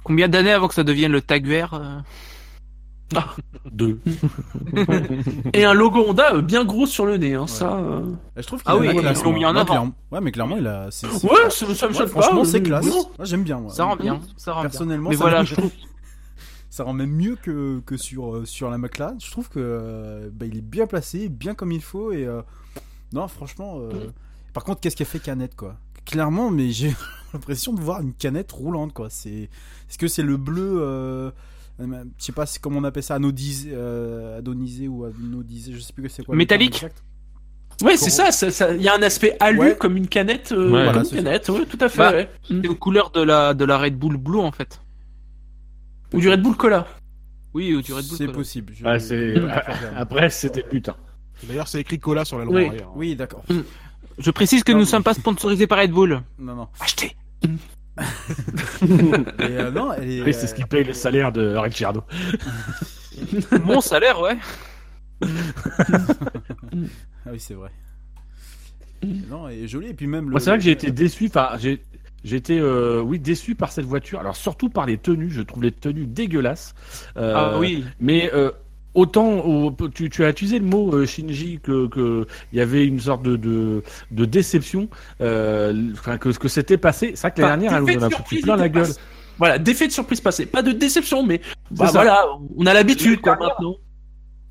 [0.05, 1.99] Combien d'années avant que ça devienne le tag vert euh
[3.71, 3.99] Deux.
[5.53, 7.75] Et un logo Honda euh, bien gros sur le nez, hein, ça.
[7.77, 8.01] euh.
[8.37, 9.65] Je trouve qu'il Ah a oui, ils l'ont mis en avant.
[9.65, 10.85] clairement- Ouais, mais clairement, il a.
[10.85, 12.21] Ouais, ça, ça me Ouais, choque pas.
[12.21, 12.87] franchement, c'est classe.
[13.21, 13.59] j'aime bien.
[13.59, 13.71] moi.
[13.73, 14.21] Ça rend bien.
[14.37, 14.69] Ça rend bien.
[14.69, 15.71] Personnellement, Mais ça voilà, rend- je trouve.
[16.69, 19.19] ça rend même mieux que, que sur, euh, sur la McLaren.
[19.19, 22.11] Je trouve que euh, bah, il est bien placé, bien comme il faut.
[22.11, 22.41] Et euh,
[23.13, 23.75] non, franchement.
[23.79, 24.09] euh,
[24.53, 25.75] Par contre, qu'est-ce qu'a fait Canette, quoi?
[26.05, 26.93] Clairement, mais j'ai
[27.33, 29.09] l'impression de voir une canette roulante, quoi.
[29.09, 29.49] C'est
[29.89, 31.31] est-ce que c'est le bleu euh,
[31.81, 35.79] euh, Je sais pas, c'est comment on appelle ça, anodisé, euh, adonisé ou anodisé, je
[35.79, 36.35] sais plus c'est quoi.
[36.35, 36.85] Métallique.
[37.81, 39.75] Ouais, c'est ça, ça- ça- il y a un aspect alu Ouais.
[39.77, 40.53] comme une canette.
[40.53, 41.97] euh, Ouais, comme voilà, une canette, ouais, tout à fait.
[41.97, 42.29] Bah, ouais.
[42.49, 42.61] Mm.
[42.61, 44.79] C'est aux couleurs de la, de la Red Bull Blue en fait.
[46.13, 46.87] Ou du Red Bull Cola.
[47.53, 48.17] Oui, ou du Red Bull.
[48.17, 48.37] C'est Cola.
[48.37, 48.73] possible.
[48.73, 49.63] je- Ah.
[49.97, 50.87] Après, c'était but.
[50.87, 50.95] hein.
[51.43, 52.67] D'ailleurs, c'est écrit cola sur la Oui.
[52.67, 52.91] arrière.
[52.95, 53.43] Oui, d'accord.
[54.17, 56.21] Je précise que Non, nous ne mais- sommes pas sponsorisés par Red Bull.
[56.39, 56.67] Non, non.
[56.79, 57.15] Achetez
[57.97, 62.03] Et, euh, c'est ce qui paye le salaire de Ricciardo.
[63.63, 64.37] Mon salaire, ouais.
[65.21, 65.27] Ah
[67.31, 67.71] oui, c'est vrai.
[69.03, 69.87] Non, et joli.
[69.89, 70.25] Et puis même.
[70.25, 71.29] Moi, c'est vrai que j'ai été déçu.
[71.59, 74.19] J'ai été euh, oui déçu par cette voiture.
[74.19, 75.29] Alors surtout par les tenues.
[75.29, 76.73] Je trouve les tenues dégueulasses.
[77.17, 77.85] Euh, Ah oui.
[77.99, 78.51] Mais euh,
[78.95, 82.85] autant au- tu, tu as utilisé le mot euh, Shinji que que il y avait
[82.85, 84.89] une sorte de de, de déception.
[85.21, 87.11] euh, Enfin que ce que c'était passé.
[87.15, 88.83] C'est vrai que l'année dernière, elle nous en a foutu plein la gueule.
[88.87, 88.99] passé.
[89.37, 90.45] Voilà, d'effet de surprise passé.
[90.45, 92.25] Pas de déception, mais bah voilà,
[92.57, 93.75] on a l'habitude maintenant.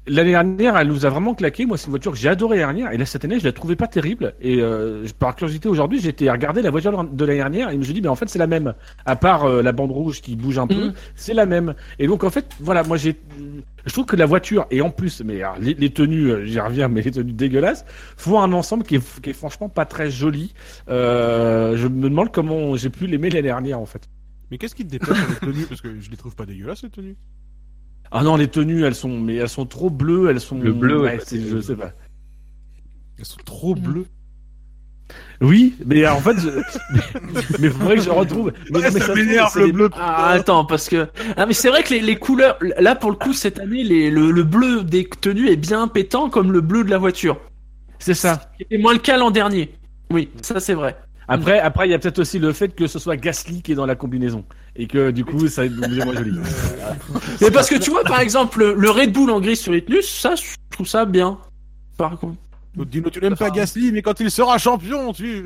[0.07, 1.65] L'année dernière, elle nous a vraiment claqué.
[1.65, 2.93] Moi, c'est une voiture que j'ai adorée l'année dernière.
[2.93, 4.35] Et là, cette année, je la trouvais pas terrible.
[4.43, 7.79] Et euh, par curiosité, aujourd'hui, j'ai été regarder la voiture de l'année dernière et je
[7.79, 8.75] me suis dit, mais en fait, c'est la même.
[9.07, 10.93] À part euh, la bande rouge qui bouge un peu, Mhm.
[11.17, 11.75] c'est la même.
[11.99, 13.17] Et donc, en fait, voilà, moi, j'ai,
[13.87, 16.59] je trouve que la voiture et en plus, mais alors, les, les tenues, euh, j'y
[16.61, 17.85] reviens, mais les tenues dégueulasses,
[18.17, 20.55] font un ensemble qui est, qui est franchement pas très joli.
[20.89, 24.09] Euh, je me demande comment j'ai pu l'aimer l'année dernière, en fait.
[24.51, 25.67] Mais qu'est-ce qui te déplace sur les tenues?
[25.67, 27.17] Parce que je les trouve pas dégueulasses, les tenues.
[28.11, 30.59] Ah non, les tenues, elles sont, mais elles sont trop bleues, elles sont.
[30.61, 31.93] Le bleu, ouais, c'est- je sais pas.
[33.19, 34.07] Elles sont trop bleues.
[35.41, 36.49] Oui, mais en fait, je...
[37.59, 38.53] mais faudrait que je retrouve.
[38.71, 39.91] Mais, Ouais, mais ça m'énerve, le bleu.
[39.95, 43.17] Ah, attends, parce que ah mais c'est vrai que les, les couleurs, là pour le
[43.17, 46.85] coup cette année, les, le, le bleu des tenues est bien pétant comme le bleu
[46.85, 47.39] de la voiture.
[47.99, 48.41] C'est ça.
[48.53, 49.75] Ce qui était moins le cas l'an dernier.
[50.11, 50.97] Oui, ça c'est vrai.
[51.27, 53.75] Après, après, il y a peut-être aussi le fait que ce soit Gasly qui est
[53.75, 54.45] dans la combinaison
[54.77, 56.39] et que du coup, ça est moins joli.
[57.41, 59.83] Mais parce que tu vois par exemple le, le Red Bull en gris sur les
[59.85, 61.39] tenues, ça je trouve ça bien.
[61.97, 62.37] Par contre.
[62.77, 65.43] Dino, tu n'aimes pas Gasly, mais quand il sera champion, tu.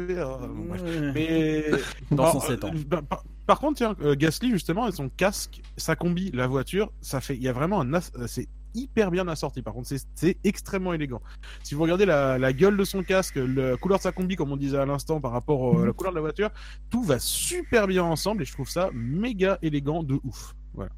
[1.14, 1.64] Mais
[2.10, 2.70] Dans Alors, 107 ans.
[2.74, 6.46] euh, bah, par, par contre, tiens, euh, Gasly justement, et son casque, sa combi, la
[6.46, 9.62] voiture, ça fait, il y a vraiment un, as- euh, c'est hyper bien assorti.
[9.62, 11.20] Par contre, c'est- c'est extrêmement élégant.
[11.62, 14.52] Si vous regardez la, la gueule de son casque, la couleur de sa combi, comme
[14.52, 16.50] on disait à l'instant, par rapport à la couleur de la voiture,
[16.90, 20.54] tout va super bien ensemble et je trouve ça méga élégant de ouf.
[20.74, 20.90] Voilà.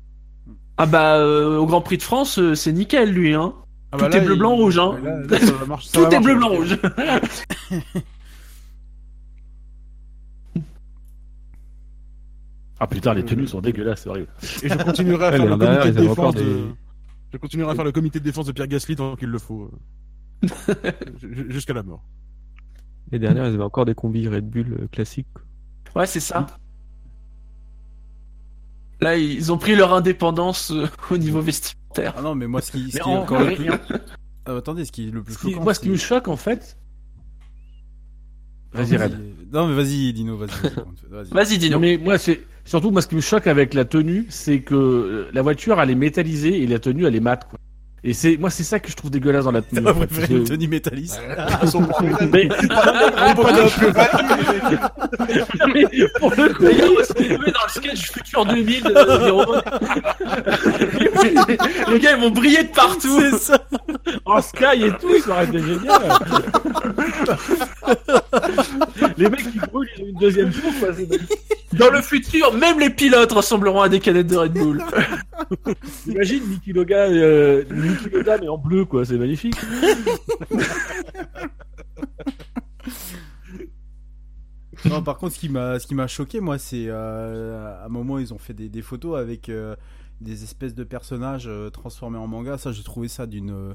[0.76, 3.54] Ah bah euh, au Grand Prix de France, euh, c'est nickel lui hein.
[3.92, 4.96] Ah Tout est bleu, blanc, rouge, hein.
[5.02, 6.78] Là, là, ça va marcher- ça Tout est bleu blanc rouge.
[12.78, 14.28] Ah putain, les tenues sont dégueulasses, c'est horrible.
[14.62, 16.62] Et je continuerai à faire le comité de défense de...
[17.32, 19.70] Je continuerai à faire le comité de défense de Pierre Gasly tant qu'il le faut.
[20.42, 20.74] euh.
[21.48, 22.02] Jusqu'à la mort.
[23.12, 25.26] Les dernières, ils avaient encore des combis Red Bull euh, classiques.
[25.94, 26.46] Ouais, c'est ça.
[29.00, 32.14] Là, ils ont pris leur indépendance euh, au niveau vestimentaire.
[32.18, 33.70] Ah non, mais moi, ce qui, ce qui est en- encore le plus.
[34.46, 35.62] Ah, attendez, ce qui est le plus Ce qui- choquant.
[35.64, 36.76] moi, ce qui me choque en fait.
[38.72, 39.18] Vas-y, Red.
[39.52, 41.30] Non, mais vas-y, Dino, vas-y.
[41.32, 41.70] vas-y.
[41.70, 44.74] Non, mais moi, c'est surtout moi ce qui me choque avec la tenue, c'est que
[44.76, 47.48] euh, la voiture elle est métallisée et la tenue elle est mate.
[47.50, 47.58] Quoi.
[48.02, 49.82] Et c'est moi c'est ça que je trouve dégueulasse dans la tenue.
[49.84, 51.20] T'as préféré une tenue métalliste
[52.32, 52.48] Mais,
[56.18, 59.54] pour le coup, Les gars, on se retrouver dans le sketch futur 2000 de Véro.
[61.92, 63.20] Les gars, ils vont briller de partout.
[63.20, 63.58] C'est ça
[64.24, 66.02] en sky et tout, ça aurait été génial.
[69.16, 70.70] Les mecs qui brûlent, ils ont une deuxième tour.
[70.80, 70.88] Quoi.
[70.96, 71.08] c'est-
[71.72, 74.82] Dans le futur, même les pilotes ressembleront à des canettes de Red Bull.
[76.06, 79.56] Imagine Niki Loga, euh, Niki en bleu quoi, c'est magnifique.
[84.88, 87.88] Non, par contre, ce qui m'a, ce qui m'a choqué, moi, c'est euh, à un
[87.88, 89.76] moment ils ont fait des, des photos avec euh,
[90.20, 92.56] des espèces de personnages euh, transformés en manga.
[92.56, 93.74] Ça, j'ai trouvé ça d'une,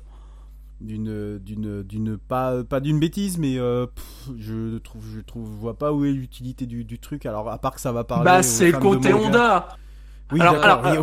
[0.81, 5.59] d'une, d'une, d'une pas, pas d'une bêtise, mais euh, pff, je trouve, je trouve, je
[5.59, 7.25] vois pas où est l'utilité du, du truc.
[7.25, 8.25] Alors, à part que ça va parler.
[8.25, 9.69] Bah, c'est côté manga.
[10.31, 10.97] Oui, alors, oui,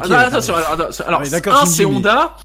[1.47, 2.37] un, c'est Honda.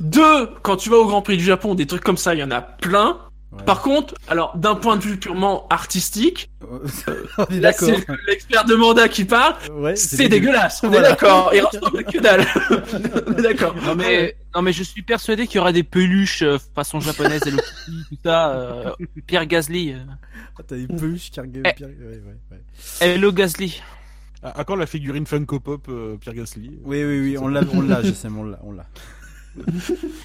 [0.00, 2.42] Deux, quand tu vas au Grand Prix du Japon, des trucs comme ça, il y
[2.42, 3.18] en a plein.
[3.52, 3.64] Ouais.
[3.64, 6.50] Par contre, alors, d'un point de vue purement artistique,
[7.50, 9.56] est là, c'est l'expert de mandat qui parle.
[9.72, 11.10] Ouais, C'est dégueulasse, on est Voilà.
[11.10, 11.50] d'accord.
[11.54, 12.46] Il ressemble que dalle.
[13.26, 13.74] on est d'accord.
[13.84, 17.42] Non mais, non mais je suis persuadé qu'il y aura des peluches euh, façon japonaise,
[17.46, 18.52] Hello Kitty, tout ça.
[18.52, 18.90] euh,
[19.26, 19.92] Pierre Gasly.
[19.92, 19.98] euh.
[20.58, 21.66] Ah, T'as des peluches regardent.
[21.66, 21.74] Eh.
[21.74, 22.22] Pierre- ouais, ouais,
[22.52, 22.62] ouais.
[23.06, 23.82] Hello Gasly.
[24.42, 27.60] À, à quand la figurine Funko Pop euh, Pierre Gasly Oui, oui, oui, on l'a,
[27.74, 28.86] on l'a, je sais, mais on l'a, on l'a.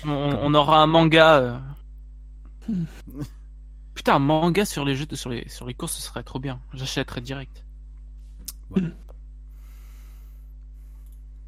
[0.06, 0.10] On,
[0.42, 1.60] on aura un manga.
[2.70, 2.74] Euh.
[3.96, 6.40] Putain, un manga sur les jeux, de- sur les sur les courses, ce serait trop
[6.40, 6.60] bien.
[6.74, 7.64] J'achèterais direct.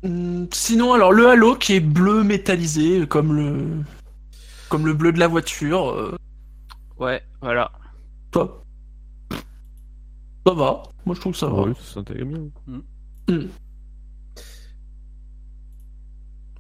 [0.03, 3.83] Hum, Sinon, alors, le halo qui est bleu métallisé, comme le,
[4.69, 6.15] comme le bleu de la voiture, euh,
[6.97, 7.71] Ouais, voilà.
[8.33, 8.47] ça,
[10.47, 10.83] ça va.
[11.05, 11.61] Moi, je trouve que ça va.
[11.63, 12.39] Ouais, ça s'intègre bien.
[12.67, 12.79] Mm.
[13.33, 13.47] Mm.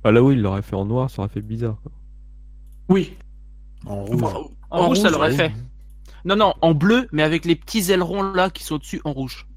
[0.03, 1.77] Ah là où il l'aurait fait en noir, ça aurait fait bizarre.
[1.81, 1.91] quoi.
[2.89, 3.17] Oui.
[3.85, 4.23] En rouge.
[4.23, 4.39] Enfin,
[4.71, 5.51] En, rouge, ça l'aurait fait.
[6.25, 9.47] Non, non, en bleu, mais avec les petits ailerons là qui sont dessus en rouge.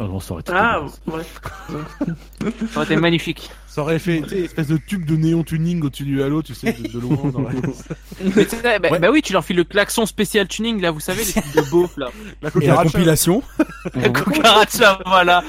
[0.00, 0.52] Oh non, ça aurait été.
[0.54, 1.22] Ah, ouais.
[2.72, 3.50] Ça aurait été magnifique.
[3.66, 6.72] Ça aurait fait sais, espèce de tube de néon tuning au-dessus du halo, tu sais,
[6.72, 7.16] de, de loin.
[7.30, 7.50] dans la-
[8.36, 8.98] Mais bah, Ouais.
[9.00, 11.70] bah oui, tu leur files le klaxon spécial tuning, là, vous savez, les trucs de
[11.70, 12.10] beauf, là.
[12.42, 13.42] La Et la compilation.
[13.94, 15.42] La cucaracha, voilà.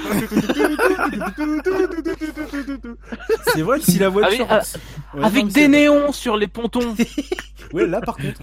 [3.54, 4.50] C'est vrai que si la voiture.
[4.50, 4.64] Avec-
[5.14, 6.94] Ouais, Avec mais des néons sur les pontons.
[7.72, 8.42] Ouais, là par contre.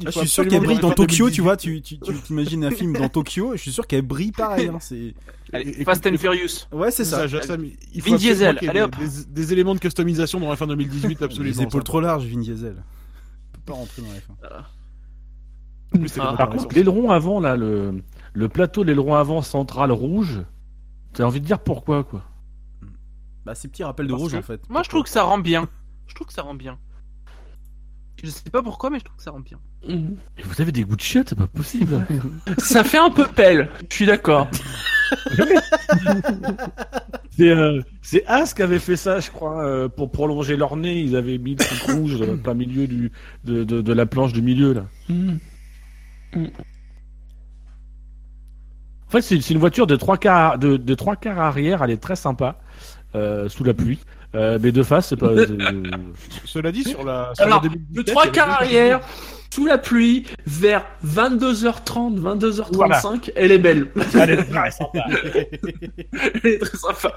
[0.00, 1.32] Il je suis sûr qu'elle brille le dans Tokyo, 2018.
[1.34, 1.56] tu vois.
[1.56, 4.68] Tu tu- tu t'imagines un film dans Tokyo, et je suis sûr qu'elle brille pareil.
[4.68, 5.14] Hein, c'est...
[5.84, 6.66] Fast and Furious.
[6.72, 7.18] Ouais, c'est ça.
[7.18, 8.96] ça, Jassam, il faut Vin Diesel, allez, des, hop.
[8.98, 11.56] des- des éléments de customisation dans la fin 2018, absolument.
[11.56, 11.84] Les épaules ça.
[11.84, 12.82] trop larges, Vin Diesel.
[13.52, 14.34] peut pas rentrer dans la fin.
[15.92, 16.26] Plus, Ah.
[16.32, 18.02] pas Par contre, l'aileron avant, là, le,
[18.34, 20.42] le plateau de l'aileron avant central rouge,
[21.14, 22.24] t'as envie de dire pourquoi, quoi?
[23.46, 24.60] Bah, ces petits rappels de Parce rouge que- en fait.
[24.68, 25.68] Moi, je trouve que ça rend bien.
[26.08, 26.78] Je trouve que ça rend bien.
[28.22, 29.58] Je sais pas pourquoi, mais je trouve que ça rend bien.
[29.86, 32.04] Vous avez des goûts de chiottes, c'est pas possible.
[32.58, 34.48] Ça fait un peu pelle, je suis d'accord.
[37.30, 37.80] C'est euh,
[38.26, 41.00] As qui avait fait ça, je crois, euh, pour prolonger leur nez.
[41.00, 43.12] Ils avaient mis le truc rouge euh, plein milieu du,
[43.44, 44.86] de, de, de la planche du milieu, là.
[45.08, 45.38] Mhm.
[49.06, 51.82] En fait, c'est une voiture de trois quarts, de, de trois quarts arrière.
[51.82, 52.58] Elle est très sympa,
[53.14, 54.00] euh, sous la pluie.
[54.38, 55.30] Euh, mais de face, c'est pas.
[55.36, 55.48] c'est-
[56.44, 57.32] Cela dit, sur la.
[57.34, 59.00] Sur Alors, la Le 2017, 3 il y avait quarts arrière,
[59.52, 63.88] sous la pluie, vers 22h30, 22h35, elle est belle.
[64.14, 65.04] Elle est très sympa.
[65.12, 67.12] elle est très sympa.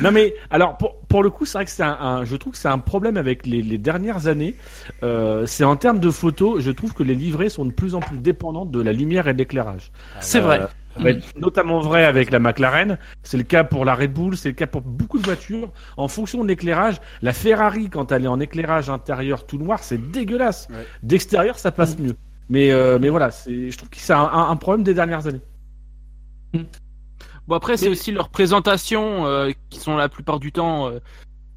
[0.00, 2.54] Non mais alors pour, pour le coup c'est vrai que c'est un, un- je trouve
[2.54, 4.56] que c'est un problème avec les, les dernières années.
[5.02, 8.00] Euh, c'est en termes de photos, je trouve que les livrées sont de plus en
[8.00, 9.92] plus dépendantes de la lumière et de l'éclairage.
[10.18, 10.60] C'est Euh, vrai.
[10.96, 14.36] Ça va être notamment vrai avec la McLaren, c'est le cas pour la Red Bull,
[14.36, 15.70] c'est le cas pour beaucoup de voitures.
[15.96, 20.10] En fonction de l'éclairage, la Ferrari quand elle est en éclairage intérieur tout noir, c'est
[20.10, 20.68] dégueulasse.
[20.70, 20.86] Ouais.
[21.02, 22.16] D'extérieur ça passe mieux.
[22.48, 25.40] Mais euh, mais voilà, c'est je trouve que c'est un, problème des dernières années.
[27.48, 31.00] Bon, après, c'est Mais- aussi leurs présentations euh, qui sont la plupart du temps euh,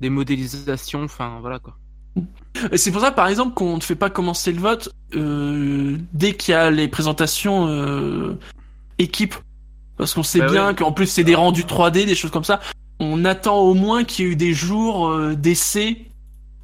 [0.02, 1.04] des modélisations.
[1.04, 1.78] Enfin, voilà quoi.
[2.76, 6.54] C'est pour ça, par exemple, qu'on ne fait pas commencer le vote euh, dès qu'il
[6.54, 8.38] y a les présentations euh,
[9.00, 9.36] équipe.
[9.98, 10.76] Parce qu'on sait Bah bien oui.
[10.76, 12.60] qu'en plus, c'est des rendus 3D, des choses comme ça.
[13.00, 16.06] On attend au moins qu'il y ait eu des jours euh, d'essai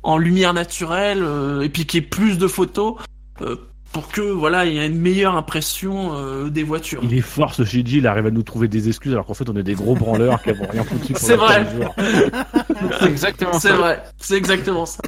[0.03, 2.95] en lumière naturelle euh, et puis qu'il y ait plus de photos
[3.41, 3.55] euh,
[3.91, 7.01] pour que voilà, il y ait une meilleure impression euh, des voitures.
[7.03, 9.49] Il est fort ce Gigi, il arrive à nous trouver des excuses alors qu'en fait
[9.49, 11.13] on est des gros branleurs qui avons rien foutu.
[11.17, 11.65] C'est vrai.
[12.99, 15.01] C'est exactement C'est vrai, c'est exactement ça.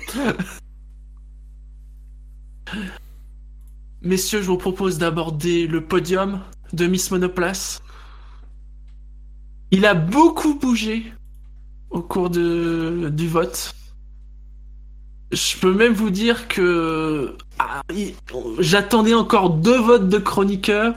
[4.02, 6.42] Messieurs, je vous propose d'aborder le podium
[6.74, 7.82] de Miss Monoplace.
[9.72, 11.14] Il a beaucoup bougé
[11.90, 13.74] au cours de, du vote.
[15.32, 17.82] Je peux même vous dire que ah,
[18.60, 20.96] j'attendais encore deux votes de chroniqueurs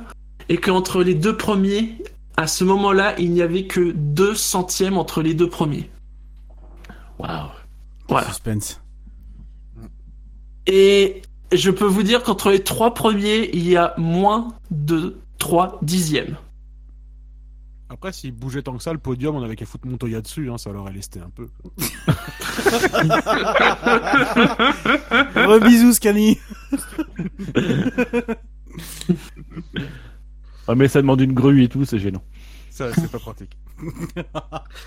[0.49, 1.97] et qu'entre les deux premiers,
[2.37, 5.91] à ce moment-là, il n'y avait que deux centièmes entre les deux premiers.
[7.19, 7.49] Waouh.
[8.09, 8.29] Voilà.
[8.29, 8.81] Suspense.
[10.67, 11.23] Et
[11.53, 16.37] je peux vous dire qu'entre les trois premiers, il y a moins de 3 dixièmes.
[17.89, 20.59] Après, s'il bougeait tant que ça, le podium, on avait qu'à foutre Montoya dessus, hein,
[20.59, 21.49] ça l'aurait lesté un peu.
[25.37, 26.37] Rebisous, Scani.
[30.69, 32.23] Ah, mais ça demande une grue et tout, c'est gênant.
[32.71, 33.57] Ça, c'est pas pratique.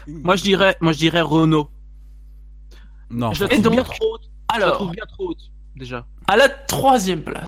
[0.07, 1.69] Moi, je dirais, moi, je dirais Renault.
[3.09, 3.31] Non.
[3.33, 4.21] Je la trouve bien trop haute.
[4.23, 6.05] Je la alors, trouve bien trop haute, déjà.
[6.27, 7.45] à la troisième place,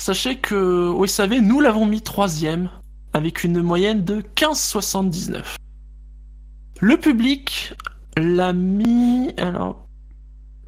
[0.00, 2.70] sachez que, vous savez, nous l'avons mis troisième
[3.12, 5.56] avec une moyenne de 15,79.
[6.80, 7.74] Le public
[8.16, 9.86] l'a mis, alors,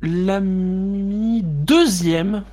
[0.02, 2.44] l'a mis deuxième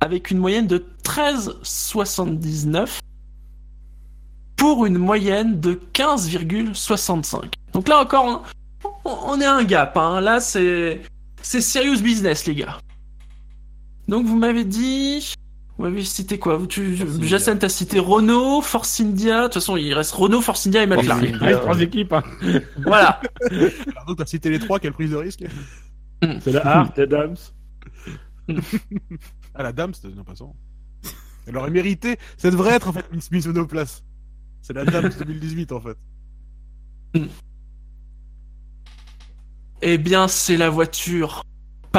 [0.00, 3.00] avec une moyenne de 13,79
[4.56, 7.52] pour une moyenne de 15,65.
[7.72, 8.44] Donc là encore,
[9.04, 9.96] on, est un gap.
[9.96, 10.20] Hein.
[10.20, 11.02] Là, c'est
[11.42, 12.78] c'est serious business, les gars.
[14.08, 15.34] Donc vous m'avez dit,
[15.76, 16.60] vous m'avez cité quoi?
[16.68, 19.42] Tu, t'as cité Renault, Force India.
[19.42, 21.24] De toute façon, il reste Renault, Force India et McLaren.
[21.24, 22.12] Il reste trois équipes.
[22.14, 22.22] Hein.
[22.78, 23.20] voilà.
[23.94, 25.44] Pardon, t'as cité les trois, quelle prise de risque?
[26.40, 27.36] C'est la Hart, la Dams.
[29.54, 30.54] Ah, la dame, c'était non passant.
[31.46, 32.18] Elle aurait mérité.
[32.36, 34.04] Ça devrait être en fait Miss Miss Monoplace.
[34.62, 35.96] C'est la dame 2018 en fait.
[39.82, 41.42] Eh bien, c'est la voiture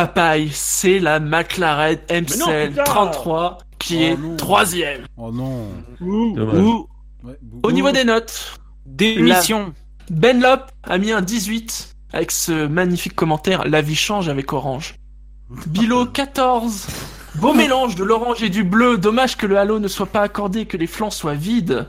[0.06, 4.36] papaye, c'est la McLaren non, MCL putain 33 qui Oh est non.
[4.38, 5.02] troisième.
[5.18, 5.68] Oh non.
[6.00, 6.56] Dommage.
[6.58, 6.88] Ou
[7.24, 9.74] Ouais, bou- Au niveau des notes, démission.
[10.10, 14.96] Ben Lop a mis un 18 avec ce magnifique commentaire La vie change avec Orange.
[15.68, 16.88] Bilo 14,
[17.36, 18.98] Beau mélange de l'orange et du bleu.
[18.98, 21.88] Dommage que le halo ne soit pas accordé, que les flancs soient vides.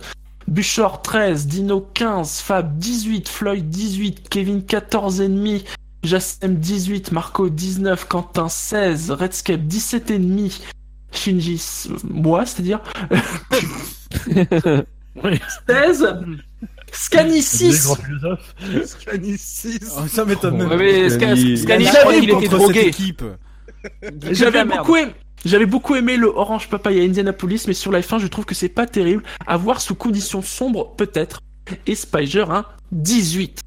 [0.49, 5.65] Buchor 13, Dino 15, Fab 18, Floyd 18, Kevin 14 et demi,
[6.03, 10.61] Jassem 18, Marco 19, Quentin 16, Redscape 17 et demi,
[11.13, 11.61] Shinji
[12.09, 12.81] moi, c'est-à-dire
[15.23, 15.41] Oui.
[15.69, 16.15] 16,
[16.93, 17.85] Scani Des 6.
[17.85, 18.55] grands philosophes.
[18.87, 19.79] Scani 6.
[19.99, 20.69] Oh, ça m'étonne même.
[20.69, 22.91] Ouais, mais je crois qu'il était drogué.
[24.31, 25.13] J'avais beaucoup aimé.
[25.45, 28.69] J'avais beaucoup aimé le Orange Papaya Indianapolis, mais sur la F1, je trouve que c'est
[28.69, 29.23] pas terrible.
[29.47, 31.41] À voir sous conditions sombres, peut-être.
[31.87, 33.61] Et Spiger, hein, 18.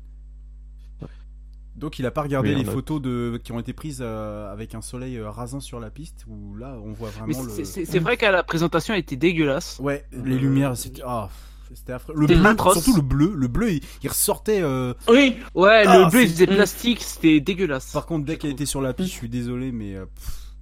[1.84, 4.74] Donc il a pas regardé Oui, les photos de qui ont été prises euh, avec
[4.74, 7.50] un soleil euh, rasant sur la piste où là on voit vraiment le.
[7.66, 9.80] c'est- vrai qu'à la présentation, elle était dégueulasse.
[9.84, 11.30] Ouais, les lumières c'était ah,
[11.74, 12.14] c'était affreux.
[12.16, 12.76] Le C'était bleu, atroce.
[12.82, 14.62] surtout le bleu, le bleu il, il ressortait.
[14.62, 17.92] euh, Oui, Ouais, Ah, le bleu, il faisait plastique, c'était dégueulasse.
[17.92, 20.06] Par contre dès qu'elle était sur la piste, je suis désolé mais euh,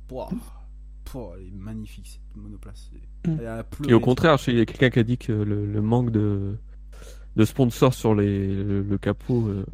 [0.08, 0.30] pouah,
[1.06, 2.90] pouah, elle est magnifique cette monoplace.
[3.28, 3.36] Mm.
[3.42, 3.92] Elle a pleuré.
[3.92, 6.58] Et au contraire, il y a quelqu'un qui a dit que le, le manque de,
[7.36, 9.66] de sponsors sur les, le, le capot euh,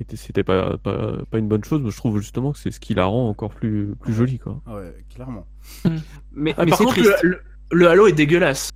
[0.00, 2.80] était, c'était pas, pas, pas une bonne chose, mais je trouve justement que c'est ce
[2.80, 4.38] qui la rend encore plus, plus jolie.
[4.38, 4.60] Quoi.
[4.66, 5.46] Ah ouais, clairement.
[6.32, 7.22] Mais, Ah, mais par contre, triste.
[7.22, 7.40] le, le-
[7.72, 8.70] le Halo est dégueulasse.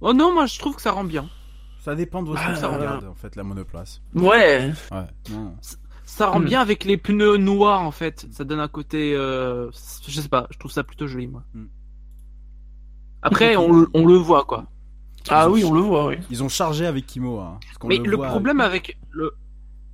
[0.00, 1.28] Oh non, moi je trouve que ça rend bien.
[1.80, 4.00] Ça dépend de où Ah, ça là, regarde en fait la monoplace.
[4.14, 4.72] Ouais.
[4.90, 5.06] Ouais.
[5.30, 5.54] Non.
[6.06, 6.44] Ça rend Hmm.
[6.44, 8.26] bien avec les pneus noirs en fait.
[8.30, 9.14] Ça donne un côté.
[9.14, 9.70] euh,
[10.06, 11.42] Je sais pas, je trouve ça plutôt joli moi.
[11.54, 11.66] Hmm.
[13.22, 14.66] Après, on, le- on le voit quoi.
[15.30, 16.16] Ah oui, on le voit, oui.
[16.30, 17.38] Ils ont chargé avec Kimo.
[17.40, 19.32] Hein, parce Mais le voit- problème avec le,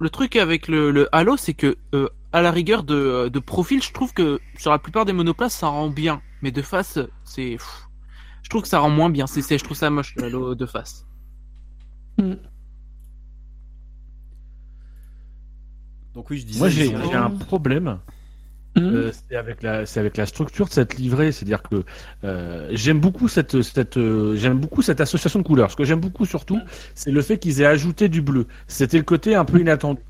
[0.00, 3.82] le truc avec le, le Halo, c'est que euh, à la rigueur de, de profil,
[3.82, 6.22] je trouve que sur la plupart des monoplaces, ça rend bien.
[6.42, 7.58] Mais de face, c'est.
[8.42, 9.26] Je trouve que ça rend moins bien.
[9.26, 11.06] C'est, c'est- je trouve ça moche le Halo de face.
[16.14, 16.58] Donc oui, je disais.
[16.58, 17.98] Moi, j'ai un problème.
[18.76, 18.84] Mhm.
[18.94, 21.82] Euh, c'est avec la c'est avec la structure de cette livrée, c'est-à-dire que
[22.24, 25.70] euh, j'aime beaucoup cette cette euh, j'aime beaucoup cette association de couleurs.
[25.72, 26.60] Ce que j'aime beaucoup surtout,
[26.94, 28.46] c'est le fait qu'ils aient ajouté du bleu.
[28.68, 30.00] C'était le côté un peu inattendu.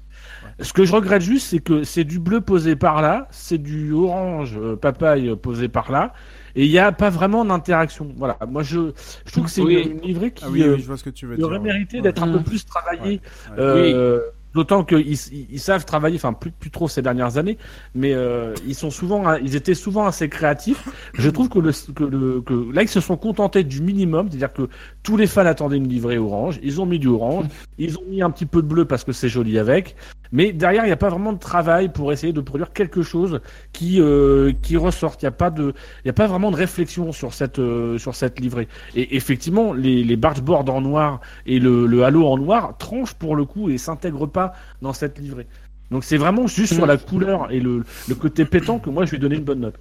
[0.61, 3.93] Ce que je regrette juste, c'est que c'est du bleu posé par là, c'est du
[3.95, 6.12] orange euh, papaye posé par là,
[6.55, 8.12] et il n'y a pas vraiment d'interaction.
[8.19, 8.93] Voilà, moi je
[9.24, 9.77] je trouve que c'est Oui.
[9.82, 11.47] une, une livrée qui Ah oui, oui, je vois ce que tu veux qui dire.
[11.47, 11.65] aurait ouais.
[11.65, 12.03] mérité Ouais.
[12.03, 12.45] d'être un peu Mm.
[12.45, 13.12] plus travaillé.
[13.12, 13.59] Ouais.
[13.59, 14.20] Euh,
[14.55, 15.16] D'autant qu'ils
[15.51, 17.56] ils, savent travailler, enfin plus, plus trop ces dernières années,
[17.94, 20.89] mais euh, ils sont souvent, ils étaient souvent assez créatifs.
[21.14, 24.68] Je trouve que, le, que, que là ils se sont contentés du minimum, c'est-à-dire que
[25.05, 27.47] tous les fans attendaient une livrée orange, ils ont mis du orange,
[27.78, 29.94] ils ont mis un petit peu de bleu parce que c'est joli avec,
[30.32, 33.40] mais derrière il n'y a pas vraiment de travail pour essayer de produire quelque chose
[33.73, 35.23] qui euh, qui ressorte.
[35.23, 35.74] Il n'y a pas de,
[36.05, 38.69] il y a pas vraiment de réflexion sur cette euh, sur cette livrée.
[38.94, 43.35] Et effectivement les les bargeboards en noir et le, le halo en noir tranchent pour
[43.36, 44.52] le coup et s'intègrent pas
[44.82, 45.47] dans cette livrée.
[45.90, 49.11] Donc c'est vraiment juste sur la couleur et le, le côté pétant que moi je
[49.11, 49.74] vais donner une bonne note.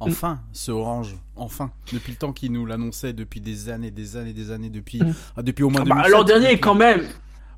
[0.00, 4.34] Enfin, ce orange, enfin, depuis le temps qu'il nous l'annonçait, depuis des années, des années,
[4.34, 5.14] des années, depuis, Mm.
[5.36, 7.02] ah, depuis au moins Ah bah, 2007, l'an dernier, depuis- quand même.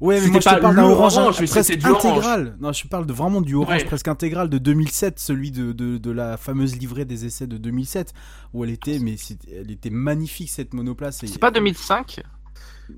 [0.01, 2.05] Ouais, mais moi je te parle d'un orange, orange, mais presque orange.
[2.07, 2.57] intégral.
[2.61, 3.85] Non, je parle de vraiment du orange Ouais.
[3.85, 8.13] presque intégral de 2007, celui de, de, de la fameuse livrée des essais de 2007,
[8.53, 9.17] où elle était, mais
[9.55, 11.21] elle était magnifique cette monoplace.
[11.25, 12.21] C'est pas 2005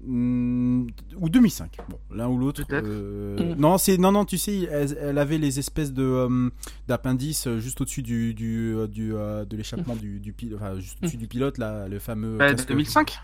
[0.06, 0.86] Hmm,
[1.18, 2.62] ou 2005, bon, l'un ou l'autre.
[2.62, 2.84] Peut-être.
[2.86, 3.58] euh, Mm.
[3.58, 6.50] Non, c'est non, non, tu sais, elle, elle avait les espèces de euh,
[6.88, 10.78] d'appendices euh, juste au-dessus du du, euh, du euh, de l'échappement du, du pilote, enfin
[10.78, 12.36] juste au-dessus du pilote là, le fameux.
[12.36, 13.18] Bah, casque- 2005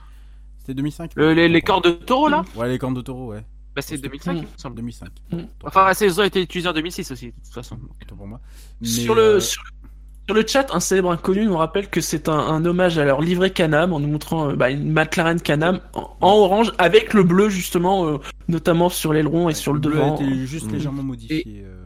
[0.60, 1.12] C'était 2005.
[1.16, 2.44] Le- les, les corps de taureau là?
[2.56, 3.44] Ouais, les cornes de taureau, ouais.
[3.74, 4.76] Bah c'est 2005 il me semble.
[4.76, 5.09] 2005.
[5.32, 5.38] Mm.
[5.64, 7.78] Enfin, la saison a été utilisée en 2006 aussi, de toute façon.
[8.16, 8.40] Pour moi.
[8.82, 9.62] sur, le, euh, sur,
[10.26, 13.20] sur le chat, un célèbre inconnu nous rappelle que c'est un, un hommage à leur
[13.20, 17.24] livret Canam en nous montrant euh, bah, une McLaren Canam en, en orange avec le
[17.24, 18.18] bleu justement, euh,
[18.48, 20.14] notamment sur l'aileron et sur le, bleu devant.
[20.16, 20.72] était juste Mm.
[20.74, 21.44] légèrement modifié.
[21.64, 21.84] euh,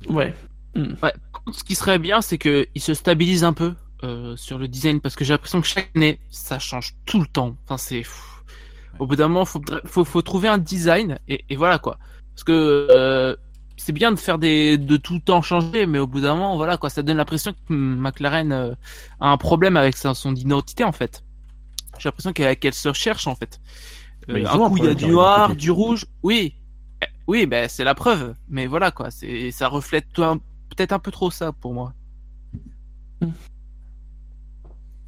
[0.00, 0.32] priori.
[1.02, 1.12] Ouais.
[1.32, 5.00] Contre, ce qui serait bien, c'est qu'ils se stabilisent un peu euh, sur le design,
[5.00, 7.56] parce que j'ai l'impression que chaque année, ça change tout le temps.
[7.64, 8.04] Enfin, c'est...
[8.98, 11.98] Au bout d'un moment, faut, faut, faut trouver un design, et, et voilà quoi.
[12.34, 12.52] Parce que
[12.90, 13.36] euh,
[13.76, 16.76] c'est bien de faire des de tout temps changer, mais au bout d'un moment, voilà
[16.78, 18.74] quoi, ça donne l'impression que McLaren euh,
[19.20, 21.24] a un problème avec sa- son identité en fait.
[21.98, 23.60] J'ai l'impression qu'elle qu'elle se recherche en fait.
[24.30, 26.54] Euh, un coup il y a du noir, du rouge, oui,
[27.02, 28.34] Eh, oui, ben c'est la preuve.
[28.48, 31.94] Mais voilà quoi, c'est ça reflète peut-être un peu trop ça pour moi.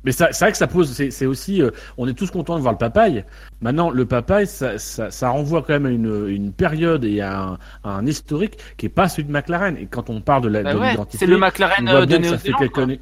[0.04, 2.60] Mais ça- c'est vrai que ça pose, c'est aussi, euh, on est tous contents de
[2.62, 3.24] voir le papaye.
[3.60, 7.40] Maintenant, le papaye, ça, ça, ça renvoie quand même à une, une période et à
[7.42, 9.76] un, à un historique qui est pas celui de McLaren.
[9.76, 12.58] Et quand on parle de la Bah ouais, l'identité, c'est le McLaren euh, de Néo-Zélande.
[12.60, 12.82] quelques quoi.
[12.84, 13.00] années.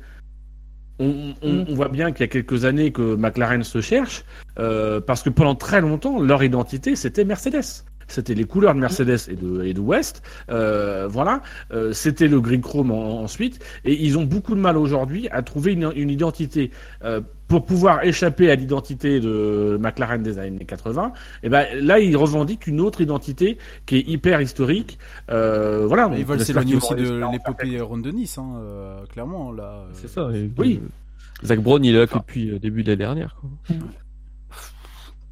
[0.99, 1.65] On, on- Mm.
[1.69, 4.25] on voit bien qu'il y a quelques années que McLaren se cherche,
[4.59, 7.85] euh, parce que pendant très longtemps, leur identité, c'était Mercedes.
[8.09, 10.23] C'était les couleurs de Mercedes et de, et de West.
[10.51, 11.43] Euh, voilà,
[11.73, 13.65] Euh, c'était le green chrome en- ensuite.
[13.85, 16.71] Et ils ont beaucoup de mal aujourd'hui à trouver une, une identité.
[17.05, 21.13] Euh, pour pouvoir échapper à l'identité de McLaren des années 80,
[21.45, 23.57] et ben là ils revendiquent une autre identité
[23.87, 24.99] qui est hyper historique.
[25.31, 29.63] Euh, voilà, ils veulent s'éloigner aussi de l'épopée ronde de Nice, hein, euh, clairement là.
[29.63, 30.29] euh, C'est ça.
[30.35, 30.81] et- Oui.
[30.83, 33.37] euh, Zach Brown, il est là que depuis le début de l'année dernière.
[33.41, 33.77] Quoi.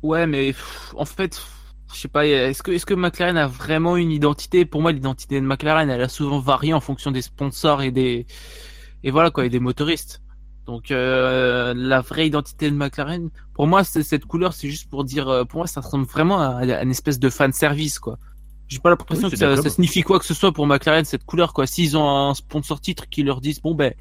[0.03, 1.51] Ouais, mais pff, en fait, pff,
[1.93, 4.65] je sais pas, est-ce que, est-ce que McLaren a vraiment une identité?
[4.65, 8.27] Pour moi, l'identité de McLaren, elle a souvent varié en fonction des sponsors et des,
[9.03, 10.21] et voilà quoi, et des motoristes.
[10.67, 15.05] Donc, euh, la vraie identité de McLaren, pour moi, c'est cette couleur, c'est juste pour
[15.05, 18.19] dire, euh, pour moi, ça ressemble vraiment à, à une espèce de fan service, quoi.
[18.67, 21.53] J'ai pas l'impression Oui, que ça, signifie quoi que ce soit pour McLaren cette couleur,
[21.53, 21.67] quoi.
[21.67, 23.93] S'ils ont un sponsor titre qui leur disent, bon ben,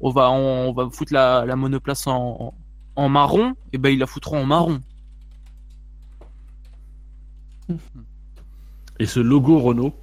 [0.00, 2.54] on va, on, va foutre la, la monoplace en, en,
[2.94, 4.80] en marron, et ben ils la foutront en marron.
[9.00, 9.94] Et ce logo Renault.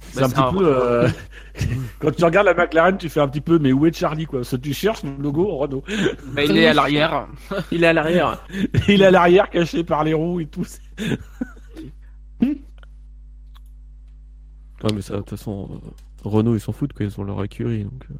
[0.00, 0.66] C'est Bah, un c'est petit un- peu.
[0.66, 1.08] euh,
[1.98, 4.40] Quand tu regardes la McLaren, tu fais un petit peu, mais où est Charlie quoi?
[4.40, 5.82] Parce que tu cherches le logo Renault.
[6.34, 7.26] Bah, il est à l'arrière.
[7.72, 8.44] Il est à l'arrière.
[8.88, 10.64] Il est à l'arrière, caché par les roues et tout.
[14.84, 15.88] Ouais, mais ça, de toute façon, euh,
[16.24, 17.04] Renault, ils s'en foutent, quoi.
[17.04, 17.84] Ils ont leur écurie.
[17.84, 18.14] Donc, euh,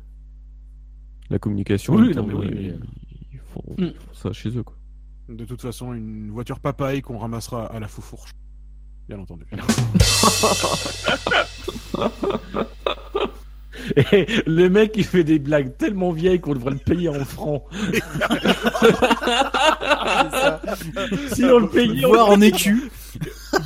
[1.30, 2.72] la communication, Oui, ils, non, mais oui, ils- oui.
[3.32, 3.84] ils font, Mm.
[3.84, 4.74] ils font ça chez eux, quoi.
[5.28, 8.30] De toute façon, une voiture papaye qu'on ramassera à la foufourche.
[9.08, 9.44] Bien entendu.
[13.96, 17.62] Et le mec, il fait des blagues tellement vieilles qu'on devrait le payer en francs.
[21.32, 22.90] si on le payait en, Voire en écu.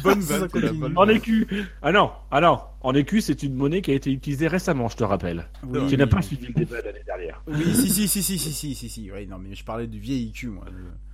[0.05, 1.47] Bonne vanne, bonne en écu.
[1.81, 2.61] Ah non, ah non.
[2.83, 5.49] En écu, c'est une monnaie qui a été utilisée récemment, je te rappelle.
[5.67, 6.23] Oui, tu n'as oui, pas oui.
[6.25, 7.43] suivi le débat l'année dernière.
[7.47, 9.11] Oui, si, si, si, si, si, si, si, si.
[9.13, 10.65] Oui, non, mais je parlais du vieil IQ, moi.
[10.69, 11.12] je-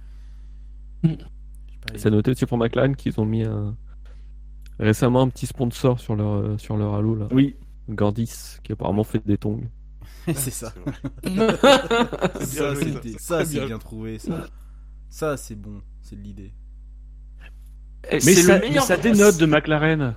[1.96, 3.76] C'est noté aussi pour McLaren qu'ils ont mis un...
[4.78, 7.28] récemment un petit sponsor sur leur, euh, sur leur halo, là.
[7.30, 7.56] Oui.
[7.88, 9.62] Gandis, qui apparemment fait des tongs.
[10.34, 10.72] c'est ça.
[12.40, 13.66] Ça, c'est bien.
[13.66, 14.46] bien trouvé, ça.
[15.08, 15.80] Ça, c'est bon.
[16.02, 16.52] C'est l'idée.
[18.12, 20.14] Mais c'est ça, mais ça dénote de McLaren.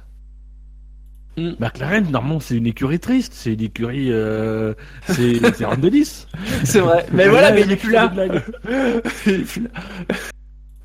[1.38, 1.52] Mm.
[1.60, 3.34] McLaren, normalement, c'est une écurie triste.
[3.34, 4.12] C'est une écurie.
[4.12, 4.74] Euh...
[5.08, 5.40] C'est
[6.64, 7.06] c'est vrai.
[7.12, 8.12] Mais voilà, mais il est plus là.
[9.26, 9.70] Il est plus là.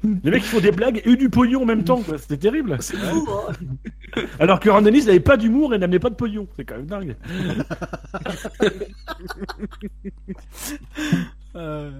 [0.04, 2.00] Les mecs, ils font des blagues et du pognon en même temps.
[2.02, 2.18] quoi.
[2.18, 2.76] C'était terrible.
[2.80, 4.22] C'est fou, hein.
[4.38, 6.46] Alors que Ron Dennis n'avait pas d'humour et n'amenait pas de pognon.
[6.56, 7.16] C'est quand même dingue.
[11.56, 11.90] Euh,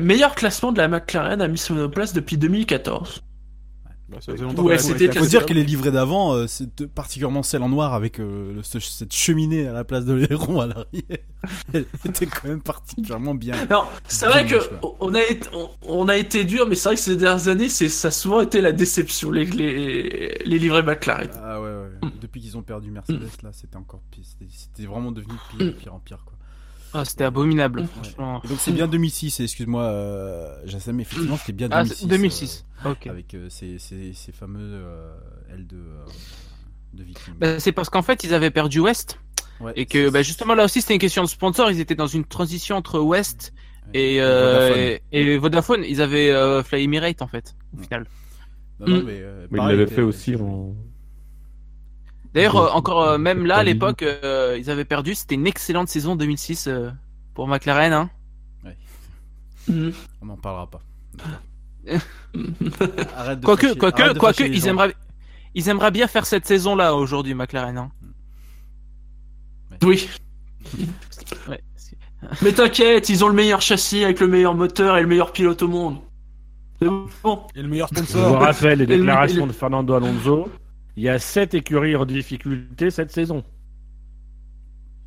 [0.00, 3.22] Meilleur classement de la McLaren a mis sur nos places depuis 2014.
[4.12, 6.86] Bah, ça faisait longtemps Ouais, c'était avait Faut dire que les livrets d'avant, euh, c'est
[6.86, 10.60] particulièrement celle en noir avec euh, le- ce- cette cheminée à la place de l'aileron
[10.60, 11.18] à l'arrière.
[11.72, 13.54] Elle était quand même particulièrement bien.
[13.70, 14.56] Non, c'est vrai que
[15.00, 17.68] on a été, on, on a été dur, mais c'est vrai que ces dernières années,
[17.68, 21.28] c'est, ça a souvent été la déception, les, les, les livrets McLaren.
[21.42, 22.10] Ah ouais, ouais.
[22.20, 24.24] Depuis qu'ils ont perdu Mercedes, là, c'était encore pire.
[24.24, 26.31] C'était- vraiment devenu pire, pire en pire, quoi.
[26.94, 28.40] Ah, c'était abominable, franchement.
[28.44, 32.00] Et donc c'est bien 2006, et excuse-moi, euh, Jassam, effectivement, c'était bien Ah, 2006.
[32.00, 32.66] c'est 2006.
[32.86, 33.06] euh, Ok.
[33.06, 35.14] Avec euh, ces, ces, ces fameux euh,
[35.56, 36.04] L2 euh,
[36.94, 37.34] de Viking.
[37.38, 39.18] Bah, c'est parce qu'en fait, ils avaient perdu West.
[39.60, 41.70] Ouais, Et que bah, justement, là aussi, c'était une question de sponsor.
[41.70, 43.52] Ils étaient dans une transition entre West
[43.94, 44.78] ouais, et, Vodafone.
[44.78, 45.84] et, et Vodafone.
[45.88, 48.06] Ils avaient euh, Fly Emirate, en fait, au final.
[48.80, 49.04] Non, non, Mm.
[49.06, 50.74] mais, euh, Mais ils l'avaient fait aussi en.
[52.34, 55.14] D'ailleurs, euh, encore, euh, même là, à l'époque, euh, ils avaient perdu.
[55.14, 56.90] C'était une excellente saison 2006 euh,
[57.34, 57.92] pour McLaren.
[57.92, 58.10] Hein.
[59.68, 59.90] Mm.
[60.22, 60.80] On n'en parlera pas.
[63.16, 64.94] Arrête de Quoique, quoique, quoique, ils aimeraient,
[65.54, 67.76] ils aimeraient bien faire cette saison-là aujourd'hui, McLaren.
[67.78, 67.90] Hein.
[69.82, 70.08] Oui.
[71.48, 71.96] Ouais, c'est-
[72.42, 75.62] Mais t'inquiète, ils ont le meilleur châssis avec le meilleur moteur et le meilleur pilote
[75.62, 75.98] au monde.
[76.80, 77.42] C'est bon.
[77.54, 78.38] Et le meilleur Je vous sponsor.
[78.40, 80.48] rappelle les déclarations le- de Fernando Alonso.
[80.96, 83.44] Il y a 7 écuries en difficulté cette saison.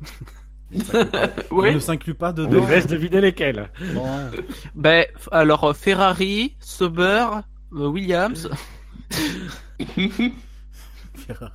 [1.50, 1.72] On Ouais.
[1.74, 2.60] ne s'inclut pas On dedans.
[2.60, 3.70] vous laisse deviner lesquelles.
[3.94, 4.04] Bon.
[4.74, 7.26] Ben, alors euh, Ferrari, Sauber,
[7.72, 8.50] euh, Williams.
[11.14, 11.52] Ferrari.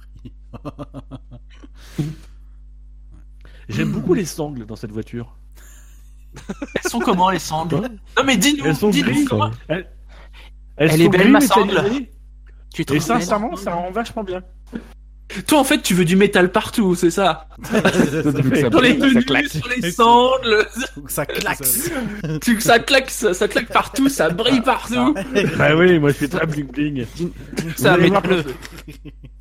[3.70, 5.36] J'aime beaucoup les sangles dans cette voiture.
[6.76, 7.90] Elles sont comment les sangles?
[8.18, 9.52] Non mais dis-nous, Elles sont dis-nous comment.
[9.68, 9.90] Elles,
[10.78, 11.74] Elle sont est belle, ma métallisées.
[11.74, 12.08] sangle.
[12.74, 14.42] Tu te Et sincèrement, ça rend vachement bien.
[15.48, 17.48] Toi en fait tu veux du métal partout, c'est ça.
[17.64, 20.68] Sur les tenues, sur les sangles,
[21.08, 21.62] ça claque.
[22.42, 25.16] tu, ça claque, ça, ça claque partout, ça brille partout.
[25.58, 27.06] Bah oui, moi je suis très bling bling.
[27.78, 28.10] Ça, mais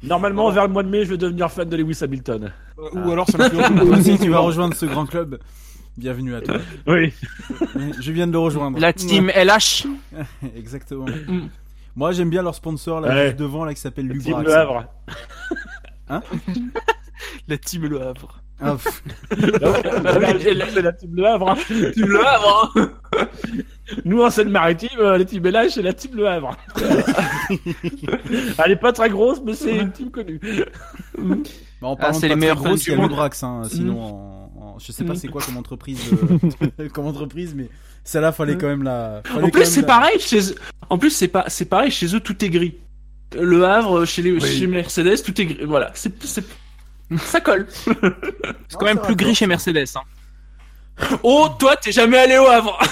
[0.02, 2.52] Normalement, vers le mois de mai, je vais devenir fan de Lewis Hamilton.
[2.92, 5.40] Ou alors ça me fait Toi aussi, tu vas rejoindre ce grand club.
[5.96, 6.58] Bienvenue à toi.
[6.86, 7.12] Oui.
[8.00, 8.78] Je viens de le rejoindre.
[8.78, 9.86] la team LH.
[10.56, 11.06] Exactement.
[11.94, 11.98] Mm.
[11.98, 13.24] Moi, j'aime bien leur sponsor là, Ouais.
[13.26, 14.36] juste devant là qui s'appelle Le Lubrax.
[14.36, 14.84] Team Le Havre.
[17.48, 18.42] La team Le Havre.
[18.62, 21.50] Ah, pff, c'est la team Le Havre.
[21.52, 21.56] hein.
[21.66, 22.90] Tu le Havre, hein.
[24.04, 26.54] Nous, en Seine-Maritime, euh, les team LH, c'est la team Le Havre.
[28.64, 30.38] Elle est pas très grosse, mais c'est une team connue.
[31.18, 33.00] bah, en parlant c'est de les pas très grosse, il y a.
[33.02, 33.42] Lubrax.
[33.42, 35.98] Hein, sinon, en, en- je sais pas c'est quoi comme entreprise,
[36.80, 37.68] euh, comme entreprise, mais
[38.04, 39.20] celle-là, fallait quand même la.
[39.24, 40.54] fallait En quand plus, même c'est la- pareil chez eux.
[40.88, 42.74] En plus, c'est pas, c'est pareil chez eux, tout est gris.
[43.38, 45.64] Le Havre, chez les, chez Mercedes, tout est gris.
[45.64, 46.12] Voilà, c'est,
[47.18, 47.66] ça colle.
[48.68, 49.84] C'est quand même plus gris chez Mercedes.
[49.96, 50.00] Hein.
[51.22, 52.78] Oh, toi, t'es jamais allé au Havre.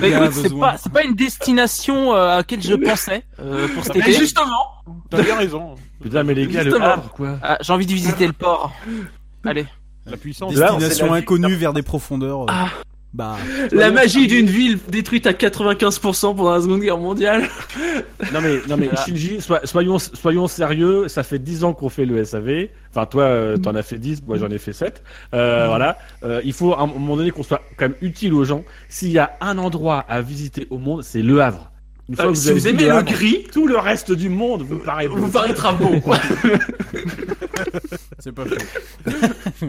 [0.00, 3.96] Bah, c'est pas, c'est pas une destination euh, à laquelle je pensais euh, pour cet
[3.96, 4.12] Mais été.
[4.14, 4.66] justement,
[5.10, 5.74] T'as bien raison.
[6.00, 6.80] Putain, mais les gars, le.
[6.80, 7.38] Havre, quoi.
[7.42, 8.72] Ah, J'ai envie de visiter le port.
[9.44, 9.66] Allez.
[10.10, 10.54] La puissance.
[10.54, 11.18] Destination vie.
[11.18, 12.42] inconnue vers des profondeurs.
[12.42, 12.68] euh, Ah.
[13.14, 13.36] Bah,
[13.72, 17.44] la magie d'une ville détruite à 95% pendant la Seconde Guerre mondiale.
[18.32, 18.90] Non mais, non mais.
[19.06, 22.68] Shinji, soyons, soyons sérieux, ça fait 10 ans qu'on fait le SAV.
[22.90, 25.02] Enfin toi, euh, t'en as fait 10, moi j'en ai fait 7.
[25.32, 25.96] Euh, Voilà.
[26.24, 28.64] Euh, il faut à un moment donné qu'on soit quand même utile aux gens.
[28.88, 31.70] S'il y a un endroit à visiter au monde, c'est Le Havre.
[32.08, 34.62] Une fois Euh, que si avez vous aimez le gris, tout le reste du monde
[34.62, 36.00] vous paraît vous paraîtra bon.
[36.00, 36.18] quoi.
[38.18, 39.66] c'est pas faux.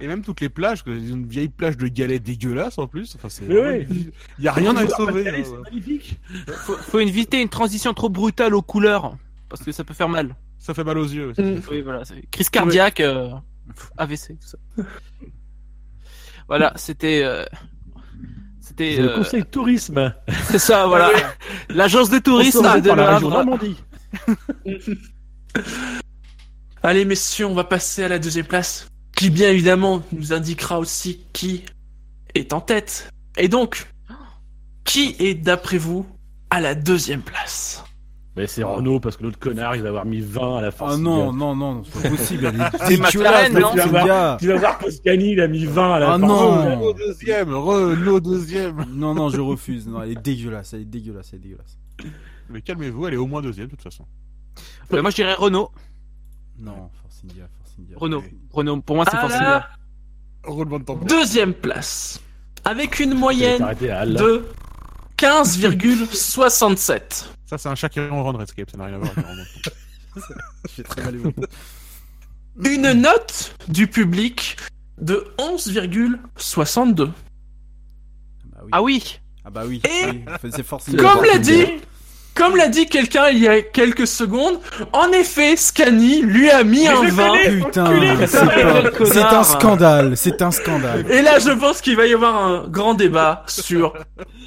[0.00, 3.16] Et même toutes les plages, une vieille plage de galets dégueulasse en plus.
[3.16, 3.44] Enfin, c'est.
[3.48, 4.12] Oui.
[4.38, 5.24] Il y a rien à sauver.
[5.24, 5.32] Là.
[5.42, 6.20] C'est magnifique.
[6.58, 9.16] Faut, faut éviter une transition trop brutale aux couleurs.
[9.48, 10.36] Parce que ça peut faire mal.
[10.58, 11.30] Ça fait mal aux yeux.
[11.30, 11.42] aussi.
[11.70, 12.02] Oui, voilà.
[12.30, 13.30] Crise cardiaque, euh,
[13.96, 14.58] AVC, tout ça.
[16.46, 17.22] Voilà, c'était.
[17.24, 17.44] euh,
[18.60, 18.96] C'était.
[18.96, 20.14] C'est le euh, conseil tourisme.
[20.44, 21.10] C'est ça, voilà.
[21.70, 23.44] L'agence de tourisme de la région Havre.
[23.44, 23.76] Normandie.
[26.82, 28.88] Allez, messieurs, on va passer à la deuxième place.
[29.16, 31.64] Qui, bien évidemment, nous indiquera aussi qui
[32.34, 33.10] est en tête.
[33.36, 33.88] Et donc,
[34.84, 36.06] qui est, d'après vous,
[36.50, 37.84] à la deuxième place?
[38.36, 40.86] Mais c'est Renault parce que l'autre connard il va avoir mis 20 à la fin.
[40.90, 42.52] Ah non, non, non, c'est pas possible.
[42.86, 43.72] C'est McLaren, la non
[44.38, 46.18] Tu vas voir que Scani il a mis 20 à la Ah fin.
[46.18, 46.76] non.
[46.76, 48.86] Renault deuxième, Renault deuxième.
[48.92, 49.88] Non, non, je refuse.
[49.88, 51.78] Non, elle est dégueulasse, elle est dégueulasse, elle est dégueulasse.
[52.48, 54.04] Mais calmez-vous, elle est au moins deuxième de toute façon.
[54.88, 55.72] Bah, moi, je dirais Renault.
[56.58, 57.96] Non, Force India, Force India.
[57.98, 58.24] Renault.
[58.52, 58.80] Renault.
[58.82, 59.42] Pour moi, c'est À forcément.
[59.44, 59.68] la
[60.44, 61.06] Roulement de tambour.
[61.06, 62.20] deuxième place.
[62.64, 63.68] Avec une moyenne à
[64.00, 64.14] Halle.
[64.14, 64.44] de
[65.16, 67.26] 15,67.
[67.46, 69.12] Ça, c'est un chat qui run Redscape, ça n'a rien à voir.
[69.18, 71.42] avec très mal évoqué.
[72.64, 74.56] Une note du public
[75.00, 77.06] de 11,62.
[78.44, 78.68] Bah oui.
[78.72, 79.20] Ah oui.
[79.44, 79.80] Ah bah oui.
[79.88, 80.62] Et- oui.
[80.64, 81.00] Force India.
[81.02, 81.64] Comme l'a dit,
[82.38, 84.60] comme l'a dit quelqu'un il y a quelques secondes,
[84.92, 87.32] en effet, Scani lui a mis un 20.
[87.64, 87.90] Putain,
[89.04, 91.04] c'est un scandale, c'est un scandale.
[91.10, 93.92] Et là, je pense qu'il va y avoir un grand débat sur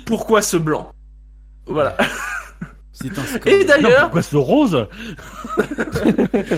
[0.05, 0.93] pourquoi ce blanc.
[1.67, 1.97] Voilà.
[2.93, 3.53] C'est un scandale.
[3.53, 4.87] Et d'ailleurs, pourquoi ce rose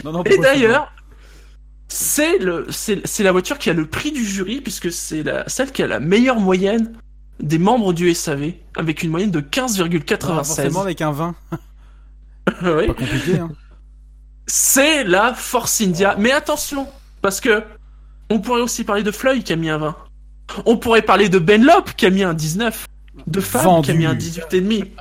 [0.04, 0.92] Non, non, et d'ailleurs,
[1.88, 5.48] c'est le, c'est, c'est la voiture qui a le prix du jury puisque c'est la,
[5.48, 6.94] celle qui a la meilleure moyenne
[7.40, 10.34] des membres du SAV avec une moyenne de c'est pas- Ah, 15,96.
[10.46, 11.36] Forcément avec un vin.
[12.62, 12.88] Oui.
[12.88, 13.50] Pas compliqué, hein.
[14.48, 16.16] C'est la Force India.
[16.20, 16.88] Mais attention,
[17.22, 17.64] parce que
[18.30, 19.96] on pourrait aussi parler de Floyd qui a mis un 20.
[20.66, 22.86] On pourrait parler de Benlop qui a mis un 19.
[23.28, 23.86] De Fab Vendu.
[23.86, 24.92] qui a mis un 18,5.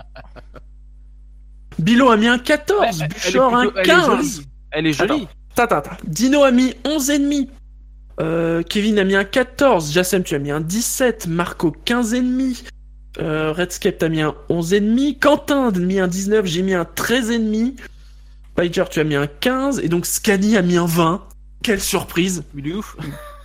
[1.78, 2.80] Bilo a mis un 14.
[2.82, 4.06] Elle- elle est Bouchard un plutôt- elle est 15.
[4.06, 4.46] jolie.
[4.70, 5.28] Elle est jolie.
[5.56, 5.96] Attends, attends, attends.
[6.04, 7.48] Dino a mis 11,5.
[8.20, 9.92] Euh, Kevin a mis un 14.
[9.92, 11.26] Jassem, tu as mis un 17.
[11.28, 12.64] Marco, 15,5.
[13.18, 15.18] Euh, Redscape, t'as mis un 11,5.
[15.18, 16.46] Quentin a mis un 19.
[16.46, 17.74] J'ai mis un 13,5.
[18.54, 19.80] Piker, tu as mis un 15.
[19.80, 21.22] Et donc, Scani a mis un 20.
[21.62, 22.44] Quelle surprise.
[22.56, 22.96] Il est ouf.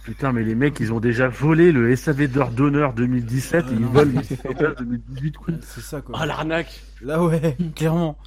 [0.03, 3.80] Putain, mais les mecs, ils ont déjà volé le SAV d'heure d'honneur 2017 et ils
[3.81, 3.89] non.
[3.89, 5.53] volent le SAV 2018, quoi.
[5.61, 6.15] C'est ça quoi.
[6.18, 8.18] Ah, l'arnaque Là ouais, clairement.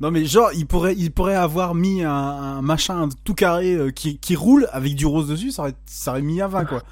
[0.00, 3.90] Non mais genre il pourrait il pourrait avoir mis un, un machin tout carré euh,
[3.90, 6.82] qui, qui roule avec du rose dessus, ça aurait ça aurait mis à 20 quoi.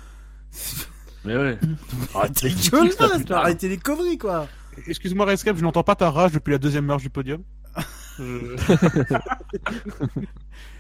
[1.24, 1.58] Mais ouais.
[2.14, 3.34] Arrêtez les ça, conneries, putain.
[3.36, 4.46] arrêtez les conneries quoi.
[4.86, 7.42] Excuse-moi, Redscape, je n'entends pas ta rage depuis la deuxième marche du podium.
[8.18, 8.56] Je-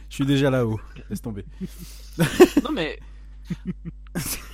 [0.08, 0.80] Je suis déjà là-haut.
[1.10, 1.44] Laisse tomber.
[2.62, 2.98] Non mais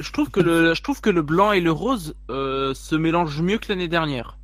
[0.01, 3.41] je trouve que le je trouve que le blanc et le rose euh, se mélangent
[3.43, 4.39] mieux que l'année dernière.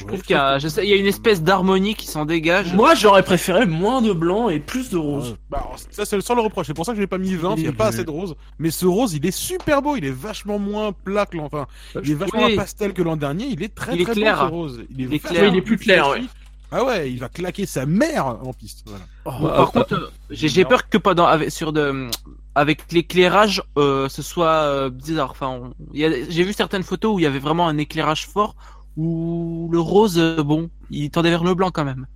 [0.00, 2.72] Je trouve qu'il y a y une espèce d'harmonie qui s'en dégage.
[2.74, 5.36] Moi, j'aurais préféré moins de blanc et plus de rose.
[5.50, 6.66] Bah, alors, ça, c'est sans le reproche.
[6.66, 8.10] C'est pour ça que je n'ai pas mis 20, il n'y a pas assez de
[8.10, 8.34] rose.
[8.58, 9.96] Mais ce rose, il est super beau.
[9.96, 11.44] Il est vachement moins plat que l'an.
[11.44, 11.66] Enfin,
[12.02, 12.56] il est vachement Oui.
[12.56, 13.46] pastel que l'an dernier.
[13.46, 14.38] Il est très Il est très clair.
[14.50, 14.80] beau ce rose.
[14.90, 15.48] Il est, Il est vachement clair.
[15.52, 16.28] Il est plus clair, flashy.
[16.72, 18.84] Ah ouais, il va claquer sa mère en piste.
[18.86, 19.04] Voilà.
[19.40, 22.06] Bon, par contre, euh, j'ai peur que pendant avec- sur de
[22.54, 25.30] avec l'éclairage, euh, ce soit euh, bizarre.
[25.32, 28.54] Enfin, j'ai vu certaines photos où il y avait vraiment un éclairage fort,
[28.96, 32.06] où le rose, euh, bon, il tendait vers le blanc quand même.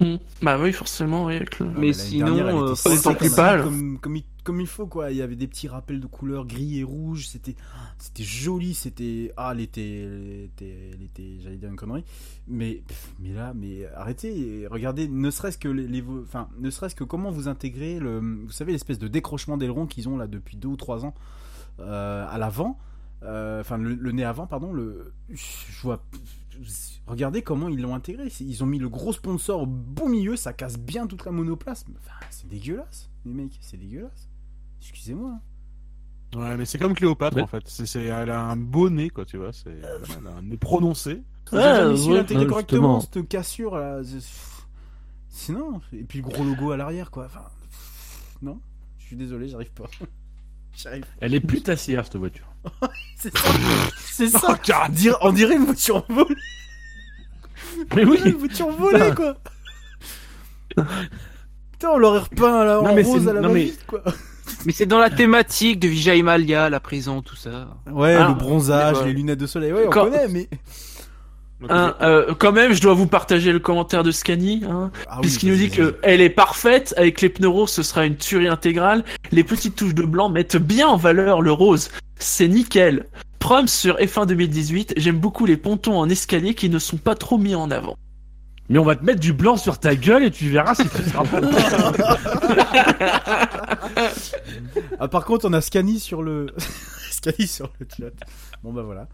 [0.00, 0.16] Mm.
[0.42, 1.36] Bah oui, forcément, oui.
[1.36, 1.66] Avec le...
[1.66, 3.62] Mais Ah, l'année sinon, euh, plus pâles.
[3.64, 5.10] Comme, comme, il, comme il faut, quoi.
[5.10, 7.28] Il y avait des petits rappels de couleurs gris et rouge.
[7.28, 7.56] C'était,
[7.98, 8.74] c'était joli.
[8.74, 12.04] C'était, ah, elle était, elle était, elle était- j'allais dire une connerie.
[12.46, 14.60] Mais, pff, mais là, mais arrêtez.
[14.62, 18.18] et Regardez, ne serait-ce que les, les- enfin, ne serait-ce que comment vous intégrez le,
[18.18, 21.14] vous savez, l'espèce de décrochement d'aileron qu'ils ont là depuis deux ou trois ans
[21.80, 22.78] euh, à l'avant.
[23.22, 24.72] Euh, Enfin, le, le nez avant, pardon.
[24.72, 26.02] Le, je vois.
[27.06, 28.28] Regardez comment ils l'ont intégré.
[28.40, 31.84] Ils ont mis le gros sponsor au beau milieu, ça casse bien toute la monoplace.
[31.98, 34.28] Enfin, c'est dégueulasse, les mecs, c'est dégueulasse.
[34.80, 35.32] Excusez-moi.
[35.32, 35.40] hein.
[36.38, 37.62] Ouais, mais c'est comme Cléopâtre en fait.
[37.66, 39.52] C'est, elle a un beau nez, quoi, tu vois.
[39.52, 41.22] C'est, elle a un nez prononcé.
[41.52, 43.22] J'ai jamais Ouais, su ouais, l'intégrer ouais, correctement, justement.
[43.22, 44.00] cette cassure là.
[45.28, 47.26] Sinon, et puis le gros logo à l'arrière, quoi.
[47.26, 47.44] Enfin,
[48.42, 48.58] non,
[48.98, 49.84] je suis désolé, j'arrive pas.
[51.20, 52.46] Elle est putassière cette voiture.
[53.16, 53.48] C'est ça.
[53.98, 54.58] C'est ça.
[54.86, 56.34] On dirait- On dirait une voiture volée.
[57.94, 58.18] Mais oui.
[58.24, 59.36] Une voiture volée, quoi.
[61.72, 64.02] Putain, on l'aurait repeint là, Non, en mais rose c'est- à la non, mais- quoi.
[64.64, 67.68] Mais c'est dans la thématique de Vijay Malia, la prison, tout ça.
[67.90, 70.48] Ouais, Ah, le bronzage, les lunettes de soleil, ouais, on Quand- connaît, mais.
[71.68, 75.22] Hein, euh, quand même, je dois vous partager le commentaire de Scani, hein, Ah oui,
[75.22, 78.48] puisqu'il nous dit que elle est parfaite avec les pneus roses, ce sera une tuerie
[78.48, 79.04] intégrale.
[79.32, 83.06] Les petites touches de blanc mettent bien en valeur le rose, c'est nickel.
[83.38, 87.38] Prom sur F1 2018, j'aime beaucoup les pontons en escalier qui ne sont pas trop
[87.38, 87.96] mis en avant.
[88.68, 91.02] Mais on va te mettre du blanc sur ta gueule et tu verras si tu
[91.02, 91.40] seras pas.
[94.98, 96.46] Ah, par contre, on a Scani sur le.
[97.10, 98.12] Scani sur le chat.
[98.62, 99.08] Bon, bah voilà.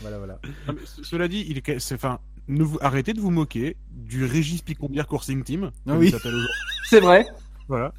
[0.00, 0.38] Voilà, voilà.
[0.66, 2.18] non, mais ce- cela dit, il est, c'est, enfin,
[2.48, 5.70] ne vous, arrêtez de vous moquer du Régis Picombière Coursing Team.
[5.86, 6.10] Ah oui.
[6.88, 7.26] C'est vrai.
[7.68, 7.92] Voilà.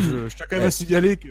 [0.00, 1.28] je, je tiens quand même à signaler que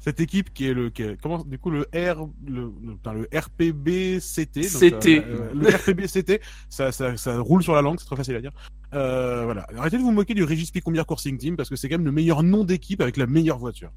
[0.00, 3.12] cette équipe qui est le, qui est- comment, du coup, le R, le, le, putain,
[3.14, 4.60] le RPBCT.
[4.60, 5.24] donc, CT.
[5.26, 8.52] euh, le RPBCT, ça, ça, ça roule sur la langue, c'est très facile à dire.
[8.94, 9.66] Euh, voilà.
[9.76, 12.12] Arrêtez de vous moquer du Régis Picombière Coursing Team parce que c'est quand même le
[12.12, 13.90] meilleur nom d'équipe avec la meilleure voiture.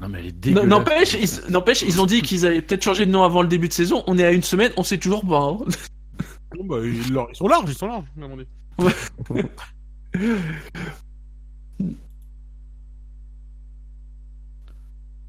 [0.00, 0.66] Non mais elle est dégueulasse.
[0.68, 3.68] N'empêche, ils, n'empêche, ils ont dit qu'ils allaient peut-être changer de nom avant le début
[3.68, 4.02] de saison.
[4.06, 5.38] On est à une semaine, on sait toujours pas.
[5.40, 5.58] hein.
[6.56, 8.46] Bon, bah, ils, ils sont larges, ils sont larges, avis.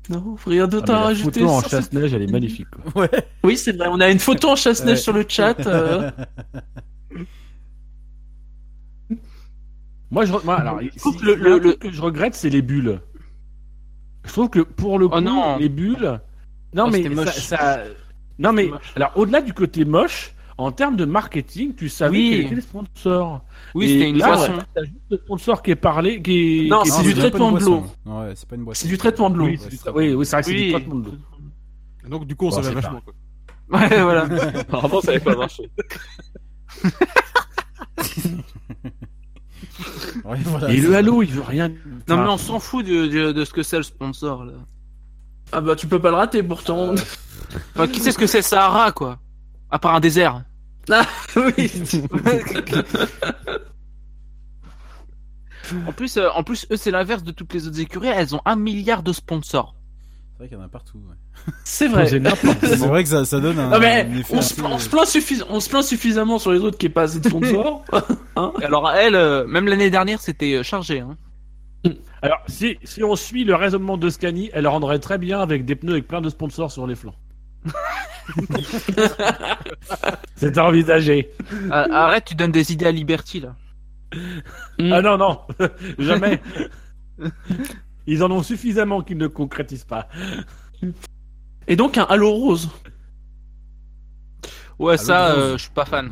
[0.09, 1.39] Non, rien Ah, d'autre à la rajouter.
[1.41, 2.67] photo en sur cette- chasse-neige, elle est magnifique.
[2.69, 3.03] quoi.
[3.03, 3.09] Ouais.
[3.43, 3.87] Oui, c'est vrai.
[3.89, 5.01] On a une photo en chasse-neige Ouais.
[5.01, 5.65] sur le chat.
[5.65, 6.11] euh.
[10.11, 12.99] Moi, je, alors, si- le- le- que je regrette, c'est les bulles.
[14.25, 15.57] Je trouve que pour le coup, Oh non.
[15.57, 16.19] les bulles.
[16.73, 17.83] Non Oh, mais c'était ça,
[18.39, 18.93] Non mais moche.
[18.95, 22.29] alors au-delà du côté moche, en termes de marketing, tu savais Oui.
[22.31, 23.43] quels étaient les sponsors.
[23.75, 24.53] Oui, c'était une là, poisson.
[24.53, 26.69] ouais, t'as juste le sponsor qui est parlé, qui est.
[26.69, 27.79] Non, qui c'est du traitement de l'eau.
[27.81, 27.93] boisson.
[28.05, 28.81] Ouais, c'est pas une boisson.
[28.83, 29.45] C'est du traitement de l'eau.
[29.45, 31.13] Oui, c'est oui, oui, c'est vrai que c'est du traitement de l'eau.
[32.09, 33.13] Donc, du coup, on Bon, savait vachement, quoi.
[33.79, 34.23] Ouais, voilà.
[34.59, 35.69] Apparemment, ça n'avait pas marché.
[40.25, 41.69] Ouais, voilà, Et le halo, il veut rien.
[42.07, 44.53] Non, mais on s'en fout de, de, de ce que c'est le sponsor, là.
[45.51, 46.95] Ah bah tu peux pas le rater pourtant.
[47.75, 49.19] Enfin, qui sait ce que c'est Sahara, quoi?
[49.69, 50.43] À part un désert.
[51.35, 51.71] oui.
[55.87, 58.07] En plus, euh, en plus, eux, c'est l'inverse de toutes les autres écuries.
[58.07, 59.75] Elles ont un milliard de sponsors.
[60.43, 60.97] C'est vrai qu'il y en a partout.
[60.97, 61.53] ouais.
[61.63, 62.07] C'est vrai.
[62.61, 63.69] c'est vrai que ça, ça donne un.
[63.69, 66.51] Non mais un effet on se, on se plaint suffis- on se plaint suffisamment sur
[66.51, 67.85] les autres qui est pas assez de sponsors.
[68.61, 70.99] Et Alors, elle, euh, même l'année dernière, c'était euh, chargé.
[70.99, 71.15] Hein.
[72.21, 75.75] Alors, si, si on suit le raisonnement de Scani, elle rendrait très bien avec des
[75.75, 77.15] pneus avec plein de sponsors sur les flancs.
[80.35, 81.29] C'est envisagé.
[81.71, 83.55] Ah, arrête, tu donnes des idées à Liberty, là.
[84.79, 85.41] Ah non, non,
[85.99, 86.41] jamais.
[88.05, 90.07] Ils en ont suffisamment qu'ils ne concrétisent pas.
[91.67, 92.69] Et donc un halo rose.
[94.79, 95.43] Ouais, ça, rose.
[95.43, 96.11] euh, je suis pas fan.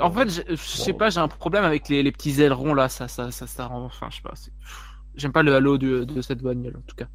[0.00, 2.88] En fait, je je sais pas, j'ai un problème avec les, les petits ailerons, là.
[2.88, 3.84] Ça, ça, ça, ça rend.
[3.84, 4.32] Enfin, je sais pas.
[4.34, 4.52] c'est-
[5.14, 7.06] J'aime pas le halo de, de cette bagnole, en tout cas.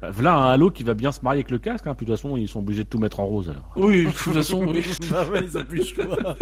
[0.00, 1.86] Bah, Voilà un halo qui va bien se marier avec le casque.
[1.86, 1.94] Hein.
[1.94, 3.48] Puis de toute façon, ils sont obligés de tout mettre en rose.
[3.50, 3.72] Alors.
[3.76, 4.84] Oui, de toute façon, oui.
[5.10, 6.36] Bah ouais, ils ont plus le choix.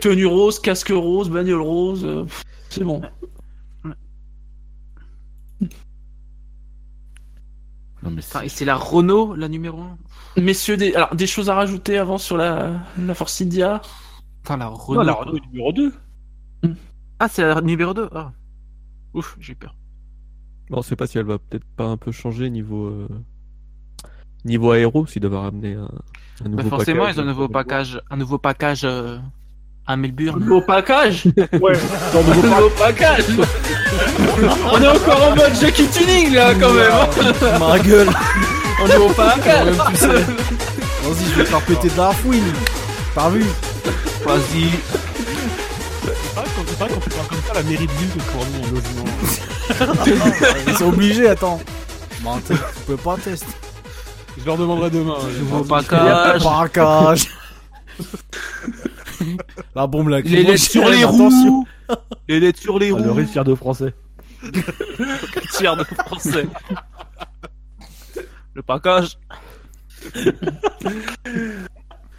[0.00, 3.02] Tenue rose, casque rose, bagnole rose, euh, pff, c'est bon.
[8.02, 9.80] Non mais Enfin, et c'est la Renault, la numéro
[10.36, 13.80] 1 Messieurs, des, alors, des choses à rajouter avant sur la, la Force India?
[14.44, 15.00] Enfin, la Renault.
[15.00, 15.92] Non, la Renault est numéro 2.
[17.18, 18.32] Ah, c'est la numéro 2 ah.
[19.14, 19.74] Ouf, j'ai peur.
[20.68, 23.08] Bon, on sait pas si elle va peut-être pas un peu changer niveau euh,
[24.44, 25.88] niveau aéro, s'ils doivent ramener un,
[26.44, 27.16] un nouveau Bah, forcément, package.
[27.16, 29.18] ils ont un nouveau package, un nouveau package euh,
[29.86, 30.40] Ah, Melbourne.
[30.40, 31.24] Nouveau package
[31.60, 31.78] Ouais,
[32.12, 33.24] dans le nouveau Nouveau package
[34.72, 37.60] On est encore en mode Jackie Tuning là quand même.
[37.60, 38.08] Ma gueule
[38.82, 42.52] On est au package Vas-y, je vais te faire péter de la fouine
[43.14, 43.44] T'as vu
[44.24, 44.70] Vas-y.
[46.02, 49.04] C'est vrai quand tu parles comme ça, la mairie de ville te fournit un logement.
[50.66, 51.60] Ils sont obligés, attends
[52.22, 52.54] Bon, tu
[52.88, 53.46] peux pas tester
[54.38, 55.14] Je leur demanderai demain.
[55.38, 56.42] Nouveau Ah, package.
[56.42, 57.28] Braquage
[59.74, 61.66] La bombe là Les lettres sur les roues.
[62.28, 63.14] Les lettres sur les Ah, le roues.
[63.18, 63.94] riz fier de français.
[65.52, 66.46] Tiers de français.
[68.54, 69.18] Le package.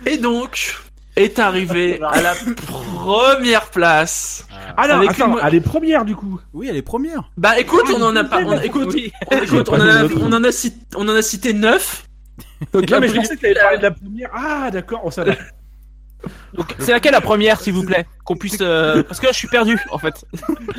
[0.05, 0.75] Et donc,
[1.15, 2.33] est arrivé à la
[2.65, 4.47] première place.
[4.77, 6.39] Ah non, Avec attends, une- elle est première du coup.
[6.53, 8.39] Oui, elle est première Bah écoute, on en a pas.
[8.43, 8.95] on- écoute,
[9.31, 12.03] on, écoute, on, en a, on en a cité, on en a cité 9.
[12.73, 14.29] Donc Non, mais je pensais que t'avais parlé de la première.
[14.33, 15.37] Ah, d'accord, on savait.
[16.53, 18.57] Donc, c'est laquelle la première, s'il vous plaît Qu'on puisse.
[18.61, 20.25] euh, Parce que là, je suis perdu, en fait.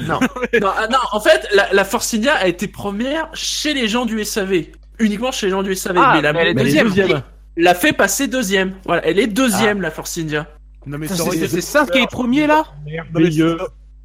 [0.06, 0.18] non,
[0.60, 4.04] non, ah, non, en fait, la, la Force India a été première chez les gens
[4.04, 4.64] du SAV.
[4.98, 5.96] Uniquement chez les gens du SAV.
[5.98, 6.88] Ah, mais la, mais elle est mais deuxième.
[6.88, 7.22] deuxième.
[7.56, 8.74] l'a fait passer deuxième.
[8.84, 10.48] Voilà, elle est deuxième, la Force India.
[10.86, 13.58] Non mais C'est ça aurait, c'est ça qui est premier, là non, mais Merveilleux.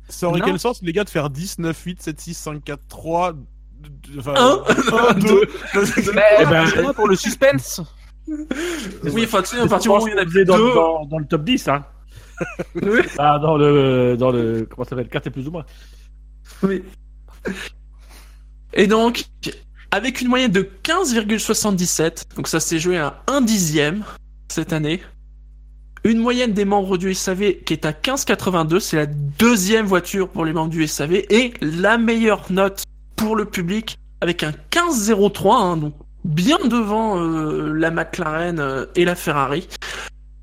[0.09, 0.45] ça- aurait Non.
[0.45, 3.33] quel sens les gars de faire 10, 9, 8, 7, 6, 5, 4, 3
[4.19, 4.63] Enfin, Un.
[5.09, 5.41] 1, 2
[5.75, 7.81] Eh ben, C'est moi pour le suspense.
[8.27, 10.57] Oui, enfin, tu sais, à partir du moment où il y en a faisait dans,
[10.57, 10.73] deux.
[10.73, 11.85] dans, dans le top 10, hein.
[12.75, 13.01] Oui.
[13.17, 15.65] Ah, dans le, dans le, comment ça s'appelle, quartier plus ou moins.
[16.61, 16.83] Oui.
[18.73, 19.25] Et donc,
[19.91, 24.03] avec une moyenne de 15,77, donc ça s'est joué à un dixième
[24.49, 25.01] cette année.
[26.03, 30.43] Une moyenne des membres du SAV qui est à 15,82, c'est la deuxième voiture pour
[30.43, 32.83] les membres du SAV et la meilleure note
[33.15, 35.93] pour le public avec un 15,03, hein, donc
[36.23, 39.67] bien devant euh, la McLaren euh, et la Ferrari.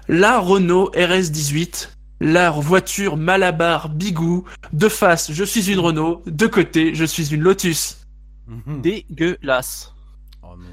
[0.08, 1.90] La Renault RS18,
[2.20, 6.22] la voiture Malabar Bigou, de face, je suis une Renault.
[6.26, 8.06] De côté, je suis une Lotus.
[8.48, 8.82] Mhm.
[8.82, 9.94] Dégueulasse.
[10.42, 10.66] Oh non.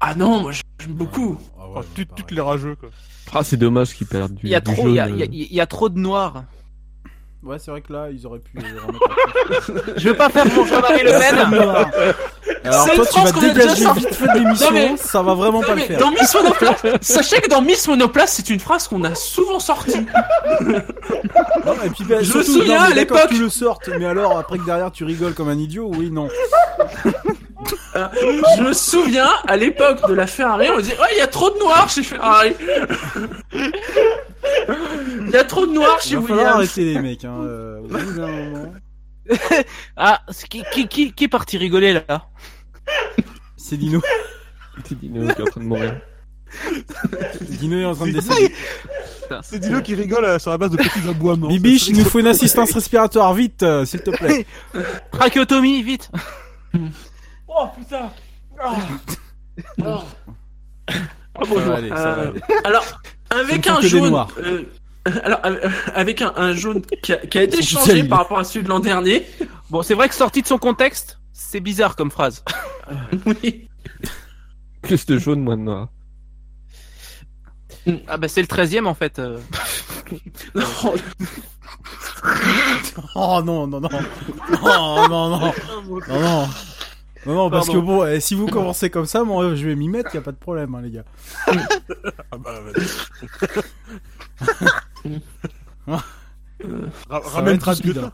[0.00, 1.38] Ah non, moi j'aime beaucoup.
[1.58, 2.04] Ah ouais, Oh.
[2.16, 2.90] Toutes les rageux quoi.
[3.32, 5.26] Ah, c'est dommage qu'ils perdent du, Il y a du trop, jaune, il y euh.
[5.32, 6.44] il y a trop de noir.
[7.44, 10.64] Ouais, c'est vrai que là, ils auraient pu euh, remettre Je veux pas faire mon
[10.64, 11.38] Jean-Marie Le Pen.
[12.64, 14.70] Alors C'est toi, une tu vas phrase qu'on a déjà dégager vite fait de l'émission,
[14.72, 15.98] mais- ça va vraiment Non, pas le faire.
[16.00, 20.06] dans Miss Monoplace, sachez que dans Miss Monoplace, c'est une phrase qu'on a souvent sortie.
[20.62, 23.90] Non, et puis, bah, Je me surtout, souviens, non, à l'époque- que tu le sortes,
[23.98, 26.28] mais alors après que derrière tu rigoles comme un idiot, oui, non.
[27.94, 31.50] Je me souviens, à l'époque de la Ferrari, on disait, oh, il y a trop
[31.50, 32.54] de noir chez Ferrari.
[33.52, 36.56] Il y a trop de noir Il chez va falloir Williams.
[36.56, 37.24] arrêter les mecs.
[37.24, 37.40] Hein.
[37.42, 38.66] euh.
[39.96, 42.26] Ah, c'est qui, qui, qui, qui est parti rigoler là
[43.56, 44.02] C'est Dino.
[44.86, 46.00] C'est Dino qui est en train de mourir.
[47.40, 48.54] Dino est en train de décéder.
[49.42, 51.48] C'est Dino qui rigole euh, sur la base de petits aboiements.
[51.48, 54.44] Bibiche, il nous faut une assistance respiratoire, vite, euh, s'il te plaît.
[55.12, 56.10] Trachéotomie, vite
[57.56, 58.10] Oh putain
[58.58, 58.74] Ça
[61.44, 62.40] va aller, ça va Euh, aller.
[62.64, 62.84] Alors,
[63.30, 64.14] avec un jaune.
[64.38, 64.62] euh,
[65.22, 65.40] alors,
[65.94, 68.68] avec un, un jaune qui a, qui a été changé par rapport à celui de
[68.70, 69.26] l'an dernier.
[69.70, 72.44] Bon, c'est vrai que sorti de son contexte, c'est bizarre comme phrase.
[73.26, 73.68] Oui.
[74.82, 75.88] Plus de jaune, moins de noir.
[78.08, 79.18] Ah bah c'est le 13 e en fait.
[79.18, 79.38] euh.
[80.54, 80.62] Non,
[83.14, 83.88] Oh non, non, non.
[84.62, 85.52] Oh non, non.
[86.08, 86.48] Non, non.
[87.26, 89.88] Non, non, parce que bon, eh, si vous commencez comme ça, moi je vais m'y
[89.88, 91.04] mettre, y a pas de problème, hein, les gars.
[92.30, 92.84] Ah bah, vas-y.
[95.86, 96.04] Ra-
[96.60, 96.68] Ça
[97.08, 98.12] va Ramène être rapide, hein.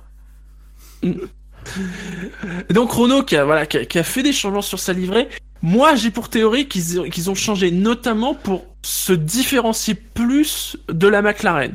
[2.68, 4.92] Et donc Renault qui a, voilà, qui a, qui a fait des changements sur sa
[4.92, 5.28] livrée.
[5.62, 11.20] Moi, j'ai pour théorie qu'ils qu'ils ont changé notamment pour se différencier plus de la
[11.22, 11.72] McLaren.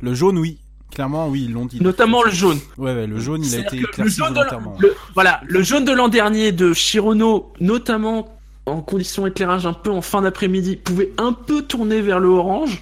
[0.00, 0.58] Le jaune, oui.
[0.94, 1.80] Clairement, oui, ils l'ont dit.
[1.82, 2.58] Notamment le jaune.
[2.76, 4.76] Ouais, ouais, le jaune, il a été le éclairci jaune de volontairement.
[4.80, 9.90] le- voilà, le jaune de l'an dernier de Chirono, notamment en conditions éclairage un peu
[9.90, 12.80] en fin d'après-midi, pouvait un peu tourner vers le orange.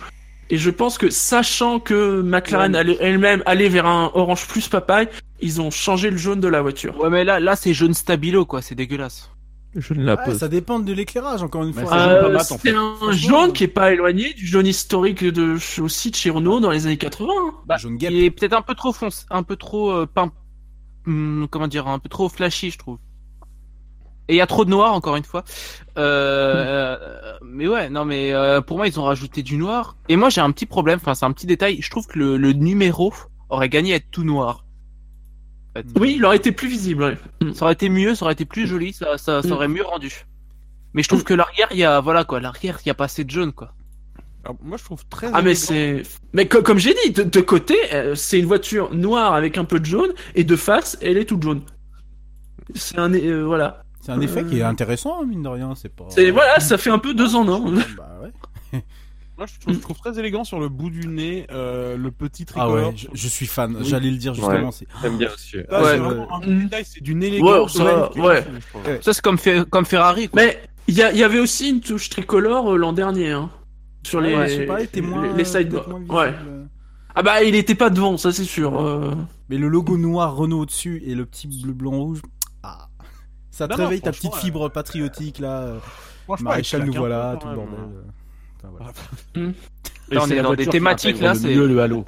[0.50, 5.08] Et je pense que sachant que McLaren allait elle-même allait vers un orange plus papaye,
[5.40, 6.98] ils ont changé le jaune de la voiture.
[7.00, 9.28] Ouais mais là, là c'est jaune stabilo quoi, c'est dégueulasse.
[9.78, 10.38] Je ne la pose.
[10.38, 11.92] ça dépend de l'éclairage, encore une fois.
[11.92, 12.74] Euh, c'est fait.
[12.74, 16.70] un jaune qui est pas éloigné du jaune historique de aussi de chez Renault dans
[16.70, 17.32] les années 80.
[17.36, 17.54] hein.
[17.66, 17.98] Bah, jaune.
[18.00, 20.32] Il est peut-être un peu trop foncé, un peu trop euh, peint-
[21.06, 22.98] hum, comment dire, un peu trop flashy je trouve.
[24.28, 25.44] Et il y a trop de noir encore une fois.
[25.98, 29.96] Euh, euh, mais ouais, non mais euh, pour moi ils ont rajouté du noir.
[30.08, 31.80] Et moi j'ai un petit problème, enfin c'est un petit détail.
[31.80, 33.14] Je trouve que le, le numéro
[33.50, 34.65] aurait gagné à être tout noir.
[35.82, 35.86] Fait.
[36.00, 37.02] Oui, il aurait été plus visible.
[37.42, 37.52] ouais.
[37.54, 39.52] Ça aurait été mieux, ça aurait été plus joli, ça, ça, ça Mm.
[39.52, 40.26] aurait mieux rendu.
[40.94, 43.04] Mais je trouve que l'arrière, il y a, voilà quoi, l'arrière, il y a pas
[43.04, 43.72] assez de jaune quoi.
[44.44, 45.26] Alors, moi, je trouve très.
[45.32, 45.60] Ah mais élégant.
[45.66, 49.58] c'est, mais co- comme j'ai dit, de, de côté, euh, c'est une voiture noire avec
[49.58, 51.62] un peu de jaune, et de face, elle est toute jaune.
[52.74, 53.82] C'est un, euh, voilà.
[54.00, 54.68] C'est un effet qui est Euh.
[54.68, 55.74] intéressant, hein, mine de rien.
[55.74, 56.06] C'est pas.
[56.10, 57.72] C'est voilà, ça fait un peu deux en un.
[57.96, 58.82] Bah ouais.
[59.38, 62.44] Moi, je trouve, je trouve très élégant sur le bout du nez euh, le petit
[62.48, 62.88] Ah tricolore.
[62.88, 63.76] ouais, je, je suis fan.
[63.76, 63.84] Oui.
[63.84, 64.70] J'allais le dire justement.
[64.72, 65.50] c'est- J'aime bien aussi.
[65.50, 65.98] Ça, Ouais, c'est ouais.
[65.98, 66.62] vraiment un Mm.
[66.64, 67.74] détail, c'est d'une élégance.
[67.76, 68.22] Ouais, ça, ouais.
[68.86, 69.00] Ouais.
[69.02, 70.40] Ça, c'est comme, Fe- comme Ferrari, quoi.
[70.42, 70.58] Mais
[70.88, 73.50] il y, avait aussi une touche tricolore euh, l'an dernier, hein,
[74.06, 75.34] sur les, Ouais, pas, les- moins.
[75.34, 75.56] les
[76.08, 76.34] Ouais.
[77.18, 78.78] Ah bah il était pas devant, ça c'est sûr.
[78.80, 79.14] euh.
[79.48, 82.20] Mais le logo noir Renault au-dessus et le petit bleu blanc rouge.
[82.62, 82.88] Ah.
[83.50, 85.74] Ça te Non, non, réveille ta petite fibre patriotique là.
[86.40, 87.78] Maréchal nous voilà, tout le bordel.
[88.66, 88.78] Euh.
[88.80, 88.93] Enfin,
[89.34, 89.48] voilà.
[90.10, 92.05] Et Là, on c'est est la dans des thématiques, là, c'est- le halo.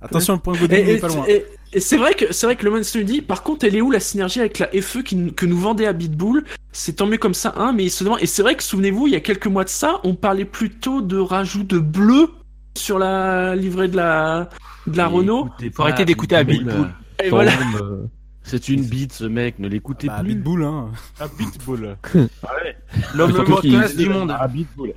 [0.00, 1.24] Attention, le point de Et, Godin, il et- est pas loin.
[1.28, 3.20] et- et c'est vrai que c'est vrai que le Man dit.
[3.22, 5.92] Par contre, elle est où la synergie avec la FE qui, que nous vendait à
[5.92, 7.72] Bitbull C'est tant mieux comme ça, hein.
[7.74, 8.18] Mais il se demande.
[8.22, 11.00] Et c'est vrai que souvenez-vous, il y a quelques mois de ça, on parlait plutôt
[11.02, 12.28] de rajout de bleu
[12.76, 14.48] sur la livrée de la
[14.86, 15.46] de la Mais Renault.
[15.48, 16.88] écoutez Faut arrêter d'écouter à Pitbull.
[17.24, 17.50] Et voilà.
[17.56, 18.04] même, euh,
[18.44, 20.28] C'est une bite, ce mec, ne l'écoutez Bah, plus.
[20.34, 20.90] Pitbull, hein.
[21.18, 21.96] Un pitbull.
[23.14, 24.32] L'homme le moins classe du monde.
[24.38, 24.92] Ah, Pitbull.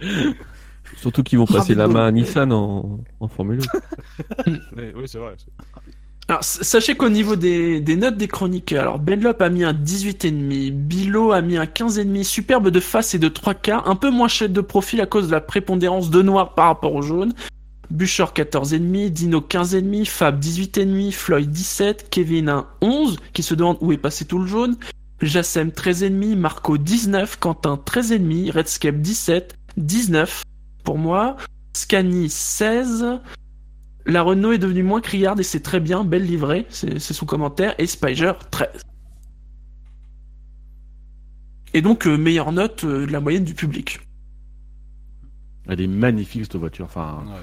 [1.00, 3.62] Surtout qu'ils vont Ah, passer la main à Nissan en, en Formule
[4.46, 4.52] 1.
[4.78, 5.36] Oui, c'est vrai.
[6.28, 10.72] Alors, sachez qu'au niveau des, des notes des chroniqueurs, alors Benlop a mis un 18,5,
[10.72, 14.28] Bilo a mis un 15,5, superbe de face et de 3 quarts, un peu moins
[14.28, 17.34] chouette de profil à cause de la prépondérance de noir par rapport au jaune.
[17.90, 23.92] Buchor 14,5, Dino 15,5, Fab 18,5, Floyd 17, Kevin un 11, qui se demande où
[23.92, 24.78] est passé tout le jaune,
[25.24, 30.44] Jassem 13,5, Marco 19, Quentin 13,5, Redscape 17, 19
[30.84, 31.38] pour moi,
[31.74, 33.20] Scani 16,
[34.06, 37.76] la Renault est devenue moins criarde et c'est très bien, belle livrée, c'est son commentaire,
[37.78, 38.70] et Spiger 13.
[41.74, 44.00] Et donc, euh, meilleure note euh, de la moyenne du public.
[45.68, 46.86] Elle est magnifique, cette voiture.
[46.86, 47.42] Enfin, Ouais.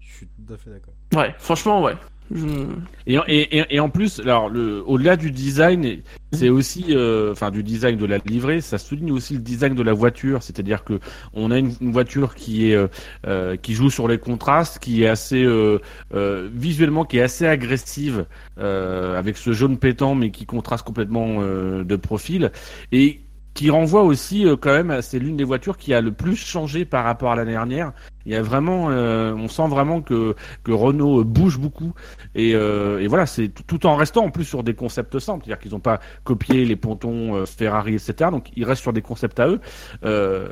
[0.00, 0.94] Je suis tout à fait d'accord.
[1.14, 1.94] Ouais, franchement, ouais.
[2.34, 2.66] Je-
[3.06, 5.98] Et, et, et, et en plus, alors, le, au-delà du design,
[6.32, 9.82] c'est aussi, euh, enfin, du design de la livrée, ça souligne aussi le design de
[9.82, 10.42] la voiture.
[10.42, 10.98] C'est-à-dire que
[11.34, 12.86] on a une, une voiture qui est, euh,
[13.26, 15.78] euh, qui joue sur les contrastes, qui est assez, euh,
[16.14, 18.24] euh, visuellement, qui est assez agressive,
[18.58, 22.50] euh, avec ce jaune pétant, mais qui contraste complètement euh, de profil.
[22.92, 23.20] Et
[23.54, 26.84] qui renvoie aussi euh, quand même, c'est l'une des voitures qui a le plus changé
[26.84, 27.92] par rapport à l'année dernière.
[28.24, 31.92] Il y a vraiment, euh, on sent vraiment que que Renault euh, bouge beaucoup
[32.34, 35.60] et, euh, et voilà, c'est tout, en restant en plus sur des concepts simples, c'est-à-dire
[35.60, 38.30] qu'ils n'ont pas copié les pontons euh, Ferrari, etc.
[38.30, 39.60] Donc ils restent sur des concepts à eux.
[40.04, 40.48] Euh,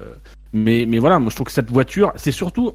[0.52, 2.72] mais mais voilà, moi je trouve que cette voiture, c'est surtout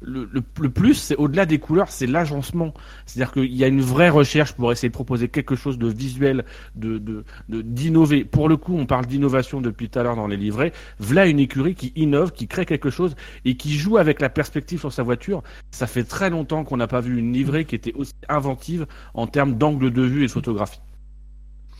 [0.00, 2.74] le, plus, c'est au-delà des couleurs, c'est l'agencement.
[3.06, 6.44] C'est-à-dire qu'il y a une vraie recherche pour essayer de proposer quelque chose de visuel,
[6.74, 8.24] de- d'innover.
[8.24, 10.72] Pour le coup, on parle d'innovation depuis tout à l'heure dans les livrets.
[10.98, 14.80] Voilà une écurie qui innove, qui crée quelque chose et qui joue avec la perspective
[14.80, 15.42] sur sa voiture.
[15.70, 19.26] Ça fait très longtemps qu'on n'a pas vu une livrée qui était aussi inventive en
[19.26, 20.80] termes d'angle de vue et de photographie.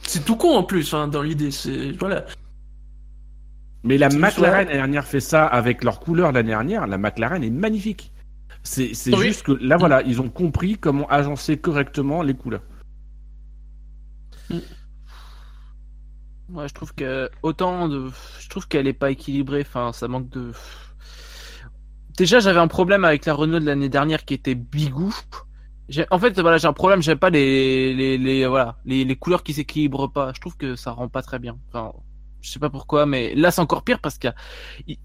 [0.02, 1.50] C'est tout con en plus, hein, dans l'idée.
[1.50, 2.24] C'est voilà.
[3.84, 6.86] Mais la McLaren l'année dernière fait ça avec leur couleur l'année dernière.
[6.86, 8.12] La McLaren est magnifique.
[8.62, 9.26] C'est Oui.
[9.28, 12.62] juste que là voilà, ils ont compris comment agencer correctement les couleurs.
[16.50, 18.10] Ouais, je trouve que autant de,
[18.40, 19.60] je trouve qu'elle est pas équilibrée.
[19.66, 20.52] Enfin, ça manque de.
[22.16, 25.14] Déjà, j'avais un problème avec la Renault de l'année dernière qui était bigou.
[26.10, 27.00] En fait, voilà, j'ai un problème.
[27.02, 30.32] J'aime pas les, les, les, voilà, les, les couleurs qui s'équilibrent pas.
[30.34, 31.58] Je trouve que ça rend pas très bien.
[31.68, 31.92] Enfin,
[32.40, 34.32] je sais pas pourquoi, mais là, c'est encore pire parce qu'il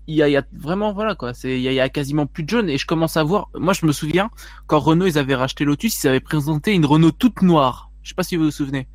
[0.07, 1.33] y a, y y vraiment, voilà, quoi.
[1.33, 3.23] C'est, il y a, il y a quasiment plus de jaune et je commence à
[3.23, 3.49] voir.
[3.55, 4.29] Moi, je me souviens
[4.67, 7.91] quand Renault ils avaient racheté Lotus, ils avaient présenté une Renault toute noire.
[8.03, 8.87] Je sais pas si vous vous souvenez.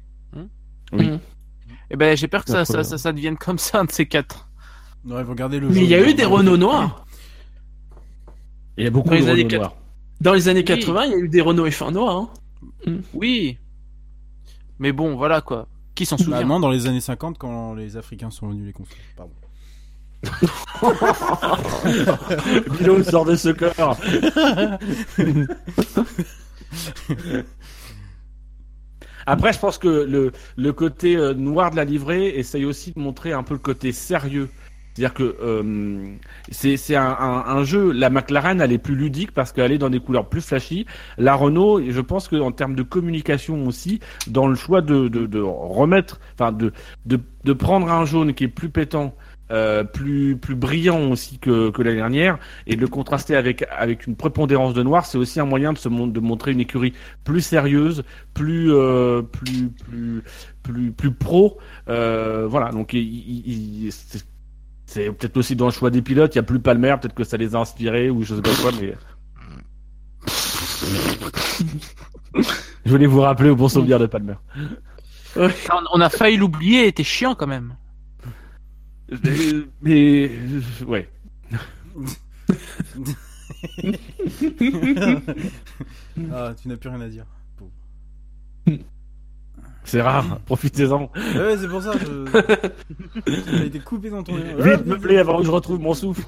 [0.92, 1.10] Oui.
[1.10, 1.18] Mm.
[1.90, 3.84] Eh ben, j'ai peur que ça, Pas ça, trop, ça, ça devienne comme ça, un
[3.84, 4.48] de ces quatre.
[5.04, 7.04] Non, ils vont garder le Mais il y a eu des Renault noirs.
[8.76, 9.60] Il y a beaucoup Dans les de années Renault 4.
[9.60, 9.76] noirs.
[10.20, 10.64] Dans les années Oui.
[10.64, 12.16] 80, il y a eu des Renault F1 noirs.
[12.86, 12.98] Hein.
[13.14, 13.58] Oui.
[14.78, 15.66] Mais bon, voilà quoi.
[15.98, 19.02] Qui s'en souvient dans les années 50, quand les Africains sont venus les construire.
[19.16, 19.34] Pardon.
[22.78, 23.98] Bilo sort de ce corps.
[29.26, 33.00] Après, je pense que le, le côté euh, noir de la livrée essaye aussi de
[33.00, 34.48] montrer un peu le côté sérieux.
[34.98, 36.16] C'est-à-dire que euh,
[36.50, 37.92] c'est un, un, un jeu.
[37.92, 40.86] La McLaren, elle est plus ludique parce qu'elle est dans des couleurs plus flashy.
[41.18, 45.26] La Renault, je pense que en termes de communication aussi, dans le choix de, de,
[45.26, 46.72] de remettre, enfin de,
[47.06, 49.14] de de prendre un jaune qui est plus pétant,
[49.52, 54.06] euh, plus plus brillant aussi que que l'année dernière, et de le contraster avec avec
[54.08, 56.92] une prépondérance de noir, c'est aussi un moyen de se de montrer une écurie
[57.24, 58.02] plus sérieuse,
[58.34, 60.22] plus euh, plus plus
[60.64, 61.58] plus plus pro.
[61.88, 63.92] Euh, voilà, donc il, il- il-
[64.88, 67.24] c'est- peut-être aussi dans le choix des pilotes, il y a plus Palmer, peut-être que
[67.24, 68.96] ça les a inspirés ou je sais pas quoi, mais.
[72.84, 74.34] je voulais vous rappeler au bon souvenir de Palmer.
[75.36, 75.50] On,
[75.94, 77.76] on a failli l'oublier, était chiant quand même.
[79.22, 79.30] Mais,
[79.82, 80.30] mais-
[80.86, 81.08] ouais.
[86.32, 87.24] Ah, tu n'as plus rien à dire.
[89.88, 91.10] C'est rare, profitez-en.
[91.34, 91.92] Ouais, c'est pour ça.
[91.98, 92.30] Je...
[93.24, 94.34] Tu as été coupé dans ton.
[94.34, 96.22] Vite, me plaît, avant que je retrouve mon souffle.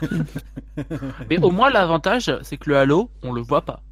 [1.28, 3.82] Mais au moins l'avantage, c'est que le halo, on le voit pas.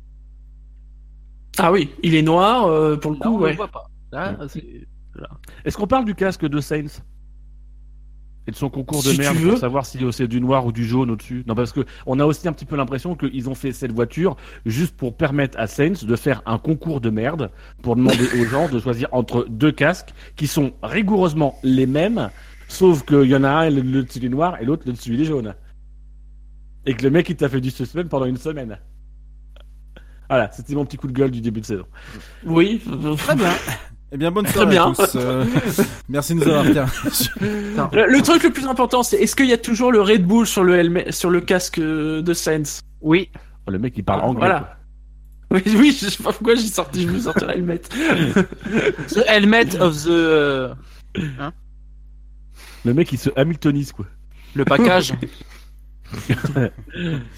[1.59, 3.51] Ah oui, il est noir euh, pour le Là, coup, on ouais.
[3.51, 3.91] le voit pas.
[4.11, 4.87] Là, c'est-
[5.67, 7.03] Est-ce qu'on parle du casque de Sainz?
[8.51, 9.51] Et de son concours de Si tu merde veux.
[9.51, 12.27] pour savoir si c'est du noir ou du jaune au-dessus Non, parce que on a
[12.27, 14.37] aussi un petit peu l'impression qu'ils ont fait cette voiture
[14.67, 17.51] juste pour permettre à Sainz de faire un concours de merde
[17.83, 22.31] pour demander aux gens de choisir entre deux casques qui sont rigoureusement les mêmes,
[22.69, 25.15] sauf qu'il y en a un le, le dessus est noir et l'autre le dessus
[25.15, 25.55] il est jaune.
[26.87, 28.79] Et que le mec il t'a fait du suspense pendant une semaine.
[30.29, 31.87] Voilà, c'était mon petit coup de gueule du début de saison.
[32.45, 32.81] Oui.
[33.19, 33.51] Très bien.
[34.13, 34.91] Eh bien, bonne Très soirée bien.
[34.91, 35.15] à tous.
[35.17, 35.45] Euh,
[36.09, 36.65] merci de nous avoir.
[37.93, 40.47] Le, le truc le plus important, c'est est-ce qu'il y a toujours le Red Bull
[40.47, 42.81] sur le helmet, sur le casque euh, de Sainz?
[43.01, 43.31] Oui.
[43.67, 44.41] Oh, le mec il parle anglais.
[44.41, 44.77] Voilà.
[45.53, 47.81] Oui, oui, je sais pas pourquoi j'ai sorti, je me sortir le helmet.
[49.09, 50.09] The helmet of the.
[50.09, 50.75] euh,
[51.37, 51.53] quoi.
[52.85, 54.07] Le mec il se Hamiltonise quoi.
[54.55, 55.13] le package.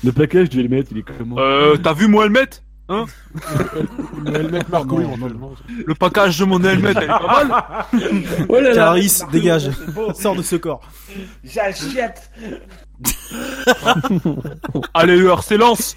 [0.04, 1.36] Le package du helmet il est comment?
[1.38, 2.50] Euh, t'as vu mon helmet?
[2.88, 5.52] Le helmet Marco, non, éventuellement.
[5.86, 7.86] Le package de mon helmet, elle est pas mal.
[8.48, 8.74] Oh là là.
[8.74, 9.70] Caris, dégage.
[10.14, 10.80] Sors de ce corps.
[11.44, 12.30] J'achète
[14.94, 15.96] Allez, heure, s'élance.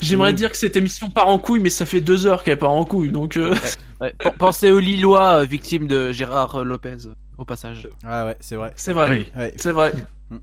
[0.00, 2.70] J'aimerais dire que cette émission part en couille, mais ça fait deux heures qu'elle part
[2.72, 3.36] en couille, donc.
[3.36, 3.54] euh,
[4.00, 7.88] Ouais, Pensez aux Lillois euh, victimes de Gérard Lopez, euh, au passage.
[8.04, 8.72] Ah ouais, c'est vrai.
[8.76, 9.08] C'est vrai.
[9.10, 9.26] Oui.
[9.40, 9.54] Ouais.
[9.56, 9.92] C'est vrai.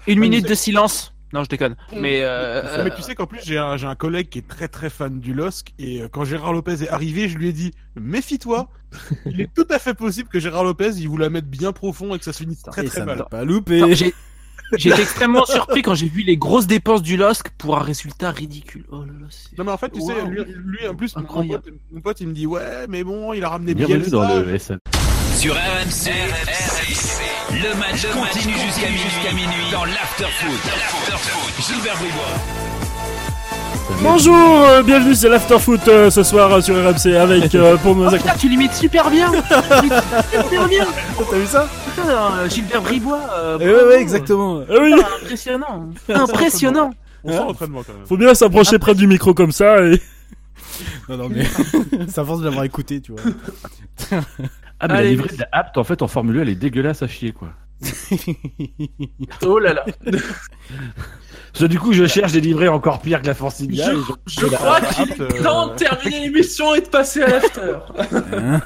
[0.08, 1.14] Une minute de silence.
[1.34, 1.76] Non, je déconne.
[1.96, 4.68] Mais euh, Mais tu sais qu'en plus, j'ai un, j'ai un collègue qui est très
[4.68, 7.72] très fan du LOSC et euh, quand Gérard Lopez est arrivé, je lui ai dit
[7.96, 8.68] méfie-toi,
[9.26, 12.16] il est tout à fait possible que Gérard Lopez il vous la mette bien profond
[12.16, 13.26] et que ça se finisse très Et très ça mal.
[13.30, 13.94] pas loupé.
[13.96, 14.14] J'ai
[14.78, 18.30] j'ai été extrêmement surpris quand j'ai vu les grosses dépenses du LOSC pour un résultat
[18.32, 18.86] ridicule.
[18.92, 21.24] Oh là là, c'est- Non mais en fait, tu sais, lui, lui, en plus, mon
[21.48, 24.12] pote, mon pote, il me dit ouais, mais bon, il a ramené Bienvenue Bielsa.
[24.12, 24.78] dans le SN.
[25.36, 26.12] Sur RMC,
[27.54, 30.60] le match continue jusqu'à minuit, dans l'afterfoot.
[31.60, 34.02] Gilbert Bribois.
[34.02, 34.36] Bonjour,
[34.66, 38.12] euh, bienvenue c'est l'Afterfoot euh, ce soir euh, sur RMC avec euh, pour nos Oh,
[38.12, 39.32] putain, tu l'imites super bien.
[39.32, 39.94] Tu l'imites
[40.44, 40.86] super bien.
[41.30, 43.20] T'as vu ça Putain, euh, Gilbert Bribois.
[43.38, 43.88] euh, Eh Ouais, bravo.
[43.90, 44.62] ouais, exactement.
[44.70, 45.90] Ah oui, Putain, impressionnant.
[46.14, 46.90] Impressionnant.
[47.24, 48.06] On sent l'entraînement quand même.
[48.08, 50.02] faut bien s'approcher près du micro comme ça et
[51.10, 51.46] Non, non, mais
[52.08, 53.22] ça force de l'avoir écouté, tu vois.
[54.12, 56.56] Ah, mais la Allez, livrée de la Apt, en fait, en Formule 1, elle est
[56.56, 57.50] dégueulasse à chier, quoi.
[59.46, 59.86] Oh là là.
[60.06, 63.92] Parce que du coup, je cherche des livrées encore pires que la Force India.
[63.92, 63.96] et
[64.28, 67.78] Je crois qu'il est euh, temps de terminer l'émission et de passer à l'after.
[68.38, 68.62] Hein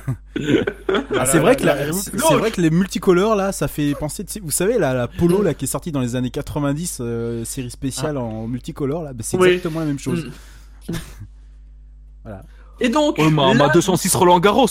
[1.18, 4.26] Ah, c'est vrai que la- c'est vrai que les multicolores là, ça fait penser.
[4.26, 6.98] tu sais, Vous savez la, la polo là qui est sortie dans les années 90,
[7.02, 9.50] euh, série spéciale en multicolore là, bah, c'est Oui.
[9.50, 10.30] exactement la même chose.
[12.80, 14.68] Et donc, Oh, ma, ma la, 206 Roland Garros.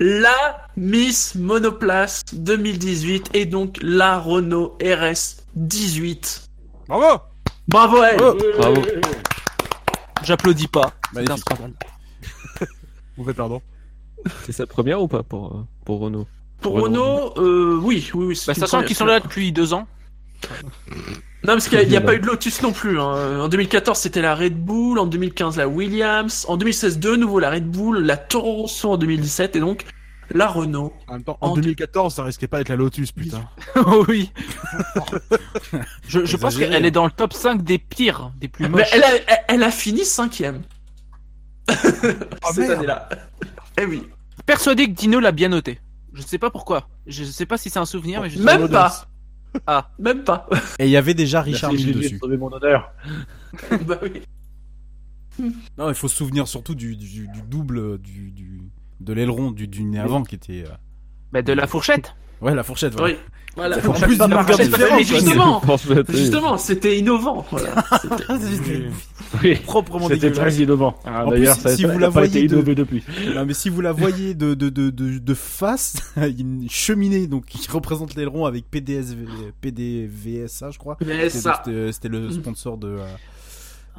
[0.00, 6.48] la Miss Monoplace 2018 et donc la Renault RS 18.
[6.88, 7.22] Bravo
[7.68, 8.18] Bravo elle.
[8.58, 8.82] Bravo.
[10.22, 10.92] J'applaudis pas.
[11.12, 11.38] C'est un Magnifique.
[11.38, 11.72] scandale.
[13.16, 13.62] Vous faites pardon.
[14.44, 16.26] C'est sa première ou pas pour, euh, pour Renault?
[16.60, 18.40] Pour Renault, euh, oui, oui, oui.
[18.46, 19.86] Bah, sachant qu'ils sont là depuis deux ans.
[21.44, 22.98] Non, parce qu'il n'y a, pas eu de Lotus non plus.
[22.98, 23.40] hein.
[23.40, 24.98] En 2014, c'était la Red Bull.
[24.98, 26.46] En 2015, la Williams.
[26.48, 27.98] En 2016, de nouveau la Red Bull.
[27.98, 29.56] La Toro Rosso en 2017.
[29.56, 29.84] Et donc,
[30.30, 30.94] la Renault.
[31.06, 33.46] En même temps, en En 2014, ça risquait pas d'être la Lotus, putain.
[33.76, 34.32] Oh oui.
[36.08, 36.82] je je pense qu'elle hein.
[36.82, 38.88] est dans le top 5 des pires, des plus Mais moches.
[38.92, 40.62] elle a, elle, elle a fini cinquième.
[41.70, 42.70] Cette merde.
[42.72, 43.08] année-là.
[43.80, 44.02] Eh oui.
[44.46, 45.78] Persuadé que Dino l'a bien noté.
[46.14, 46.88] Je sais pas pourquoi.
[47.06, 49.06] Je sais pas si c'est un souvenir, mais je sais Même pas.
[49.66, 49.90] Ah.
[49.98, 50.48] Même pas.
[50.78, 52.18] Et il y avait déjà Richard Mille dessus.
[52.18, 52.92] sauver mon honneur.
[53.86, 54.22] bah oui.
[55.78, 58.62] Non, il faut se souvenir surtout du, du, du double du, du
[59.00, 60.64] de l'aileron du, du nez avant qui était.
[60.66, 60.72] euh,
[61.32, 62.14] Bah, de la fourchette.
[62.40, 62.92] Ouais, la fourchette.
[62.94, 63.14] Voilà.
[63.14, 63.20] Oui.
[63.56, 63.76] Voilà.
[63.78, 65.18] En plus, Pas il y a marché, encore différent, mais quoi.
[65.18, 65.62] justement,
[66.08, 67.46] justement, c'était innovant.
[67.50, 67.84] Voilà.
[68.02, 68.88] C'était-
[69.42, 69.54] Oui.
[69.64, 70.54] proprement C'était dégueulasse.
[70.54, 70.96] très innovant.
[71.04, 72.74] Ah, En D'ailleurs, plus, ça si ça vous n'a la pas été voyez de- innové
[72.74, 73.04] depuis.
[73.34, 76.28] Non, mais si vous la voyez de, de, de, de, de face, il y a
[76.40, 79.24] une cheminée donc qui représente l'aileron avec PDSV,
[79.60, 80.96] PDVSA, je crois.
[81.28, 82.88] C'était- le sponsor de.
[82.88, 83.06] euh,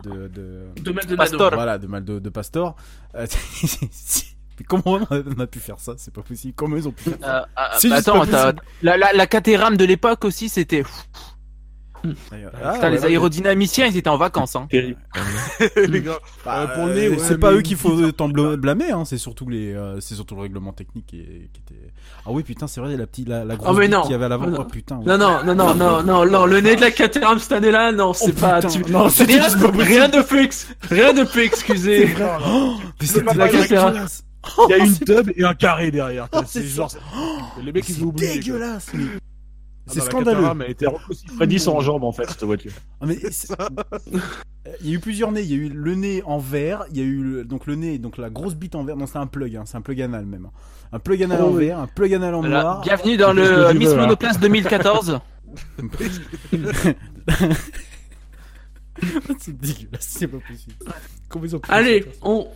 [0.03, 1.51] De, de, domaine de Pastor.
[1.53, 2.75] Voilà, de mal de, de Pastor.
[3.15, 3.25] Euh,
[4.59, 5.93] Mais comment on a, on a pu faire ça?
[5.97, 6.53] C'est pas possible.
[6.55, 7.37] Comment ils ont pu faire ça?
[7.41, 8.23] Euh, ah, C'est bah, attends,
[8.81, 10.83] la, la, la Caterham de l'époque aussi, c'était.
[12.63, 14.55] Ah, Putain, les ouais, aérodynamiciens, ils étaient en vacances.
[14.55, 14.67] Hein.
[15.87, 19.05] Les gars, Bah, euh, euh, ouais, c'est pas eux qu'il faut tant bl- blâmer, hein.
[19.05, 21.17] c'est surtout les, euh, c'est surtout le règlement technique qui,
[21.51, 21.81] qui était.
[22.25, 24.03] Ah oui, putain, c'est vrai, la petite, la, la grosse Oh, non.
[24.03, 24.45] qu'il y avait à l'avant.
[24.47, 24.57] Oh, non.
[24.61, 24.97] Oh putain.
[24.97, 25.05] ouais.
[25.05, 28.13] Non, non, non, non, non, non, non, le nez de la Caterham cette année-là, non,
[28.13, 28.61] c'est Oh, pas.
[28.61, 29.81] putain, tu- non, c'est rien, pas possible.
[29.81, 32.09] rien ne peut, ex- rien ne peut excuser.
[32.47, 32.75] Oh,
[33.25, 33.49] pas la.
[33.49, 34.05] Caterham.
[34.67, 36.27] Il y a une tub et un carré derrière.
[36.33, 36.91] Oh, c'est c'est genre.
[37.63, 38.27] Les mecs, ils C'est ont oublié.
[38.27, 38.35] quoi.
[38.37, 38.87] dégueulasse.
[38.93, 39.03] mais-
[39.87, 40.47] Ah, C'est la scandaleux.
[40.65, 42.71] Elle était aussi Freddy sans jambes en fait cette voiture.
[43.01, 43.53] Ah, mais c'est-
[44.81, 45.43] il y a eu plusieurs nez.
[45.43, 46.85] Il y a eu le nez en verre.
[46.89, 48.97] Il y a eu le- donc le nez, donc la grosse bite en verre.
[48.97, 49.55] Non, c'est un plug.
[49.55, 50.49] Hein, c'est un plug anal même.
[50.91, 51.65] Un plug anal Oh, en oui.
[51.67, 52.61] verre, un plug anal en Voilà.
[52.63, 52.81] noir.
[52.81, 53.97] Bienvenue dans C'est le Miss veux.
[53.97, 55.19] Monoplace 2014.
[59.39, 60.15] c'est dégueulasse.
[60.17, 60.75] C'est pas possible.
[61.69, 62.47] Allez, on,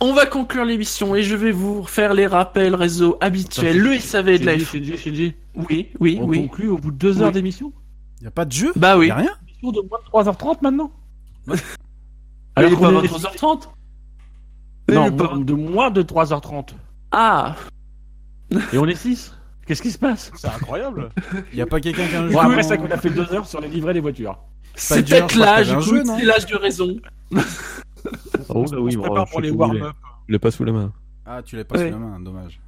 [0.00, 3.78] on va conclure l'émission et je vais vous faire les rappels réseau habituels.
[3.78, 4.70] Le SAV de la F.
[4.72, 6.42] Shinji, Shinji, Oui, oui, on oui.
[6.42, 7.34] conclut au bout de deux heures Oui.
[7.34, 7.72] d'émission
[8.22, 8.72] Y a pas de jeu.
[8.76, 9.08] Bah oui.
[9.08, 9.30] Y a rien.
[9.48, 10.90] Émission de moins de 3h30 maintenant
[12.56, 13.68] Alors il est pas qu'on est- 23h30
[14.92, 16.74] Non, pas- de moins de 3h30.
[17.12, 17.56] Ah,
[18.72, 19.32] Et on est 6
[19.66, 21.08] Qu'est-ce qui se passe C'est incroyable.
[21.54, 22.32] Y a pas quelqu'un qui a un jeu.
[22.34, 24.38] Bon, après ça qu'on a fait deux heures sur les livrets des voitures.
[24.74, 26.96] c'est peut-être l'âge, c'est l'âge de raison.
[28.48, 29.94] Oh, bah On oui, se prépare pour les warm-up.
[30.28, 30.92] Je l'ai pas sous la main.
[31.26, 31.86] Ah, tu l'as pas Ouais.
[31.86, 32.20] sous la main.
[32.20, 32.60] Dommage.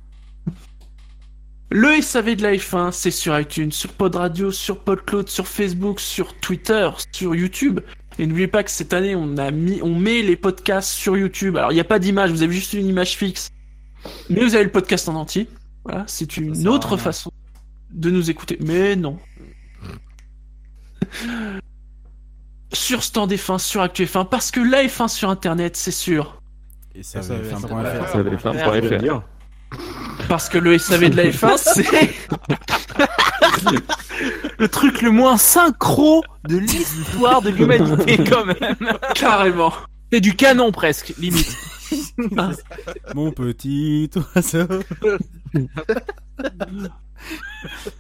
[1.71, 5.99] Le SAV de la F1, c'est sur iTunes, sur Pod Radio, sur PodCloud, sur Facebook,
[6.01, 7.81] sur Twitter, sur YouTube.
[8.19, 11.57] Et n'oubliez pas que cette année, on a mis, on met les podcasts sur YouTube.
[11.57, 13.51] Alors, il n'y a pas d'image, vous avez juste une image fixe.
[14.31, 15.49] Mais vous avez le podcast en entier.
[15.85, 17.31] Voilà, c'est une autre façon
[17.91, 18.59] de nous écouter.
[18.65, 19.19] Mais non.
[22.73, 26.41] Sur Stand F1, sur Actu F1, parce que la F1 sur Internet, c'est sûr.
[26.95, 27.35] Et ça Ça, ça.
[27.35, 29.03] Ça avait fait un point Je veux FR.
[29.03, 29.23] dire.
[30.29, 32.15] Parce que le SAV de la F1, c'est...
[34.59, 38.77] le truc le moins synchro de l'histoire de l'humanité, quand même.
[39.15, 39.73] Carrément.
[40.13, 41.55] C'est du canon presque, limite.
[43.15, 44.67] Mon petit oiseau.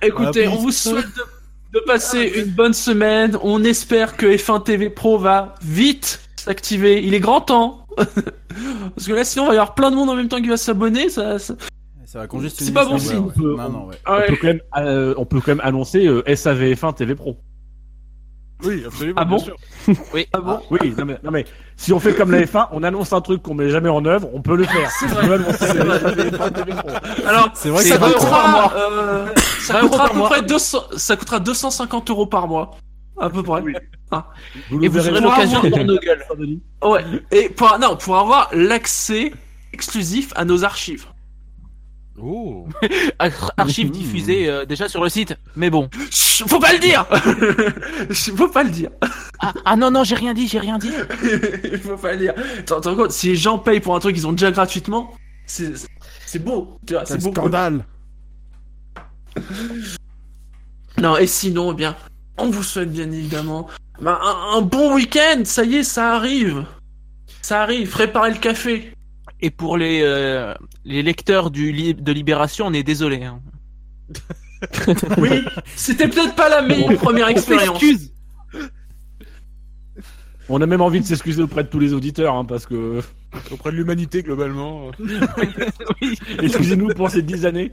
[0.02, 1.22] Écoutez, on vous souhaite de,
[1.72, 3.36] de passer une bonne semaine.
[3.42, 7.02] On espère que F1 TV Pro va vite s'activer.
[7.02, 7.86] Il est grand temps.
[7.96, 10.48] Parce que là, sinon, il va y avoir plein de monde en même temps qui
[10.48, 11.08] va s'abonner.
[11.10, 11.54] Ça, ça-
[12.04, 12.68] Ça va congestionner.
[12.68, 13.18] C'est pas bon signe.
[13.18, 13.44] ouais.
[13.44, 13.94] Ouais.
[14.04, 14.26] Ah On, ouais.
[14.28, 17.36] peut quand même, euh, on peut quand même annoncer euh, SAVF1 TV Pro.
[18.64, 19.20] Oui, absolument.
[19.20, 19.56] Ah bon bien sûr.
[20.32, 21.44] Ah bon Oui, non mais, non mais
[21.76, 24.28] si on fait comme la F1, on annonce un truc qu'on met jamais en œuvre,
[24.32, 24.90] on peut le faire.
[24.90, 25.26] C'est vrai.
[25.26, 25.98] peut annoncer C'est vrai.
[25.98, 26.88] SAVF1 TV Pro.
[27.26, 29.26] Alors, C'est vrai que ça coûtera, euh,
[29.60, 30.28] ça coûtera à peu mois.
[30.30, 32.70] près 200, ça coûtera 250 euros par mois.
[33.18, 33.60] À peu près.
[33.62, 33.74] Oui.
[34.70, 36.24] Vous Et vous aurez l'occasion dans nos gueules.
[36.84, 37.04] Ouais.
[37.30, 39.32] Et pour, non, pour avoir l'accès
[39.72, 41.06] exclusif à nos archives.
[42.22, 42.66] Oh.
[43.18, 45.36] Ar- Archives diffusées euh, déjà sur le site.
[45.54, 45.88] Mais bon.
[46.10, 47.06] Chut, Faut pas le dire!
[48.36, 48.90] Faut pas le dire.
[49.40, 50.90] Ah, ah non, non, j'ai rien dit, j'ai rien dit.
[51.64, 52.34] Il faut pas le dire.
[52.64, 55.12] T'en compte, si les gens payent pour un truc qu'ils ont déjà gratuitement,
[55.46, 55.72] c'est
[56.24, 56.78] c'est beau.
[56.86, 57.32] Tu vois, C'est beau.
[57.32, 57.84] scandale.
[60.98, 61.96] Non, et sinon, eh bien,
[62.38, 63.68] on vous souhaite bien évidemment
[64.00, 65.42] bah, un, un bon week-end.
[65.44, 66.64] Ça y est, ça arrive.
[67.42, 67.90] Ça arrive.
[67.90, 68.92] Préparez le café.
[69.40, 70.54] Et pour les, euh,
[70.84, 73.22] les lecteurs du li- de Libération, on est désolé.
[73.24, 73.40] Hein.
[75.18, 75.42] Oui,
[75.74, 77.78] c'était peut-être pas la meilleure première expérience.
[77.78, 78.12] s'excuse.
[80.48, 83.00] On a même envie de s'excuser auprès de tous les auditeurs, hein, parce que
[83.50, 84.90] Auprès de l'humanité, globalement.
[86.00, 86.18] Oui.
[86.42, 87.70] excusez-nous pour ces dix années.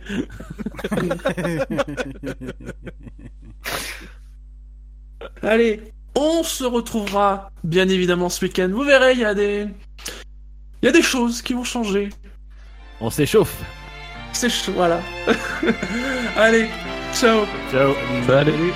[5.42, 5.82] Allez,
[6.16, 8.70] on se retrouvera bien évidemment ce week-end.
[8.72, 9.68] Vous verrez, il y a des,
[10.84, 12.10] il y a des choses qui vont changer.
[13.00, 13.56] On s'échauffe.
[14.34, 15.00] C'est chaud, voilà.
[16.36, 16.68] Allez,
[17.14, 17.46] ciao.
[17.72, 17.94] Ciao.
[18.28, 18.74] Salut.